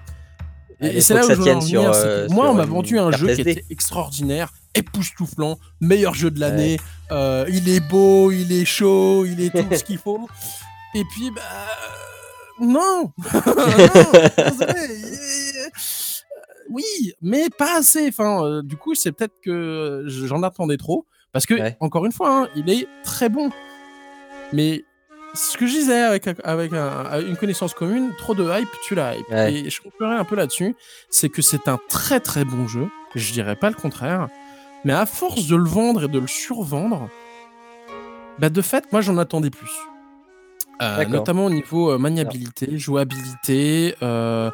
et- 0.80 0.86
Allez, 0.86 0.96
et 0.98 1.00
c'est 1.00 1.14
là 1.14 1.24
où 1.24 1.30
je 1.30 1.34
veux 1.34 1.54
en 1.54 1.60
venir, 1.60 1.92
euh, 1.94 2.26
moi 2.30 2.50
on 2.50 2.54
m'a 2.54 2.64
vendu 2.64 2.98
un 2.98 3.10
jeu 3.12 3.32
qui 3.34 3.40
était 3.42 3.64
extraordinaire 3.70 4.48
époustouflant 4.74 5.58
meilleur 5.80 6.14
jeu 6.14 6.30
de 6.30 6.40
l'année 6.40 6.78
euh, 7.12 7.44
il 7.48 7.68
est 7.68 7.80
beau 7.80 8.30
il 8.32 8.50
est 8.52 8.64
chaud 8.64 9.24
il 9.24 9.40
est 9.40 9.50
tout 9.50 9.74
ce 9.76 9.84
qu'il 9.84 9.98
faut 9.98 10.28
et 10.94 11.04
puis 11.12 11.30
bah 11.30 11.40
euh, 11.42 12.64
non, 12.64 13.12
Non, 13.34 14.12
désolé. 14.36 15.00
Oui 16.70 17.12
mais 17.22 17.48
pas 17.50 17.78
assez 17.78 18.08
enfin 18.08 18.44
euh, 18.44 18.62
du 18.62 18.76
coup 18.76 18.94
c'est 18.94 19.12
peut-être 19.12 19.40
que 19.42 20.04
j'en 20.06 20.42
attendais 20.42 20.76
trop 20.76 21.06
parce 21.32 21.46
que 21.46 21.54
Ouais. 21.54 21.76
encore 21.80 22.06
une 22.06 22.12
fois 22.12 22.30
hein, 22.44 22.48
il 22.56 22.70
est 22.70 22.86
très 23.04 23.28
bon 23.28 23.50
mais 24.52 24.84
ce 25.34 25.56
que 25.56 25.66
je 25.66 25.72
disais 25.72 26.00
avec, 26.00 26.28
avec 26.44 26.72
un- 26.74 27.20
une 27.20 27.36
connaissance 27.36 27.74
commune, 27.74 28.12
trop 28.18 28.36
de 28.36 28.44
hype, 28.44 28.68
tu 28.84 28.94
la 28.94 29.16
hype. 29.16 29.28
Ouais. 29.30 29.52
Et 29.52 29.68
je 29.70 29.82
conclurai 29.82 30.14
un 30.14 30.22
peu 30.24 30.36
là-dessus, 30.36 30.76
c'est 31.10 31.28
que 31.28 31.42
c'est 31.42 31.66
un 31.66 31.80
très 31.88 32.20
très 32.20 32.44
bon 32.44 32.68
jeu, 32.68 32.86
je 33.16 33.32
dirais 33.32 33.56
pas 33.56 33.68
le 33.68 33.74
contraire, 33.74 34.28
mais 34.84 34.92
à 34.92 35.06
force 35.06 35.48
de 35.48 35.56
le 35.56 35.64
vendre 35.64 36.04
et 36.04 36.08
de 36.08 36.20
le 36.20 36.28
survendre, 36.28 37.08
bah 38.38 38.48
de 38.48 38.62
fait, 38.62 38.84
moi 38.92 39.00
j'en 39.00 39.18
attendais 39.18 39.50
plus. 39.50 39.70
Euh, 40.82 40.96
notamment 41.18 41.46
au 41.46 41.50
niveau 41.50 41.90
euh, 41.92 41.98
maniabilité, 41.98 42.78
jouabilité, 42.78 43.94
euh, 44.02 44.50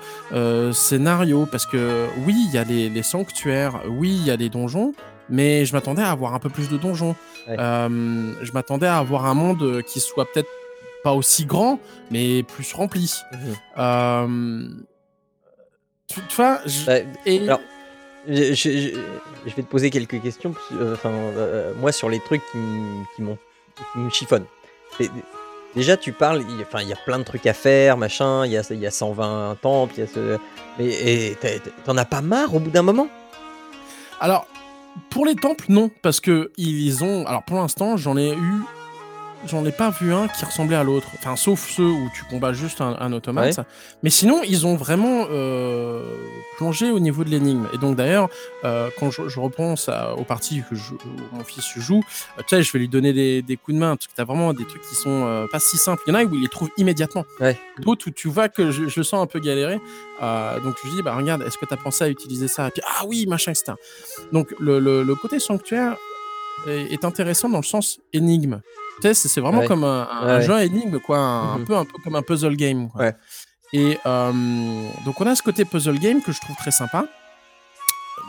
scénario, 0.72 1.46
parce 1.50 1.66
que 1.66 2.06
oui, 2.26 2.34
il 2.48 2.54
y 2.54 2.58
a 2.58 2.64
les, 2.64 2.88
les 2.90 3.02
sanctuaires, 3.02 3.80
oui, 3.88 4.10
il 4.20 4.26
y 4.26 4.30
a 4.30 4.36
les 4.36 4.48
donjons, 4.50 4.92
mais 5.28 5.64
je 5.64 5.72
m'attendais 5.72 6.02
à 6.02 6.10
avoir 6.10 6.34
un 6.34 6.38
peu 6.38 6.50
plus 6.50 6.68
de 6.68 6.76
donjons. 6.76 7.16
Ouais. 7.48 7.56
Je 7.56 8.52
m'attendais 8.52 8.86
à 8.86 8.98
avoir 8.98 9.24
un 9.26 9.34
monde 9.34 9.82
qui 9.86 9.98
soit 10.00 10.26
peut-être 10.30 10.48
pas 11.02 11.12
aussi 11.14 11.46
grand, 11.46 11.78
mais 12.10 12.42
plus 12.42 12.72
rempli. 12.74 13.10
Tu, 16.08 16.20
tu 16.28 16.36
vois, 16.36 16.58
je- 16.66 16.86
Ouais, 16.86 17.06
et 17.26 17.40
alors, 17.44 17.60
Je, 18.28 18.52
je- 18.52 18.70
je- 18.78 19.00
je 19.46 19.54
vais 19.56 19.62
te 19.62 19.68
poser 19.70 19.88
quelques 19.88 20.20
questions. 20.20 20.54
euh, 20.72 20.94
euh, 21.06 21.72
moi, 21.80 21.90
sur 21.90 22.10
les 22.10 22.20
trucs 22.20 22.42
qui, 22.52 22.58
m- 22.58 23.04
qui 23.16 23.22
m'ont- 23.22 23.38
qui 23.94 23.98
me 23.98 24.10
chiffonnent. 24.10 24.44
Déjà, 25.74 25.96
tu 25.96 26.12
parles, 26.12 26.42
il 26.48 26.88
y 26.88 26.92
a 26.92 26.96
plein 26.96 27.18
de 27.18 27.24
trucs 27.24 27.46
à 27.46 27.52
faire, 27.52 27.96
machin, 27.96 28.44
il 28.44 28.52
y 28.52 28.56
a, 28.56 28.62
y 28.72 28.86
a 28.86 28.90
120 28.90 29.58
temples. 29.62 29.94
Mais 30.78 31.36
t'en 31.84 31.96
as 31.96 32.04
pas 32.04 32.20
marre 32.22 32.54
au 32.54 32.58
bout 32.58 32.70
d'un 32.70 32.82
moment? 32.82 33.08
Alors 34.20 34.46
pour 35.08 35.24
les 35.24 35.36
temples, 35.36 35.66
non, 35.68 35.90
parce 36.02 36.20
que 36.20 36.50
ils 36.56 37.04
ont. 37.04 37.24
Alors 37.26 37.44
pour 37.44 37.56
l'instant, 37.56 37.96
j'en 37.96 38.16
ai 38.16 38.32
eu. 38.32 38.62
J'en 39.46 39.64
ai 39.64 39.72
pas 39.72 39.88
vu 39.88 40.12
un 40.12 40.28
qui 40.28 40.44
ressemblait 40.44 40.76
à 40.76 40.84
l'autre. 40.84 41.06
Enfin, 41.14 41.34
sauf 41.34 41.66
ceux 41.70 41.82
où 41.88 42.10
tu 42.14 42.24
combats 42.24 42.52
juste 42.52 42.82
un, 42.82 42.94
un 43.00 43.10
automate. 43.12 43.46
Mais 44.02 44.10
sinon, 44.10 44.42
ils 44.46 44.66
ont 44.66 44.76
vraiment 44.76 45.26
euh, 45.30 46.02
plongé 46.58 46.90
au 46.90 46.98
niveau 47.00 47.24
de 47.24 47.30
l'énigme. 47.30 47.66
Et 47.72 47.78
donc, 47.78 47.96
d'ailleurs, 47.96 48.28
euh, 48.64 48.90
quand 48.98 49.10
je, 49.10 49.28
je 49.28 49.40
repense 49.40 49.88
à- 49.88 50.14
aux 50.14 50.24
parties 50.24 50.62
que 50.68 50.76
je- 50.76 50.92
où 50.92 51.36
mon 51.36 51.42
fils 51.42 51.64
joue, 51.78 52.02
euh, 52.38 52.42
tu 52.46 52.54
sais, 52.56 52.62
je 52.62 52.70
vais 52.72 52.80
lui 52.80 52.88
donner 52.88 53.14
des, 53.14 53.40
des 53.40 53.56
coups 53.56 53.74
de 53.76 53.80
main. 53.80 53.96
Parce 53.96 54.08
que 54.08 54.14
tu 54.14 54.20
as 54.20 54.24
vraiment 54.24 54.52
des 54.52 54.66
trucs 54.66 54.82
qui 54.82 54.94
sont 54.94 55.46
pas 55.50 55.58
si 55.58 55.78
simples. 55.78 56.02
Il 56.06 56.12
y 56.12 56.16
en 56.16 56.20
a 56.20 56.24
où 56.24 56.34
il 56.34 56.42
les 56.42 56.48
trouve 56.48 56.68
immédiatement. 56.76 57.24
Ouais. 57.40 57.58
D'autres 57.78 58.08
où 58.08 58.10
tu 58.10 58.28
vois 58.28 58.50
que 58.50 58.70
je, 58.70 58.88
je 58.88 59.00
le 59.00 59.04
sens 59.04 59.22
un 59.22 59.26
peu 59.26 59.40
galérer. 59.40 59.80
Donc, 60.20 60.76
je 60.82 60.88
lui 60.88 60.96
dis, 60.96 61.02
bah, 61.02 61.14
regarde, 61.16 61.40
est-ce 61.42 61.56
que 61.56 61.64
tu 61.64 61.72
as 61.72 61.78
pensé 61.78 62.04
à 62.04 62.08
utiliser 62.08 62.46
ça? 62.46 62.68
Et 62.68 62.70
puis, 62.72 62.82
ah 62.86 63.04
oui, 63.06 63.24
machin, 63.26 63.52
etc. 63.52 63.72
Donc, 64.32 64.54
le, 64.60 64.78
le- 64.80 65.02
le 65.02 65.14
côté 65.14 65.38
sanctuaire 65.38 65.96
est, 66.68 66.92
est 66.92 67.04
intéressant 67.06 67.48
dans 67.48 67.56
le 67.58 67.64
sens 67.64 68.00
énigme. 68.12 68.60
Sais, 69.02 69.14
c'est 69.14 69.40
vraiment 69.40 69.60
Ouais. 69.60 69.66
comme 69.66 69.84
un, 69.84 70.08
un 70.10 70.26
Ouais, 70.26 70.32
ouais. 70.36 70.42
jeu 70.42 70.54
à 70.54 70.64
énigme, 70.64 70.98
quoi, 71.00 71.18
un, 71.18 71.58
Mhm. 71.58 71.64
peu, 71.66 71.76
un 71.76 71.84
peu 71.84 71.94
comme 72.04 72.16
un 72.16 72.22
puzzle 72.22 72.56
game. 72.56 72.88
Quoi. 72.90 73.00
Ouais. 73.02 73.16
Et 73.72 73.98
euh, 74.06 74.32
donc, 75.04 75.20
on 75.20 75.26
a 75.26 75.34
ce 75.34 75.42
côté 75.42 75.64
puzzle 75.64 75.98
game 75.98 76.20
que 76.22 76.32
je 76.32 76.40
trouve 76.40 76.56
très 76.56 76.70
sympa. 76.72 77.04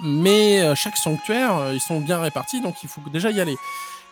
Mais 0.03 0.61
euh, 0.61 0.73
chaque 0.75 0.97
sanctuaire, 0.97 1.55
euh, 1.57 1.73
ils 1.73 1.81
sont 1.81 1.99
bien 1.99 2.19
répartis, 2.19 2.61
donc 2.61 2.75
il 2.83 2.89
faut 2.89 3.01
déjà 3.11 3.29
y 3.29 3.39
aller. 3.41 3.55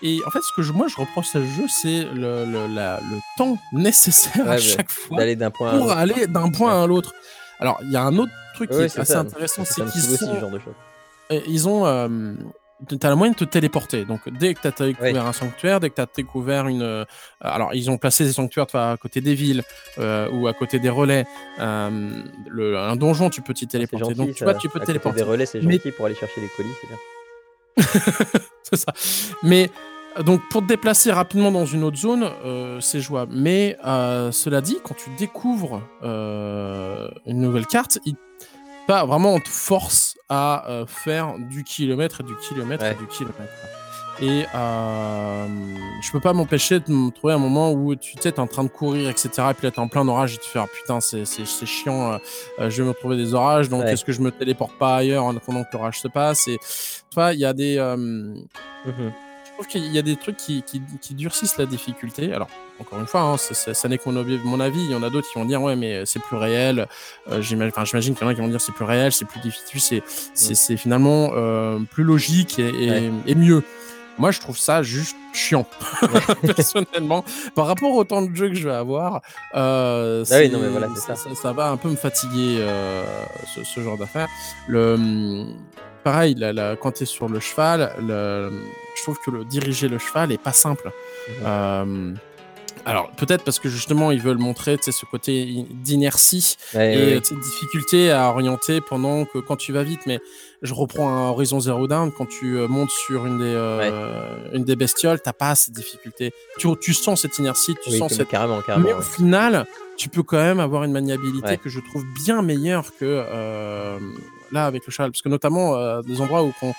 Et 0.01 0.19
en 0.25 0.29
fait, 0.29 0.39
ce 0.41 0.53
que 0.55 0.61
je, 0.61 0.71
moi 0.71 0.87
je 0.87 0.95
reproche 0.97 1.27
à 1.29 1.31
ce 1.33 1.45
jeu, 1.45 1.65
c'est 1.67 2.03
le, 2.13 2.45
le, 2.45 2.97
temps 3.37 3.57
nécessaire 3.73 4.45
Ouais, 4.45 4.53
à 4.53 4.57
chaque 4.57 4.89
fois 4.91 5.25
d'un 5.35 5.51
point 5.51 5.77
pour 5.77 5.91
aller 5.91 6.27
d'un 6.27 6.49
point 6.51 6.83
à 6.83 6.87
l'autre. 6.87 7.13
Alors, 7.59 7.77
il 7.83 7.91
y 7.91 7.97
a 7.97 8.03
un 8.03 8.15
autre 8.17 8.31
truc 8.55 8.69
qui 8.69 8.77
est 8.77 8.97
assez 8.97 9.05
ça. 9.13 9.19
intéressant, 9.19 9.63
c'est 9.65 9.83
qu'ils 9.91 10.01
sont- 10.01 10.33
ce 10.33 10.39
genre 10.39 10.51
de 10.51 10.59
choses. 10.59 10.73
et 11.29 11.43
ils 11.47 11.67
ont. 11.67 11.85
Euh, 11.85 12.33
T'as 12.99 13.09
la 13.09 13.15
moyen 13.15 13.33
de 13.33 13.37
te 13.37 13.43
téléporter. 13.43 14.05
Donc, 14.05 14.21
dès 14.29 14.53
que 14.53 14.61
tu 14.61 14.67
as 14.67 14.85
découvert 14.85 15.25
un 15.25 15.33
sanctuaire, 15.33 15.79
dès 15.81 15.89
que 15.89 15.95
tu 15.95 16.01
as 16.01 16.07
découvert 16.15 16.67
une. 16.69 16.81
euh, 16.81 17.03
alors, 17.41 17.73
ils 17.73 17.91
ont 17.91 17.97
placé 17.97 18.23
des 18.23 18.31
sanctuaires 18.31 18.67
à 18.73 18.95
côté 18.95 19.19
des 19.19 19.33
villes 19.35 19.63
euh, 19.97 20.29
ou 20.31 20.47
à 20.47 20.53
côté 20.53 20.79
des 20.79 20.89
relais. 20.89 21.25
Euh, 21.59 22.21
le, 22.47 22.77
un 22.77 22.95
donjon, 22.95 23.29
tu 23.29 23.41
peux 23.41 23.53
t'y 23.53 23.65
C'est 23.65 23.71
téléporter. 23.71 24.05
gentil, 24.05 24.15
Donc, 24.17 24.33
tu 24.33 24.43
vois, 24.45 24.53
tu 24.53 24.69
peux 24.69 24.77
À 24.77 24.79
te 24.79 24.79
côté 24.79 24.85
téléporter. 24.85 25.17
des 25.17 25.23
relais, 25.23 25.45
c'est 25.45 25.61
Mais- 25.61 25.73
gentil 25.73 25.91
pour 25.91 26.05
aller 26.05 26.15
chercher 26.15 26.39
les 26.39 26.47
colis, 26.55 26.69
c'est 26.79 26.87
bien. 26.87 26.97
c'est 28.63 28.75
ça. 28.77 28.93
Mais 29.43 29.69
donc 30.23 30.41
pour 30.49 30.61
te 30.61 30.67
déplacer 30.67 31.11
rapidement 31.11 31.51
dans 31.51 31.65
une 31.65 31.83
autre 31.83 31.97
zone, 31.97 32.29
euh, 32.45 32.79
c'est 32.81 32.99
jouable. 33.01 33.33
Mais 33.35 33.77
euh, 33.85 34.31
cela 34.31 34.61
dit, 34.61 34.77
quand 34.83 34.95
tu 34.95 35.09
découvres 35.17 35.81
euh, 36.03 37.09
une 37.25 37.41
nouvelle 37.41 37.67
carte, 37.67 37.99
il 38.05 38.15
pas 38.87 39.05
vraiment 39.05 39.35
on 39.35 39.39
te 39.39 39.49
force 39.49 40.08
à 40.29 40.69
euh, 40.69 40.85
faire 40.85 41.35
du 41.39 41.63
kilomètre 41.63 42.21
et 42.21 42.23
du 42.23 42.35
kilomètre 42.37 42.85
et 42.85 42.95
du 42.95 43.07
kilomètre. 43.07 43.41
Et 44.21 44.43
euh, 44.53 45.47
je 46.01 46.11
peux 46.11 46.19
pas 46.19 46.33
m'empêcher 46.33 46.81
de 46.81 46.91
me 46.91 47.09
trouver 47.09 47.33
un 47.33 47.37
moment 47.37 47.71
où 47.71 47.95
tu 47.95 48.13
sais, 48.19 48.33
t'es 48.33 48.39
en 48.41 48.47
train 48.47 48.65
de 48.65 48.69
courir, 48.69 49.09
etc. 49.09 49.29
Et 49.51 49.53
puis 49.53 49.65
là, 49.65 49.71
t'es 49.71 49.79
en 49.79 49.87
plein 49.87 50.05
orage 50.09 50.33
et 50.33 50.37
tu 50.37 50.41
te 50.43 50.45
fais 50.47 50.59
ah, 50.59 50.67
putain, 50.67 50.99
c'est 50.99 51.23
c'est- 51.23 51.45
c'est 51.45 51.65
chiant, 51.65 52.11
euh, 52.13 52.17
euh, 52.59 52.69
je 52.69 52.77
vais 52.81 52.83
me 52.83 52.89
retrouver 52.93 53.15
des 53.15 53.33
orages, 53.33 53.69
donc 53.69 53.83
Ouais. 53.83 53.93
est-ce 53.93 54.03
que 54.03 54.11
je 54.11 54.19
me 54.19 54.29
téléporte 54.31 54.77
pas 54.77 54.97
ailleurs 54.97 55.23
en 55.23 55.35
attendant 55.37 55.63
que 55.63 55.69
l'orage 55.71 56.01
se 56.01 56.09
passe? 56.09 56.49
Et 56.49 56.57
tu 56.57 57.15
vois, 57.15 57.33
il 57.33 57.39
y 57.39 57.45
a 57.45 57.53
des. 57.53 57.77
euh, 57.77 58.35
je 58.85 58.91
trouve 59.59 59.67
qu'il 59.67 59.85
y 59.93 59.97
a 59.97 60.01
des 60.01 60.15
trucs 60.15 60.37
qui, 60.37 60.63
qui- 60.63 60.81
qui 61.01 61.13
durcissent 61.13 61.57
la 61.57 61.65
difficulté. 61.65 62.33
Alors, 62.33 62.47
encore 62.79 62.99
une 62.99 63.07
fois, 63.07 63.21
hein, 63.21 63.37
c'est- 63.37 63.53
c'est- 63.53 63.73
ça 63.73 63.87
n'est 63.89 63.97
que 63.97 64.07
mon, 64.09 64.15
avis. 64.59 64.79
Il 64.85 64.91
y 64.91 64.95
en 64.95 65.03
a 65.03 65.09
d'autres 65.09 65.27
qui 65.31 65.37
vont 65.37 65.45
dire 65.45 65.61
ouais, 65.61 65.75
mais 65.75 66.05
c'est 66.05 66.21
plus 66.21 66.37
réel. 66.37 66.87
Euh, 67.29 67.41
J'imagine 67.41 68.15
qu'il 68.15 68.21
y 68.21 68.25
en 68.25 68.29
a 68.29 68.33
qui 68.35 68.41
vont 68.41 68.47
dire 68.47 68.61
c'est 68.61 68.71
plus 68.71 68.85
réel, 68.85 69.11
c'est 69.11 69.25
plus 69.25 69.39
difficile, 69.41 70.01
c'est 70.33 70.55
c'est 70.55 70.77
finalement 70.77 71.31
euh, 71.35 71.79
plus 71.91 72.03
logique 72.03 72.57
et, 72.59 72.67
et- 72.69 72.89
Ouais. 72.89 73.11
et 73.27 73.35
mieux. 73.35 73.63
Moi, 74.17 74.31
je 74.31 74.39
trouve 74.41 74.57
ça 74.57 74.83
juste 74.83 75.15
chiant, 75.33 75.65
personnellement. 76.41 77.23
Par 77.55 77.67
rapport 77.67 77.93
au 77.93 78.03
temps 78.03 78.21
de 78.21 78.35
jeu 78.35 78.49
que 78.49 78.55
je 78.55 78.67
vais 78.67 78.75
avoir, 78.75 79.21
euh, 79.55 80.23
Ah 80.29 80.35
oui, 80.37 80.43
c'est- 80.45 80.49
non, 80.49 80.59
mais 80.59 80.67
voilà, 80.69 80.87
c'est 80.95 81.15
ça. 81.15 81.35
ça 81.35 81.53
va 81.53 81.69
un 81.69 81.77
peu 81.77 81.89
me 81.89 81.95
fatiguer, 81.95 82.57
euh, 82.59 83.03
ce, 83.55 83.63
ce 83.63 83.79
genre 83.81 83.97
d'affaires. 83.97 84.27
Le, 84.67 84.93
hum, 84.95 85.53
pareil, 86.03 86.35
la- 86.35 86.53
la- 86.53 86.75
quand 86.75 86.91
tu 86.93 87.03
es 87.03 87.05
sur 87.05 87.27
le 87.29 87.39
cheval, 87.39 87.93
le- 88.01 88.51
je 88.95 89.01
trouve 89.03 89.17
que 89.25 89.31
le 89.31 89.45
diriger 89.45 89.87
le 89.87 89.97
cheval 89.99 90.31
est 90.31 90.41
pas 90.41 90.53
simple. 90.53 90.91
Mhm. 91.27 91.35
Euh, 91.45 92.13
Alors, 92.85 93.11
peut-être 93.11 93.43
parce 93.43 93.59
que 93.59 93.67
justement, 93.67 94.09
ils 94.09 94.21
veulent 94.21 94.37
montrer 94.37 94.77
ce 94.81 95.05
côté 95.05 95.65
d'inertie 95.69 96.55
Ouais, 96.73 96.95
et 96.95 97.13
ouais, 97.15 97.21
difficulté 97.21 98.09
à 98.09 98.29
orienter 98.29 98.79
pendant 98.79 99.25
que 99.25 99.37
quand 99.37 99.57
tu 99.57 99.73
vas 99.73 99.83
vite. 99.83 99.99
Mais 100.07 100.19
je 100.61 100.73
reprends 100.73 101.09
un 101.09 101.29
Horizon 101.29 101.59
Zero 101.59 101.87
Dawn, 101.87 102.09
quand 102.11 102.25
tu 102.25 102.57
euh, 102.57 102.67
montes 102.69 102.89
sur 102.89 103.25
une 103.25 103.37
des, 103.37 103.43
euh, 103.53 104.37
une 104.53 104.63
des 104.63 104.77
bestioles, 104.77 105.19
t'as 105.21 105.33
pas 105.33 105.55
cette 105.55 105.73
difficulté. 105.73 106.31
Tu, 106.57 106.67
tu 106.81 106.93
sens 106.93 107.21
cette 107.21 107.37
inertie, 107.37 107.75
tu 107.83 107.91
oui, 107.91 107.97
sens 107.97 108.13
cette 108.13 108.29
carrément, 108.29 108.61
carrément. 108.61 108.87
mais 108.87 108.93
au 108.93 108.97
ouais. 108.99 109.03
final, 109.03 109.67
tu 109.97 110.07
peux 110.07 110.23
quand 110.23 110.37
même 110.37 110.61
avoir 110.61 110.85
une 110.85 110.93
maniabilité 110.93 111.47
Ouais. 111.49 111.57
que 111.57 111.69
je 111.69 111.81
trouve 111.81 112.05
bien 112.23 112.41
meilleure 112.41 112.85
que 112.97 113.03
euh, 113.03 113.99
là 114.51 114.65
avec 114.65 114.85
le 114.85 114.91
cheval. 114.91 115.11
Parce 115.11 115.21
que 115.21 115.29
notamment, 115.29 115.75
euh, 115.75 116.01
des 116.01 116.19
endroits 116.21 116.43
où 116.43 116.53
qu'on, 116.59 116.73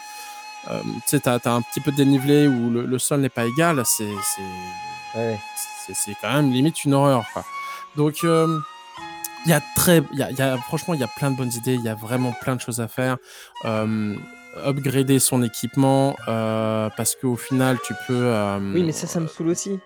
euh, 0.71 0.81
tu 0.83 1.01
sais, 1.07 1.21
t'as, 1.21 1.39
t'as 1.39 1.53
un 1.53 1.63
petit 1.63 1.81
peu 1.81 1.91
de 1.91 1.97
dénivelé 1.97 2.47
où 2.47 2.71
le, 2.71 2.85
le 2.87 2.99
sol 2.99 3.21
n'est 3.21 3.29
pas 3.29 3.45
égal, 3.47 3.83
c'est, 3.85 4.13
c'est, 4.35 5.19
Ouais. 5.19 5.39
c'est, 5.93 6.15
quand 6.21 6.33
même 6.33 6.53
limite 6.53 6.85
une 6.85 6.95
horreur. 6.95 7.25
Quoi. 7.33 7.45
Donc, 7.97 8.19
euh, 8.25 8.59
il 9.47 9.51
y 9.51 9.55
a 9.55 9.61
très, 9.75 10.03
il 10.13 10.19
y 10.19 10.23
a, 10.23 10.31
y 10.31 10.41
a- 10.43 10.57
franchement, 10.59 10.95
il 10.95 11.01
y 11.01 11.05
a 11.05 11.09
plein 11.09 11.31
de 11.33 11.37
bonnes 11.37 11.53
idées, 11.53 11.75
il 11.75 11.83
y 11.83 11.89
a 11.89 11.95
vraiment 11.95 12.33
plein 12.41 12.55
de 12.57 12.61
choses 12.61 12.81
à 12.81 12.89
faire. 12.89 13.17
Upgrader 14.67 15.21
son 15.21 15.43
équipement 15.45 16.17
parce 16.27 17.15
qu'au 17.15 17.37
final, 17.37 17.79
tu 17.87 17.95
peux. 18.07 18.33
Oui, 18.75 18.83
mais 18.83 18.93
ça, 18.93 19.07
ça 19.07 19.21
me 19.21 19.27
saoule 19.29 19.49
aussi. 19.49 19.79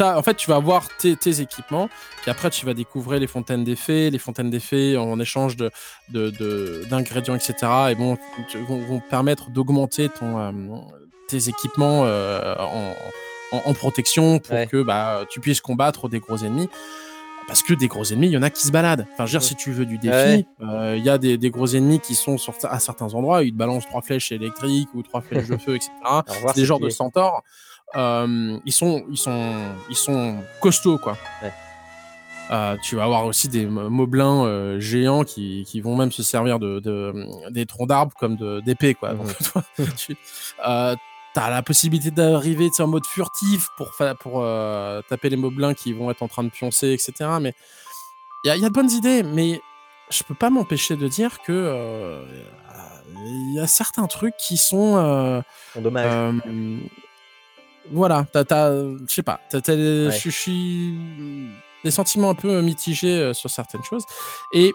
En 0.00 0.22
fait, 0.22 0.34
tu 0.34 0.50
vas 0.50 0.56
avoir 0.56 0.88
tes, 0.98 1.16
tes 1.16 1.40
équipements, 1.40 1.88
puis 2.22 2.30
après, 2.30 2.50
tu 2.50 2.66
vas 2.66 2.74
découvrir 2.74 3.20
les 3.20 3.26
fontaines 3.26 3.64
d'effets. 3.64 4.10
Les 4.10 4.18
fontaines 4.18 4.50
d'effets, 4.50 4.96
en 4.96 5.18
échange 5.20 5.56
de, 5.56 5.70
d'ingrédients, 6.90 7.34
etc., 7.34 7.54
et 7.90 7.94
bon, 7.94 8.16
vont, 8.68 8.78
vont 8.86 9.00
permettre 9.00 9.50
d'augmenter 9.50 10.08
ton, 10.08 10.38
euh, 10.38 10.52
tes 11.28 11.48
équipements 11.48 12.02
euh, 12.04 12.54
en, 12.58 12.94
en- 13.52 13.62
en 13.64 13.74
protection 13.74 14.38
pour 14.38 14.54
Ouais. 14.54 14.66
que 14.66 14.82
bah, 14.82 15.24
tu 15.30 15.40
puisses 15.40 15.60
combattre 15.60 16.08
des 16.08 16.18
gros 16.20 16.38
ennemis. 16.38 16.68
Parce 17.46 17.62
que 17.62 17.74
des 17.74 17.86
gros 17.86 18.02
ennemis, 18.02 18.26
il 18.26 18.32
y 18.32 18.36
en 18.36 18.42
a 18.42 18.50
qui 18.50 18.66
se 18.66 18.72
baladent. 18.72 19.06
Enfin, 19.12 19.24
je 19.24 19.32
veux 19.34 19.38
dire, 19.38 19.42
si 19.46 19.54
tu 19.54 19.70
veux 19.70 19.86
du 19.86 20.00
Ouais. 20.02 20.38
défi, 20.38 20.46
euh, 20.62 20.96
il 20.98 21.04
y 21.04 21.08
a 21.08 21.16
des, 21.16 21.38
des 21.38 21.50
gros 21.50 21.68
ennemis 21.68 22.00
qui 22.00 22.16
sont 22.16 22.38
sur, 22.38 22.54
à 22.64 22.80
certains 22.80 23.14
endroits, 23.14 23.44
ils 23.44 23.52
te 23.52 23.56
balancent 23.56 23.86
trois 23.86 24.02
flèches 24.02 24.32
électriques 24.32 24.88
ou 24.94 25.02
trois 25.04 25.20
flèches 25.20 25.46
de 25.46 25.56
feu, 25.56 25.76
etc. 25.76 25.90
C'est 26.48 26.56
des 26.56 26.64
genres 26.64 26.80
de 26.80 26.88
centaures. 26.90 27.44
Euh, 27.94 28.58
ils 28.64 28.72
sont, 28.72 29.04
ils 29.10 29.16
sont, 29.16 29.54
ils 29.88 29.96
sont 29.96 30.42
costauds 30.60 30.98
quoi. 30.98 31.16
Ouais. 31.42 31.52
Euh, 32.50 32.76
tu 32.82 32.94
vas 32.96 33.04
avoir 33.04 33.24
aussi 33.26 33.48
des 33.48 33.66
mo- 33.66 33.88
moblins 33.90 34.44
euh, 34.44 34.78
géants 34.80 35.24
qui, 35.24 35.64
qui 35.66 35.80
vont 35.80 35.96
même 35.96 36.12
se 36.12 36.22
servir 36.22 36.58
de, 36.58 36.78
de- 36.80 37.50
des 37.50 37.66
troncs 37.66 37.88
d'arbres 37.88 38.14
comme 38.18 38.36
d'épées 38.62 38.94
quoi. 38.94 39.14
Mhm. 39.14 39.18
Donc, 39.18 39.38
toi, 39.52 39.62
tu 39.96 40.16
as 41.40 41.50
la 41.50 41.62
possibilité 41.62 42.10
d'arriver 42.10 42.70
en 42.82 42.86
mode 42.86 43.04
furtif 43.06 43.68
pour, 43.76 43.92
taper 45.08 45.28
les 45.30 45.36
moblins 45.36 45.74
qui 45.74 45.92
vont 45.92 46.10
être 46.10 46.22
en 46.22 46.28
train 46.28 46.44
de 46.44 46.50
pioncer, 46.50 46.92
etc. 46.92 47.12
Mais 47.40 47.52
il 48.44 48.48
y, 48.48 48.50
a- 48.50 48.56
il 48.56 48.62
y 48.62 48.64
a 48.64 48.68
de 48.68 48.74
bonnes 48.74 48.90
idées, 48.90 49.22
mais 49.22 49.60
je 50.10 50.22
peux 50.22 50.34
pas 50.34 50.50
m'empêcher 50.50 50.96
de 50.96 51.08
dire 51.08 51.40
que 51.42 51.52
il 53.24 53.54
y 53.54 53.60
a 53.60 53.66
certains 53.66 54.06
trucs 54.06 54.36
qui 54.36 54.56
sont 54.56 54.96
euh, 54.96 55.40
Bon, 55.74 55.80
dommage. 55.82 56.06
euh, 56.12 56.78
voilà, 57.92 58.26
t'as, 58.32 58.44
je 58.72 58.96
sais 59.08 59.22
pas, 59.22 59.40
t'as, 59.50 59.60
des- 59.60 60.08
Ouais. 60.08 60.18
je 60.18 60.30
suis 60.30 60.94
des 61.84 61.90
sentiments 61.90 62.30
un 62.30 62.34
peu 62.34 62.60
mitigés 62.62 63.18
euh, 63.18 63.32
sur 63.34 63.48
certaines 63.50 63.84
choses 63.84 64.04
et 64.52 64.74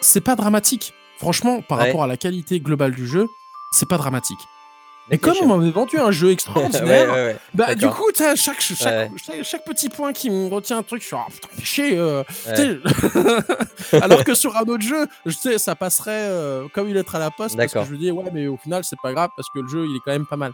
c'est 0.00 0.20
pas 0.22 0.36
dramatique. 0.36 0.94
Franchement, 1.18 1.62
par 1.62 1.78
Ouais. 1.78 1.86
rapport 1.86 2.02
à 2.04 2.06
la 2.06 2.16
qualité 2.16 2.58
globale 2.60 2.92
du 2.92 3.06
jeu, 3.06 3.28
c'est 3.72 3.88
pas 3.88 3.98
dramatique. 3.98 4.38
Ok, 5.12 5.20
comme 5.20 5.36
on 5.42 5.58
m'avait 5.58 5.70
vendu 5.72 5.98
un 5.98 6.12
jeu 6.12 6.30
extraordinaire, 6.30 7.08
ouais, 7.10 7.14
ouais. 7.14 7.36
bah 7.54 7.74
du 7.74 7.88
coup, 7.88 8.10
t'as 8.14 8.34
chaque, 8.36 8.60
chaque, 8.60 8.78
Ouais. 8.86 9.10
chaque, 9.24 9.42
chaque 9.44 9.64
petit 9.64 9.88
point 9.88 10.12
qui 10.12 10.30
me 10.30 10.46
retient 10.48 10.78
un 10.78 10.82
truc, 10.84 11.02
je 11.02 11.08
suis 11.08 11.16
ah, 11.16 11.26
putain, 11.30 11.48
chier. 11.62 11.98
euh. 11.98 12.22
Alors 14.00 14.24
que 14.24 14.34
sur 14.34 14.56
un 14.56 14.62
autre 14.62 14.82
jeu, 14.82 15.06
je 15.26 15.32
sais, 15.32 15.58
ça 15.58 15.74
passerait 15.74 16.10
euh, 16.12 16.68
comme 16.72 16.88
une 16.88 16.94
lettre 16.94 17.14
à 17.16 17.18
la 17.18 17.30
poste. 17.30 17.56
Parce 17.56 17.72
que 17.72 17.84
je 17.84 17.90
me 17.92 17.98
dis, 17.98 18.10
ouais, 18.10 18.30
mais 18.32 18.46
au 18.46 18.56
final, 18.56 18.84
c'est 18.84 18.98
pas 19.02 19.12
grave 19.12 19.30
parce 19.36 19.48
que 19.54 19.58
le 19.60 19.68
jeu, 19.68 19.86
il 19.88 19.96
est 19.96 20.00
quand 20.04 20.12
même 20.12 20.26
pas 20.26 20.36
mal. 20.36 20.52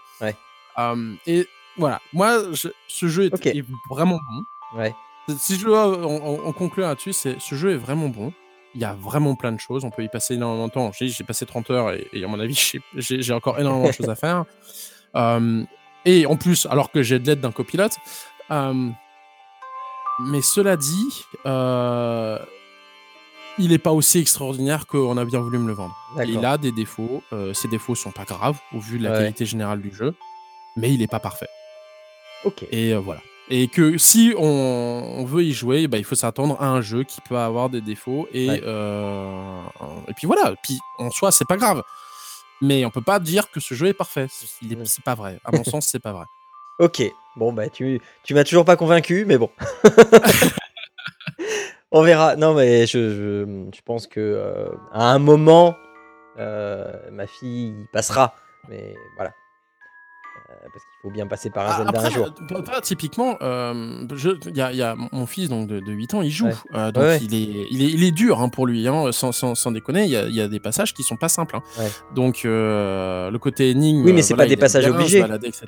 Euh, 0.78 1.14
et 1.26 1.46
voilà, 1.76 2.00
moi, 2.12 2.38
je- 2.52 2.68
ce 2.88 3.08
jeu 3.08 3.24
est, 3.26 3.64
vraiment 3.90 4.18
bon. 4.30 4.78
Ouais. 4.78 4.94
Si 5.38 5.56
je 5.58 5.64
dois 5.66 5.86
en, 6.06 6.52
conclure 6.52 6.86
là-dessus, 6.86 7.12
c'est 7.12 7.38
ce 7.40 7.54
jeu 7.54 7.72
est 7.72 7.76
vraiment 7.76 8.08
bon. 8.08 8.32
Il 8.74 8.80
y 8.80 8.84
a 8.84 8.94
vraiment 8.94 9.34
plein 9.34 9.52
de 9.52 9.60
choses. 9.60 9.84
On 9.84 9.90
peut 9.90 10.02
y 10.04 10.08
passer 10.08 10.34
énormément 10.34 10.68
de 10.68 10.72
temps. 10.72 10.90
J'ai 10.92 11.24
passé 11.24 11.44
30 11.46 11.70
heures 11.70 11.90
et, 11.92 12.06
et 12.12 12.24
à 12.24 12.28
mon 12.28 12.38
avis, 12.40 12.72
j'ai- 12.94 13.32
encore 13.32 13.58
énormément 13.58 13.88
de 13.88 13.92
choses 13.92 14.08
à 14.08 14.14
faire. 14.14 14.44
Euh, 15.16 15.64
et 16.04 16.26
en 16.26 16.36
plus, 16.36 16.66
alors 16.70 16.90
que 16.90 17.02
j'ai 17.02 17.18
de 17.18 17.26
l'aide 17.26 17.40
d'un 17.40 17.52
copilote. 17.52 17.96
euh, 18.50 18.88
mais 20.20 20.42
cela 20.42 20.76
dit, 20.76 21.24
euh, 21.46 22.38
il 23.58 23.68
n'est 23.70 23.78
pas 23.78 23.92
aussi 23.92 24.18
extraordinaire 24.18 24.86
qu'on 24.86 25.16
a 25.16 25.24
bien 25.24 25.40
voulu 25.40 25.58
me 25.58 25.66
le 25.68 25.74
vendre. 25.74 25.94
Il 26.26 26.44
a 26.44 26.58
des 26.58 26.72
défauts. 26.72 27.22
euh, 27.32 27.52
ces 27.54 27.68
défauts 27.68 27.94
sont 27.94 28.10
pas 28.12 28.24
graves 28.24 28.58
au 28.74 28.78
vu 28.80 28.98
de 28.98 29.04
la 29.04 29.10
Ouais. 29.12 29.18
qualité 29.18 29.46
générale 29.46 29.80
du 29.80 29.94
jeu, 29.94 30.14
mais 30.78 30.92
il 30.92 30.98
n'est 31.00 31.06
pas 31.08 31.20
parfait. 31.20 31.48
Ok. 32.44 32.64
Et 32.70 32.92
euh, 32.94 32.98
voilà. 32.98 33.20
Et 33.50 33.68
que 33.68 33.96
si 33.98 34.34
on, 34.36 34.44
on 34.44 35.24
veut 35.24 35.42
y 35.42 35.52
jouer, 35.52 35.88
bah, 35.88 35.96
il 35.98 36.04
faut 36.04 36.14
s'attendre 36.14 36.56
à 36.60 36.66
un 36.68 36.80
jeu 36.82 37.02
qui 37.04 37.20
peut 37.22 37.36
avoir 37.38 37.70
des 37.70 37.80
défauts. 37.80 38.28
Et, 38.32 38.48
Ouais. 38.48 38.60
euh, 38.64 39.60
et 40.06 40.12
puis 40.14 40.26
voilà. 40.26 40.54
Puis 40.62 40.78
en 40.98 41.10
soi, 41.10 41.32
c'est 41.32 41.46
pas 41.48 41.56
grave. 41.56 41.82
Mais 42.60 42.84
on 42.84 42.90
peut 42.90 43.00
pas 43.02 43.18
dire 43.20 43.50
que 43.50 43.60
ce 43.60 43.74
jeu 43.74 43.86
est 43.86 43.94
parfait. 43.94 44.26
Il 44.62 44.72
est- 44.72 44.76
Mm. 44.76 44.84
C'est 44.84 45.04
pas 45.04 45.14
vrai. 45.14 45.38
À 45.44 45.50
mon 45.52 45.64
sens, 45.64 45.86
c'est 45.86 45.98
pas 46.02 46.12
vrai. 46.12 46.24
Ok. 46.78 47.02
Bon, 47.36 47.52
bah, 47.52 47.68
tu, 47.70 48.00
tu 48.24 48.34
m'as 48.34 48.44
toujours 48.44 48.64
pas 48.64 48.76
convaincu, 48.76 49.24
mais 49.26 49.38
bon. 49.38 49.50
On 51.90 52.02
verra. 52.02 52.36
Non, 52.36 52.54
mais 52.54 52.86
je, 52.86 53.10
je, 53.10 53.66
je 53.74 53.80
pense 53.84 54.06
que 54.06 54.20
euh, 54.20 54.68
à 54.92 55.10
un 55.10 55.18
moment, 55.18 55.74
ma 56.36 57.26
fille 57.26 57.74
passera. 57.92 58.34
Mais 58.68 58.94
voilà. 59.16 59.32
Euh, 60.50 60.54
parce 60.72 60.82
qu'il 60.84 60.98
faut 61.02 61.10
bien 61.10 61.26
passer 61.26 61.50
par 61.50 61.66
un 61.66 61.70
Ah, 61.72 61.76
Zelda 61.84 62.00
un 62.00 62.04
après, 62.04 62.10
jour. 62.14 62.30
euh, 62.52 62.62
toi, 62.62 62.80
typiquement, 62.80 63.36
euh, 63.42 64.06
je- 64.14 64.30
y, 64.54 64.60
a- 64.62 64.72
il 64.72 64.78
y 64.78 64.82
a 64.82 64.94
mon 65.12 65.26
fils 65.26 65.50
donc, 65.50 65.68
de, 65.68 65.78
de 65.80 65.92
8 65.92 66.14
ans, 66.14 66.22
il 66.22 66.30
joue. 66.30 66.46
Ouais. 66.46 66.54
Euh, 66.74 66.90
donc 66.90 67.02
Ouais, 67.02 67.08
ouais. 67.10 67.20
Il, 67.22 67.34
est, 67.34 67.66
il, 67.70 67.82
est, 67.82 67.90
il 67.90 68.02
est 68.04 68.12
dur 68.12 68.40
hein, 68.40 68.48
pour 68.48 68.66
lui, 68.66 68.88
hein, 68.88 69.12
sans, 69.12 69.30
sans, 69.32 69.54
sans 69.54 69.72
déconner. 69.72 70.04
Il 70.04 70.10
y 70.10 70.16
a, 70.16 70.24
il 70.26 70.34
y 70.34 70.40
a 70.40 70.48
des 70.48 70.58
passages 70.58 70.94
qui 70.94 71.02
sont 71.02 71.16
pas 71.16 71.28
simples. 71.28 71.56
hein. 71.56 71.62
Ouais. 71.78 71.90
Donc 72.14 72.46
euh, 72.46 73.30
le 73.30 73.38
côté 73.38 73.68
énigme. 73.70 74.02
Oui, 74.06 74.14
mais 74.14 74.22
c'est 74.22 74.32
voilà, 74.32 74.46
pas 74.46 74.48
des 74.48 74.56
passages 74.56 74.84
bien 74.86 74.94
obligés. 74.94 75.20
balader, 75.20 75.48
etc. 75.48 75.66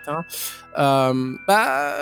Bah, 1.47 1.95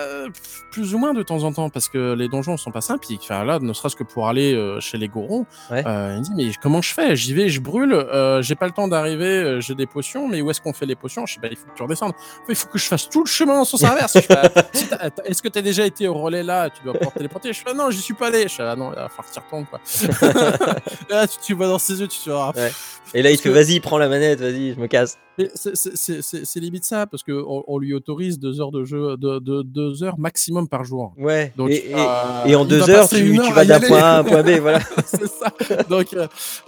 plus 0.71 0.95
ou 0.95 0.99
moins 0.99 1.15
de 1.15 1.23
temps 1.23 1.43
en 1.45 1.53
temps, 1.53 1.71
parce 1.71 1.89
que 1.89 2.13
les 2.15 2.29
donjons 2.29 2.57
sont 2.57 2.71
pas 2.71 2.81
simples. 2.81 3.07
Enfin, 3.21 3.45
là, 3.45 3.59
ne 3.59 3.73
serait-ce 3.73 3.97
que 3.97 4.05
pour 4.05 4.29
aller 4.29 4.77
chez 4.81 4.99
les 4.99 5.09
Gorons, 5.09 5.47
il 5.71 5.77
me 5.77 6.21
dit 6.23 6.31
Mais 6.37 6.51
comment 6.63 6.81
je 6.83 6.93
fais? 6.95 7.17
J'y 7.17 7.35
vais, 7.35 7.49
je 7.49 7.61
brûle, 7.61 8.07
j'ai 8.41 8.55
pas 8.55 8.67
le 8.67 8.73
temps 8.73 8.87
d'arriver, 8.89 9.59
j'ai 9.61 9.75
des 9.75 9.87
potions, 9.87 10.29
mais 10.29 10.41
où 10.43 10.51
est-ce 10.51 10.61
qu'on 10.61 10.73
fait 10.73 10.87
les 10.87 10.95
potions? 10.97 11.27
Je 11.27 11.35
sais 11.35 11.41
pas, 11.41 11.49
il 11.49 11.57
faut 11.57 11.67
que 11.67 11.75
tu 11.75 11.83
redescendes. 11.83 12.13
Il 12.49 12.55
faut 12.55 12.68
que 12.71 12.79
je 12.79 12.85
fasse 12.87 13.09
tout 13.09 13.21
le 13.25 13.29
chemin 13.29 13.61
en 13.61 13.65
sens 13.65 13.83
inverse. 13.85 14.13
Si 14.73 14.85
Est-ce 15.25 15.43
que 15.43 15.49
tu 15.49 15.59
as 15.59 15.63
déjà 15.63 15.85
été 15.87 16.07
au 16.09 16.15
relais 16.15 16.43
là 16.43 16.71
Tu 16.71 16.83
dois 16.85 16.93
pouvoir 16.95 17.13
te 17.13 17.19
téléporter. 17.19 17.53
Je 17.53 17.59
fais 17.61 17.71
Ah 17.71 17.75
Non, 17.75 17.91
j'y 17.91 18.01
suis 18.01 18.15
pas 18.15 18.29
allé. 18.29 18.43
Je 18.43 18.55
fais 18.55 18.63
Ah 18.63 18.77
non, 18.77 18.91
il 18.93 18.97
va 18.97 19.09
falloir 19.09 19.27
que 19.27 19.35
retournes. 19.41 19.67
Quoi. 19.67 19.81
là, 21.11 21.27
tu, 21.27 21.39
tu 21.43 21.55
vois 21.55 21.67
dans 21.69 21.79
ses 21.79 22.01
yeux, 22.01 22.09
tu 22.09 22.19
te 22.19 22.31
Ah, 22.31 22.53
Ouais. 22.57 22.71
Et 23.15 23.23
là, 23.23 23.31
il 23.31 23.39
que- 23.39 23.45
fait 23.45 23.51
vas-y, 23.51 23.81
prends 23.81 23.97
la 23.97 24.09
manette, 24.09 24.41
vas-y, 24.41 24.75
je 24.75 24.79
me 24.81 24.87
casse. 24.87 25.17
c'est- 26.43 26.61
limite 26.61 26.85
ça, 26.85 27.07
parce 27.07 27.23
qu'on 27.23 27.65
on 27.67 27.79
lui 27.79 27.95
autorise 27.95 28.39
deux 28.39 28.61
heures 28.61 28.71
de 28.71 28.85
jeu, 28.85 29.17
de, 29.17 29.39
de- 29.39 29.63
deux 29.63 30.03
heures 30.03 30.19
maximum 30.19 30.69
par 30.69 30.85
jour. 30.85 31.15
Ouais. 31.17 31.51
Donc, 31.57 31.71
et, 31.71 31.91
euh, 31.95 32.45
et 32.45 32.55
en 32.55 32.67
deux 32.67 32.91
heures, 32.91 33.09
tu, 33.09 33.39
heure 33.41 33.53
vas 33.53 33.65
d'un 33.65 33.81
point 33.81 33.99
A 33.99 34.17
à 34.17 34.19
un 34.19 34.25
point 34.25 34.43
B, 34.43 34.51
voilà. 34.61 34.81
c'est 35.07 35.27
ça. 35.27 35.47
Donc, 35.89 36.13
euh, 36.13 36.27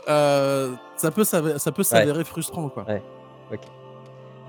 euh, 0.09 0.73
ça 0.97 1.11
peut 1.11 1.25
s'avérer 1.25 1.59
ça 1.59 1.73
peut 1.73 1.83
s'avérer 1.83 2.25
frustrant, 2.25 2.71
quoi. 2.71 2.87
Ouais. 2.89 3.03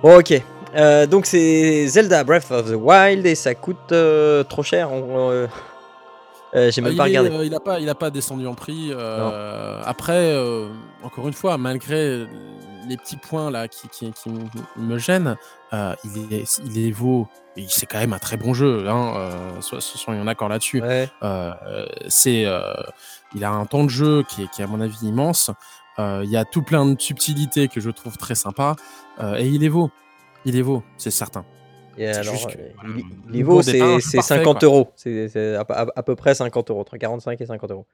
Bon, 0.01 0.17
ok. 0.19 0.41
Euh, 0.75 1.05
donc, 1.05 1.25
c'est 1.25 1.87
Zelda 1.87 2.23
Breath 2.23 2.49
of 2.51 2.69
the 2.71 2.75
Wild 2.75 3.25
et 3.25 3.35
ça 3.35 3.55
coûte 3.55 3.91
euh, 3.91 4.43
trop 4.43 4.63
cher. 4.63 4.91
on- 4.91 5.29
euh, 5.29 5.47
J'ai 6.53 6.79
Ah, 6.79 6.81
même 6.81 6.93
il, 6.93 6.97
pas 6.97 7.03
regardé. 7.05 7.29
il 7.45 7.55
a 7.55 7.59
pas, 7.59 7.79
il 7.79 7.89
a 7.89 7.95
pas 7.95 8.09
descendu 8.09 8.45
en 8.47 8.53
prix. 8.55 8.93
après, 9.85 10.35
encore 11.03 11.27
une 11.27 11.33
fois, 11.33 11.57
malgré 11.57 12.25
les 12.89 12.97
petits 12.97 13.15
points 13.17 13.51
là 13.51 13.67
qui, 13.67 13.87
qui, 13.89 14.11
me 14.77 14.97
gênent, 14.97 15.35
il 15.71 16.33
est, 16.33 16.59
il 16.65 16.87
est 16.87 16.91
vaut. 16.91 17.27
C'est 17.67 17.85
quand 17.85 17.99
même 17.99 18.13
un 18.13 18.19
très 18.19 18.37
bon 18.37 18.53
jeu. 18.53 18.85
Hein, 18.89 19.13
euh, 19.15 19.61
so- 19.61 19.79
soyons 19.79 20.25
d'accord 20.25 20.49
là-dessus. 20.49 20.81
Ouais. 20.81 21.09
C'est, 22.07 22.45
il 23.35 23.43
a 23.45 23.51
un 23.51 23.65
temps 23.65 23.83
de 23.85 23.89
jeu 23.89 24.23
qui 24.27 24.43
est, 24.43 24.47
qui 24.51 24.61
est 24.61 24.65
à 24.65 24.67
mon 24.67 24.81
avis 24.81 24.97
immense. 25.05 25.51
Il 25.99 26.29
y 26.29 26.35
a 26.37 26.43
tout 26.45 26.63
plein 26.63 26.85
de 26.85 26.99
subtilités 26.99 27.67
que 27.69 27.79
je 27.79 27.89
trouve 27.91 28.17
très 28.17 28.35
sympa 28.35 28.75
et 29.37 29.45
il 29.47 29.63
est 29.63 29.69
vaut. 29.69 29.89
Il 30.45 30.55
est 30.57 30.61
vaut, 30.61 30.83
c'est 30.97 31.11
certain. 31.11 31.45
Et 31.97 32.07
alors, 32.07 32.33
juste 32.35 32.49
que, 32.51 32.57
euh, 32.59 32.69
voilà, 32.79 32.95
il- 32.97 33.35
il 33.37 33.43
vaut, 33.45 33.61
c'est 33.61 33.77
jeu 33.79 33.99
c'est 33.99 34.17
parfait, 34.17 34.35
50 34.37 34.59
quoi. 34.59 34.67
euros. 34.67 34.87
C'est 34.95 35.55
à, 35.55 35.61
à- 35.61 35.87
à 35.95 36.03
peu 36.03 36.15
près 36.15 36.33
50 36.35 36.69
euros, 36.71 36.79
entre 36.81 36.97
45 36.97 37.39
et 37.41 37.45
50 37.45 37.71
euros. 37.71 37.85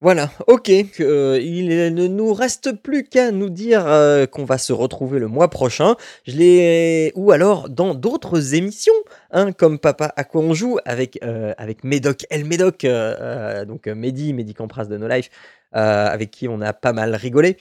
Voilà, 0.00 0.30
ok. 0.46 0.70
euh, 1.00 1.40
il 1.42 1.68
ne 1.92 2.06
nous 2.06 2.32
reste 2.32 2.70
plus 2.82 3.02
qu'à 3.02 3.32
nous 3.32 3.50
dire 3.50 3.84
euh, 3.86 4.26
qu'on 4.26 4.44
va 4.44 4.56
se 4.56 4.72
retrouver 4.72 5.18
le 5.18 5.26
mois 5.26 5.48
prochain. 5.48 5.96
Je 6.24 6.36
l'ai 6.36 7.12
ou 7.16 7.32
alors 7.32 7.68
dans 7.68 7.94
d'autres 7.94 8.54
émissions, 8.54 8.92
hein, 9.32 9.50
comme 9.50 9.80
Papa 9.80 10.12
à 10.14 10.22
quoi 10.22 10.40
on 10.42 10.54
joue 10.54 10.78
avec 10.84 11.18
euh, 11.24 11.52
avec 11.58 11.82
Médoc, 11.82 12.26
El 12.30 12.44
Médoc, 12.44 12.84
euh, 12.84 13.16
euh, 13.20 13.64
donc 13.64 13.88
Mehdi, 13.88 14.34
Mehdi 14.34 14.54
Campras 14.54 14.84
de 14.84 14.96
No 14.96 15.08
Life, 15.08 15.30
euh, 15.74 16.06
avec 16.06 16.30
qui 16.30 16.46
on 16.46 16.60
a 16.60 16.72
pas 16.72 16.92
mal 16.92 17.16
rigolé. 17.16 17.56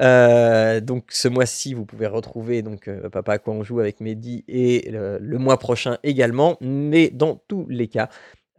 Euh, 0.00 0.80
donc 0.80 1.06
ce 1.10 1.28
mois-ci, 1.28 1.74
vous 1.74 1.84
pouvez 1.84 2.06
retrouver 2.06 2.62
donc 2.62 2.88
euh, 2.88 3.08
Papa 3.10 3.34
à 3.34 3.38
quoi 3.38 3.54
on 3.54 3.62
joue 3.62 3.80
avec 3.80 4.00
Mehdi 4.00 4.44
et 4.48 4.90
le, 4.90 5.38
mois 5.38 5.58
prochain 5.58 5.98
également. 6.02 6.56
Mais 6.60 7.10
dans 7.10 7.36
tous 7.48 7.66
les 7.68 7.88
cas, 7.88 8.08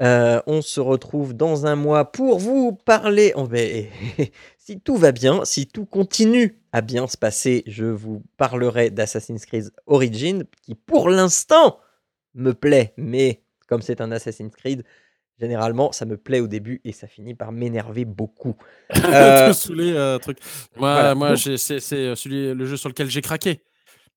euh, 0.01 0.41
on 0.47 0.61
se 0.61 0.79
retrouve 0.79 1.33
dans 1.33 1.65
un 1.65 1.75
mois 1.75 2.11
pour 2.11 2.39
vous 2.39 2.73
parler. 2.73 3.33
Si 4.65 4.79
tout 4.79 4.95
va 4.95 5.11
bien, 5.11 5.43
si 5.43 5.67
tout 5.67 5.85
continue 5.85 6.61
à 6.71 6.79
bien 6.79 7.05
se 7.07 7.17
passer, 7.17 7.65
je 7.67 7.83
vous 7.83 8.23
parlerai 8.37 8.91
d'Assassin's 8.91 9.45
Creed 9.45 9.69
Origin, 9.87 10.45
qui 10.61 10.73
pour 10.73 11.09
l'instant 11.09 11.79
me 12.33 12.53
plaît, 12.53 12.93
mais 12.95 13.43
comme 13.67 13.81
c'est 13.81 13.99
un 13.99 14.09
Assassin's 14.13 14.55
Creed, 14.55 14.85
généralement 15.43 15.91
ça 15.91 16.05
me 16.05 16.15
plaît 16.17 16.39
au 16.39 16.47
début 16.47 16.79
et 16.85 16.93
ça 16.93 17.07
finit 17.07 17.35
par 17.35 17.51
m'énerver 17.51 18.05
beaucoup. 18.05 18.55
Euh, 19.05 19.53
euh, 19.79 20.17
truc. 20.19 20.37
Moi, 20.77 20.93
voilà. 20.93 21.15
moi 21.15 21.35
c'est 21.37 21.57
c'est 21.57 21.79
celui, 22.15 22.53
le 22.53 22.65
jeu 22.65 22.77
sur 22.77 22.89
lequel 22.89 23.09
j'ai 23.09 23.21
craqué. 23.21 23.61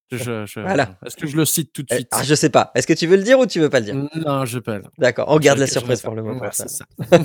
Je, 0.09 0.45
je- 0.45 0.61
Voilà. 0.61 0.97
Est-ce 1.05 1.17
que 1.17 1.27
je 1.27 1.35
le 1.35 1.43
cite 1.43 1.73
tout 1.73 1.83
de 1.83 1.87
euh, 1.91 1.95
suite? 1.97 2.07
ah, 2.11 2.23
je 2.23 2.33
sais 2.33 2.49
pas. 2.49 2.71
Est-ce 2.75 2.87
que 2.87 2.93
tu 2.93 3.07
veux 3.07 3.17
le 3.17 3.23
dire 3.23 3.37
ou 3.39 3.45
tu 3.45 3.59
veux 3.59 3.69
pas 3.69 3.79
le 3.81 3.85
dire? 3.87 3.95
Non, 4.15 4.45
je 4.45 4.59
peux. 4.59 4.79
pas. 4.81 4.89
D'accord, 4.97 5.25
on 5.27 5.37
garde 5.37 5.59
la 5.59 5.67
surprise 5.67 6.01
pour 6.01 6.15
le 6.15 6.23
moment. 6.23 6.39
Ouais, 6.39 6.49
c'est 6.53 6.69
ça. 6.69 6.85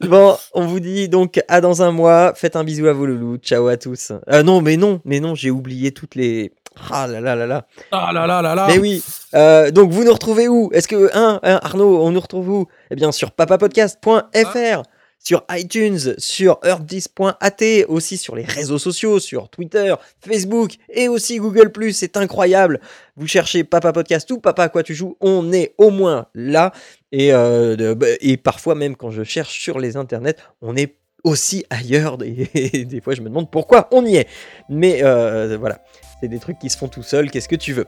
Bon, 0.00 0.36
on 0.54 0.64
vous 0.66 0.80
dit 0.80 1.08
donc 1.08 1.40
à 1.48 1.60
dans 1.60 1.82
un 1.82 1.90
mois. 1.90 2.32
Faites 2.34 2.56
un 2.56 2.64
bisou 2.64 2.86
à 2.86 2.92
vos 2.92 3.04
loulous. 3.06 3.36
Ciao 3.38 3.66
à 3.68 3.76
tous. 3.76 4.12
Euh, 4.30 4.42
non, 4.42 4.62
mais 4.62 4.76
non, 4.78 5.00
mais 5.04 5.20
non, 5.20 5.34
j'ai 5.34 5.50
oublié 5.50 5.92
toutes 5.92 6.14
les. 6.14 6.52
Ah 6.90 7.06
là 7.06 7.20
là 7.20 7.34
là 7.34 7.46
là. 7.46 7.66
Ah 7.92 8.10
là 8.12 8.26
là 8.26 8.42
là 8.42 8.54
là. 8.54 8.66
Mais 8.68 8.78
oui. 8.78 9.02
euh, 9.34 9.70
donc 9.70 9.90
vous 9.90 10.04
nous 10.04 10.12
retrouvez 10.12 10.48
où? 10.48 10.70
Est-ce 10.72 10.88
que 10.88 11.10
hein, 11.14 11.40
hein, 11.42 11.60
Arnaud, 11.62 12.02
on 12.02 12.10
nous 12.10 12.20
retrouve 12.20 12.48
où? 12.48 12.66
Eh 12.90 12.96
bien 12.96 13.12
sur 13.12 13.30
papapodcast.fr, 13.32 14.82
sur 15.18 15.44
iTunes, 15.50 16.14
sur 16.18 16.60
earth10.at, 16.62 17.86
aussi 17.88 18.16
sur 18.16 18.36
les 18.36 18.44
réseaux 18.44 18.78
sociaux, 18.78 19.18
sur 19.18 19.48
Twitter, 19.48 19.94
Facebook 20.24 20.72
et 20.88 21.08
aussi 21.08 21.38
Google+. 21.38 21.70
C'est 21.92 22.16
incroyable. 22.16 22.80
Vous 23.16 23.26
cherchez 23.26 23.64
Papa 23.64 23.92
Podcast 23.92 24.30
ou 24.30 24.38
Papa 24.38 24.64
à 24.64 24.68
quoi 24.68 24.82
tu 24.82 24.94
joues, 24.94 25.16
on 25.20 25.52
est 25.52 25.74
au 25.78 25.90
moins 25.90 26.26
là. 26.34 26.72
Et, 27.10 27.32
euh, 27.32 27.94
bah, 27.94 28.06
et 28.20 28.36
parfois 28.36 28.74
même 28.74 28.94
quand 28.94 29.10
je 29.10 29.22
cherche 29.24 29.58
sur 29.60 29.78
les 29.80 29.96
internets, 29.96 30.36
on 30.62 30.76
est 30.76 30.94
aussi 31.24 31.64
ailleurs. 31.70 32.18
Et, 32.22 32.84
des 32.84 33.00
fois 33.00 33.14
je 33.14 33.20
me 33.20 33.28
demande 33.28 33.50
pourquoi 33.50 33.88
on 33.92 34.04
y 34.04 34.16
est. 34.16 34.28
Mais 34.68 35.02
euh, 35.02 35.56
voilà, 35.58 35.78
c'est 36.20 36.28
des 36.28 36.38
trucs 36.38 36.58
qui 36.58 36.70
se 36.70 36.78
font 36.78 36.88
tout 36.88 37.02
seuls. 37.02 37.30
Qu'est-ce 37.30 37.48
que 37.48 37.56
tu 37.56 37.72
veux 37.72 37.86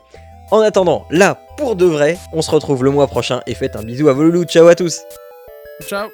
En 0.51 0.61
attendant, 0.61 1.07
là, 1.11 1.41
pour 1.57 1.77
de 1.77 1.87
vrai, 1.87 2.19
on 2.33 2.43
se 2.43 2.51
retrouve 2.51 2.85
le 2.85 2.91
mois 2.91 3.07
prochain 3.07 3.41
et 3.47 3.55
faites 3.55 3.77
un 3.77 3.83
bisou 3.83 4.09
à 4.09 4.13
vos 4.13 4.23
loulous. 4.23 4.45
Ciao 4.45 4.67
à 4.67 4.75
tous 4.75 5.01
Ciao. 5.87 6.09